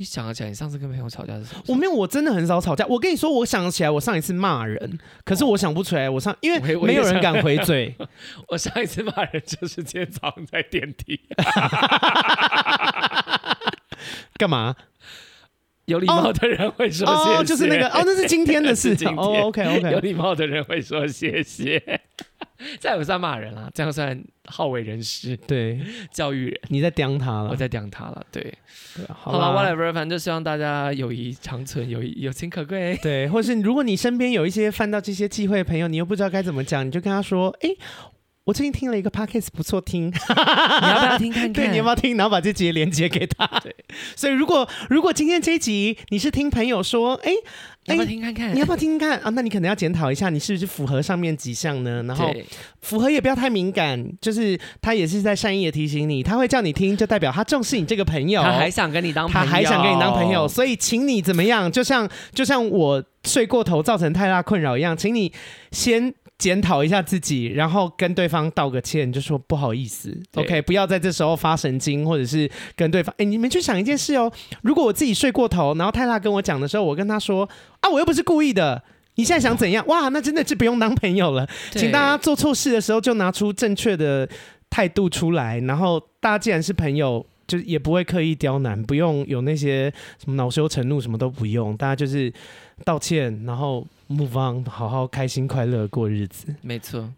[0.00, 1.62] 你想得起来，你上次跟朋友吵架是什么？
[1.68, 2.86] 我没有，我真的很少吵架。
[2.86, 6.08] 我跟你说，我想得起来，我上一次骂人，可是我想不出来。
[6.08, 7.94] 我上，因为没有人敢回嘴。
[8.48, 11.20] 我上一次骂人就是今天早上在电梯。
[14.38, 14.74] 干嘛？
[15.84, 17.36] 有礼貌的人会说谢谢。
[17.36, 19.06] 哦，就是那个哦，那是今天的 事情。
[19.18, 19.92] 哦，OK OK。
[19.92, 22.00] 有礼貌的人会说谢谢。
[22.78, 25.80] 这样不算骂人啊，这样算好为人师， 对，
[26.12, 26.60] 教育人。
[26.68, 28.42] 你在刁他了，我在刁他了，对。
[28.96, 32.98] 对好了，whatever，反正就希望大家友谊长存，友谊友情可贵。
[33.02, 37.78] 对，或是如果你身边有一些犯到这些忌讳的朋友，你又不知道该怎么讲，你就跟他说：“哎、欸，
[38.50, 41.52] 我最近听了一个 podcast，不错，听， 你要不要听看看？
[41.52, 42.16] 对，你要不要听？
[42.16, 43.46] 然后把这集连接给他。
[43.62, 43.72] 对，
[44.16, 47.36] 所以如果如果今天这一集你是听朋友说，哎、欸。
[47.84, 48.54] 要不要听看看？
[48.54, 49.30] 你要不要听听看啊？
[49.30, 52.02] 那你可能要检讨一下，你是不是符合上面几项呢？
[52.02, 52.30] 然后
[52.82, 61.70] 符合也不要太敏感，就是他也是在善意的提醒你，他会叫你听，就代表他重视你这个朋友，他还想跟你当朋友，他还想跟你当朋友，所以请你怎么样？
[61.70, 65.32] 就像就像我睡过头造成太大困扰一样，请你
[65.70, 66.12] 先。
[66.40, 77.46] 检讨一下自己，然后跟对方道个歉，就说不好意思，OK，不要在这时候发神经，或者是跟对方，哎，你们去想一件事哦，如果我自己睡过头，然后泰拉跟我讲的时候，我跟他说
[77.80, 78.82] 啊，我又不是故意的，
[79.16, 79.86] 你现在想怎样？
[79.86, 84.26] 哇，那真的是不用当朋友了，请大家做错事的时候就拿出正确的
[84.70, 87.24] 态度出来，然后大家既然是朋友。
[87.50, 89.92] 就也不会刻意刁难，不用有那些
[90.22, 92.32] 什么恼羞成怒，什么都不用，大家就是
[92.84, 96.54] 道歉，然后 move on，好好开心快乐过日子。
[96.60, 97.08] 没错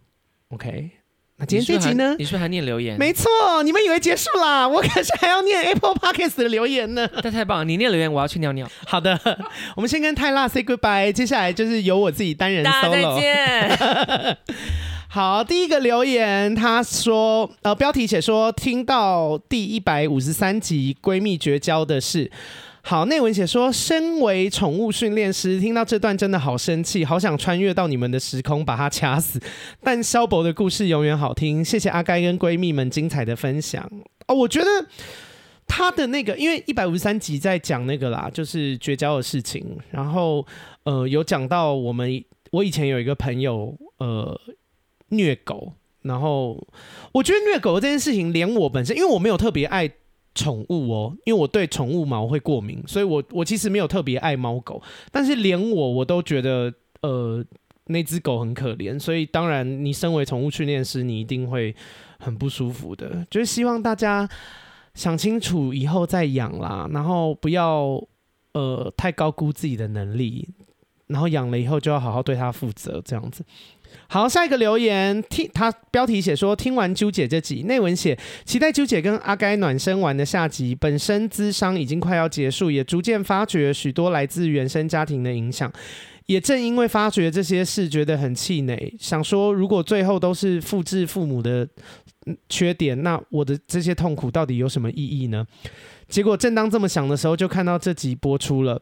[0.50, 0.90] ，OK。
[1.38, 2.14] 那今天这集呢？
[2.18, 2.96] 你是不是还念留言？
[2.98, 3.28] 没错，
[3.64, 4.68] 你们以为结束啦？
[4.68, 7.08] 我可是还要念 Apple Podcast 的留言呢。
[7.14, 8.68] 那太棒了，你念留言，我要去尿尿。
[8.86, 9.18] 好的，
[9.74, 13.16] 我们先跟泰辣 say goodbye，接下来就是由我自己单人 solo。
[13.16, 14.38] 再见。
[15.08, 22.30] 好，第一个留言，他说，呃，标题写说听到第一百五十三集闺蜜绝交的事，
[22.84, 29.40] 好，内文写说，身为宠物训练师，听到这段真的好生气，好想穿越到你们的时空把它掐死。
[29.80, 33.88] 但萧伯的故事永远好听，谢谢阿该跟闺蜜们精彩的分享。
[34.26, 34.66] 哦，我觉得
[35.66, 40.44] 他的那个，因为一百五十三集在讲那个啦，就是绝交的事情，然后
[40.82, 44.38] 呃，有讲到我们，我以前有一个朋友，呃，
[45.10, 45.72] 虐狗。
[46.02, 46.60] 然后
[47.12, 49.88] 我觉得虐狗这件事情，连我本身，因为我没有特别爱
[50.34, 54.82] 宠物哦，因为我对宠物毛会过敏，所以我我其实没有特别爱猫狗。
[55.10, 56.72] 但是连我我都觉得，
[57.02, 57.44] 呃，
[57.86, 61.74] 那只狗很可怜，所以当然你身为宠物训练师，你一定会
[62.18, 63.26] 很不舒服的。
[63.30, 64.28] 就是希望大家
[64.94, 68.02] 想清楚以后再养啦，然后不要
[68.54, 70.48] 呃太高估自己的能力，
[71.08, 73.44] 然后养了以后就要好好对它负责，这样子。
[74.12, 78.14] 好，下一个留言，听他标题写说，听完啾姐这集，内文写
[78.44, 80.74] 期待啾姐跟阿该暖身完的下集。
[80.74, 85.72] 本身咨商已经快要结束，也逐渐发觉许多来自原生家庭的影响。
[86.26, 91.66] 也正因为发觉这些事，觉得很气馁，想说如果最后都是复制父母的
[92.50, 95.42] 缺点，那我的这些痛苦到底有什么意义呢？
[96.10, 98.78] 结果正当这么想的时候，就看到这集播出了。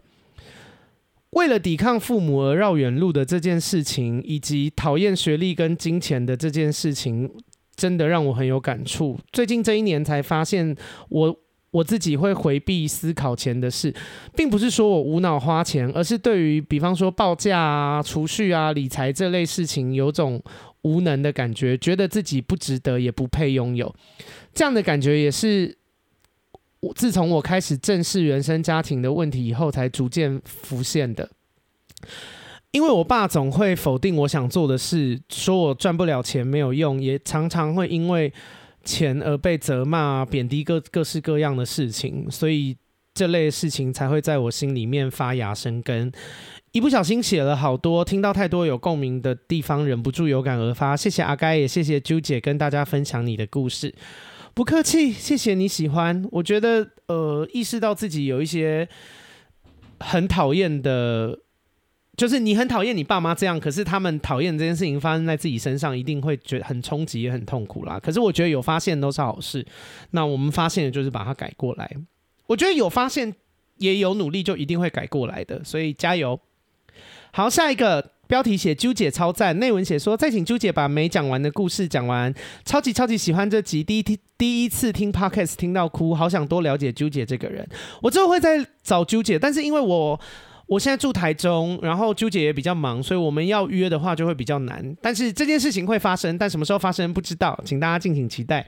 [1.30, 7.30] 为了抵抗父母而绕远路的这件事情，以及讨厌学历跟金钱的这件事情，
[7.76, 9.16] 真的让我很有感触。
[9.32, 10.74] 最近这一年才发现
[11.08, 11.36] 我，
[11.70, 13.94] 我自己会回避思考钱的事，
[14.34, 20.42] 并不是说我无脑花钱，而是对于比方说报价啊、储蓄啊、理财这类事情，有种
[20.82, 23.94] 无能的感觉，觉得自己不值得，也不配拥有。
[24.52, 25.79] 这样的感觉也是。
[26.80, 31.30] 我自从我开始正视原生家庭的问题以后，才逐渐浮现的。
[32.72, 38.32] 因为我爸总会否定我想做的事，说我赚不了钱没有用，也常常会因为
[38.84, 42.76] 钱而被责骂、贬低各各式各样的事情，所以
[43.12, 46.10] 这类事情才会在我心里面发芽生根。
[46.72, 50.96] 一不小心写了好多，听到太多有共鸣的地方，忍不住有感而发。
[50.96, 53.92] 谢谢阿该，也谢谢啾姐跟大家分享你的故事。
[54.60, 56.22] 不客气，谢谢你喜欢。
[56.30, 58.86] 我觉得，呃，意识到自己有一些
[60.00, 61.38] 很讨厌的，
[62.14, 67.98] 就是你很讨厌你爸妈这样，可是他们讨厌这件事情发生在自己身上，一定会觉得很冲击，也很痛苦啦。
[67.98, 69.66] 可是我觉得有发现都是好事。
[70.10, 71.90] 那我们发现的就是把它改过来。
[72.46, 73.34] 我觉得有发现
[73.78, 75.64] 也有努力，就一定会改过来的。
[75.64, 76.38] 所以加油。
[77.32, 78.12] 好，下一个。
[78.30, 82.32] 标题写啾姐超赞，内文写说再请啾姐把没讲完的故事讲完。
[82.64, 87.68] 超级超级喜欢这集，第一听第一次听 Podcast 听到哭，好想多了解啾姐这个人。
[88.00, 90.20] 我之后会再找啾姐，但是因为我
[90.68, 94.96] 我现在住台中，然后啾姐也比较忙，所以我们要约的话就会比较难。
[95.02, 98.64] 但是这件事情会发生，但什么时候发生不知道，请大家敬请期待。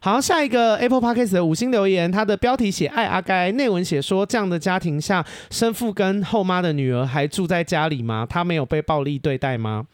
[0.00, 8.24] 好，下一个 Apple Podcast 的五星留言，他的标题写爱阿该，内文写说这样的家庭下，生父跟后妈的女儿还住在家里吗？
[8.28, 9.86] 他没有被暴力对待吗？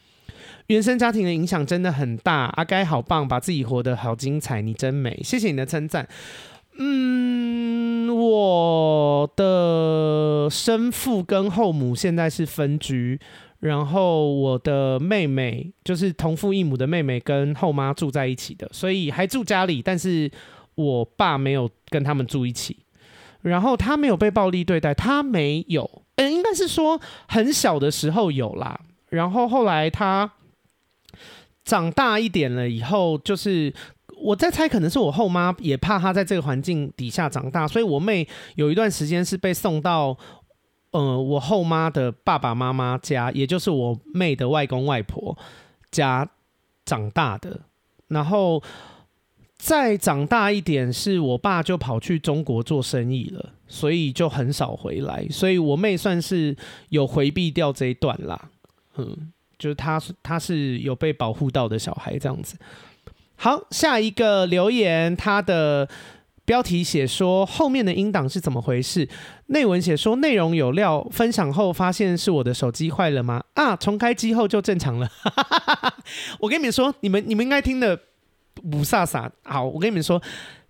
[0.67, 6.07] 原生家庭的影响真的很大，阿该好棒，把自己活得好精彩，你真美，谢谢你的称赞。
[6.77, 13.19] 嗯，我的生父跟后母现在是分居。
[13.59, 20.29] 然后我的妹妹就是同父异母的妹妹，跟后妈住在一起的，所以还住家里，但是
[20.75, 22.77] 我爸没有跟他们住一起。
[23.41, 28.79] 然后他没有被暴力对待，他没有，嗯，应该是说很小的时候有啦。
[29.09, 30.31] 然后后来他
[31.63, 33.73] 长大一点了以后，就是
[34.21, 40.15] 我在猜，可能是我后妈也怕他在这个环境底下长大，所以我妹有一段时间是被送到。
[40.95, 45.37] 呃，我后妈的爸爸妈妈家，也就是我妹的外公外婆
[45.91, 46.25] 家
[46.85, 47.59] 长大的。
[48.07, 48.63] 然后
[49.57, 55.27] 再长大一点，是我爸就跑去中国做生意了，所以就很少回来。
[55.29, 56.55] 所以我妹算是
[56.87, 58.49] 有回避掉这一段啦。
[58.95, 62.55] 嗯，就是她，她是有被保护到的小孩这样子。
[63.35, 65.89] 好，下一个留言，他的。
[66.45, 69.09] 标题写说后面的音档是怎么回事？
[69.47, 73.43] 内文写说内容有料，分享后发现是我的手机坏了吗？
[73.55, 75.09] 啊，重开机后就正常了。
[76.39, 77.99] 我跟你们说，你们你们应该听的
[78.71, 79.29] 雾煞煞。
[79.43, 80.21] 好，我跟你们说，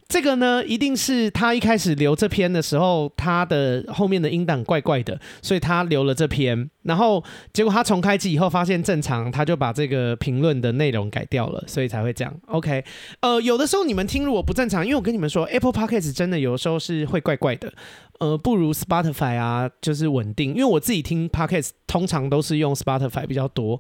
[0.08, 6.70] 这个呢，一定是他一开始留这篇的时候，他的后面的音档怪怪的，所以他留了这篇。
[6.86, 12.34] 然后结果他重开机以后发现正常，他就把这个评论的内容改掉了，所以才会这样。
[12.48, 12.84] OK，
[13.20, 17.74] 呃，有的时候你们听如果不正常，因为我跟你们说，Apple Podcast 真的有时候是会怪怪的，
[18.20, 20.52] 呃，不如 Spotify 啊，就是稳定。
[20.52, 23.80] 因为我自己听 Podcast 通常都是用 Spotify 比较多。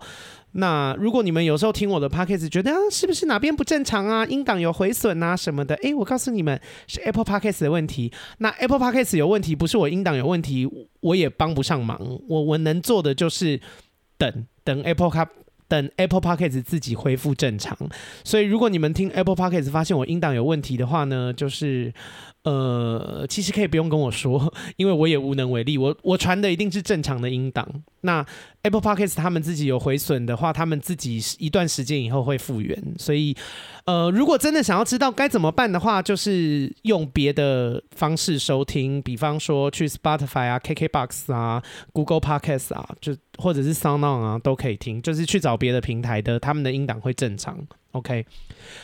[0.58, 5.76] 那如果你们有时候听我的 Podcast 觉得啊，是不是哪边不正常啊，音档有毁损啊什么的？
[5.76, 8.10] 诶，我告诉你们是 Apple Podcast 的问题。
[8.38, 10.66] 那 Apple Podcast 有问题，不是我音档有问题，
[11.06, 12.00] 我也帮不上忙。
[12.28, 13.60] 我我能做的就是
[14.18, 15.30] 等等 Apple Cup
[15.68, 17.78] 等 Apple p o c k e t 自己恢复正常。
[18.24, 21.94] 所以如果你们听 Apple p o c k e t 发现我音档有问题的话呢，就是。
[22.46, 25.78] 呃，其实可以不用跟我说， 因为我也无能为力。
[25.78, 27.68] 我我传的一定是正常的音档。
[28.02, 28.24] 那
[28.62, 32.80] Apple Podcast 他们自己有毁损的话，他们自己一段时间以后会复原。
[33.00, 33.36] 所以，
[33.86, 41.64] 呃，如果真的想要知道该怎么办的话，就是用别的方式收听，比方说去 Spotify 啊、KKBox 啊、
[41.94, 45.02] Google Podcast 啊，就或者是 SoundOn 啊，都可以听。
[45.02, 47.58] 就是去找别的平台的，他们的音档会正常。
[47.96, 48.26] OK，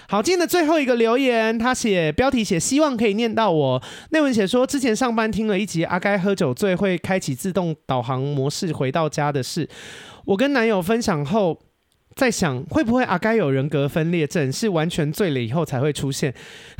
[0.08, 3.84] 好，今天的最后一个留言，他写标题写希望可以念到我。
[4.12, 9.68] 内文写说，之前上班听了一集阿该喝酒醉会开启自动导航模式回到家的事，
[10.24, 11.60] 我跟男友分享后，
[12.16, 16.34] 在想会不会阿该有人格分裂症，是完全醉了以后才会出现。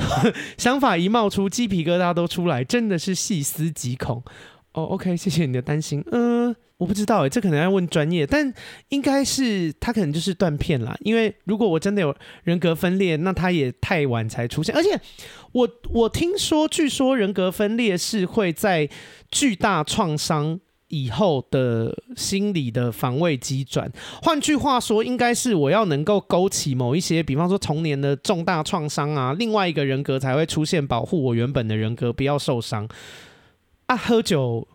[0.58, 4.24] 想法一冒出，鸡皮疙瘩都出来，真的是细思极恐。
[4.72, 6.02] 哦，OK，谢谢你的担心。
[6.14, 6.56] 嗯。
[6.82, 8.52] 我不知道诶，这可能要问专业，但
[8.90, 10.98] 应该是他可能就是断片啦。
[11.02, 14.74] 因为如果我真的有人格分裂，那他也太晚才出现。
[14.74, 15.00] 而且
[15.52, 18.90] 我我听说，据说人格分裂是会在
[19.30, 23.92] 巨大创伤以后的心理的防卫机转。
[24.24, 32.90] 换句话说，应该是我要能够勾起某一些，比方说童年的重大创伤啊，另外一个人格才会出现，保护我原本的人格不要受伤。
[33.86, 34.68] 啊，喝酒。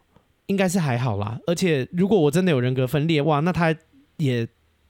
[0.47, 3.75] 应该是还好啦，而且如果我真的有人格分裂，哇，那他
[4.19, 4.47] 也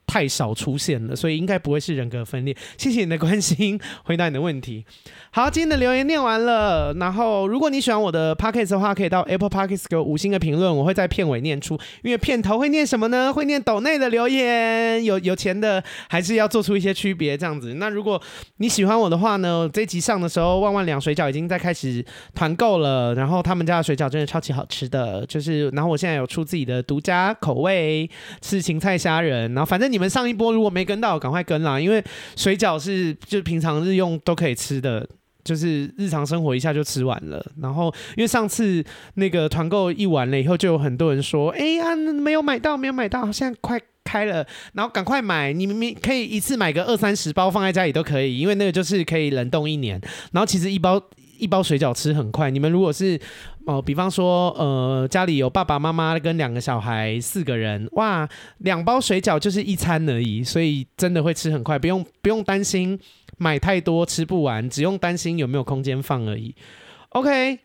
[0.07, 2.57] 太少出现了，所以应该不会是人格分裂。
[2.79, 4.85] 谢谢你的关心，回答你的问题。
[5.31, 6.95] 好，今天的留言念完了。
[6.95, 11.79] 然后，如果你喜欢我的 Podcast 的话，可以到 Apple Podcast 给我五星的评论，我会在片尾念出。
[12.03, 13.33] 因为片头会念什么呢？
[13.33, 15.05] 会念抖内的留言。
[15.05, 17.75] 有有钱的还是要做出一些区别，这样子。
[17.75, 18.21] 那如果
[18.59, 19.69] 你喜欢我的话呢？
[19.73, 22.05] 这集上的时候，万万两水饺已经在开始
[22.35, 23.15] 团购了。
[23.15, 25.69] 然后他们家的水饺真的超级好吃的，就是。
[25.71, 28.09] 然后我现在有出自己的独家口味，
[28.43, 29.53] 是芹菜虾仁。
[29.53, 32.05] 然后反正你你们上一波如果没跟到，赶快跟啦，因为
[32.37, 35.09] 水饺是就平常日用都可以吃的。
[35.43, 37.87] 就是日常生活一下就吃完了，然后
[38.17, 45.53] 因为上次那个团购一完了以后，就有很多人说：“哎呀，没有买到，没有买到，现在快开了，然后赶快买！
[45.53, 50.01] 你们可以一次买个二三十包放在家里都可以，因为那个就是可以冷冻一年。
[50.33, 51.01] 然后其实一包
[51.39, 52.51] 一包水饺吃很快。
[52.51, 53.19] 你们如果是
[53.67, 62.99] 哦，比方说呃家里有爸爸妈妈跟两个小孩四个人，哇，两包水饺就是一餐而已，所以真的会吃很快，不用不用担心。”
[63.39, 66.55] 买太多吃不完，只用担心有没有空间放而已。
[67.11, 67.59] OK，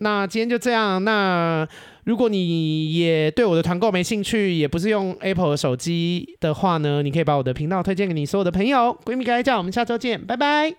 [0.00, 1.02] 那今天就这样。
[1.02, 1.66] 那
[2.04, 9.56] 如果你也对我的团购没兴趣，也不是用 Apple 的手机的话呢，你可以把我的频道推荐给你所有的朋友、闺蜜、该叫。
[9.56, 10.74] 我们下周见，拜拜。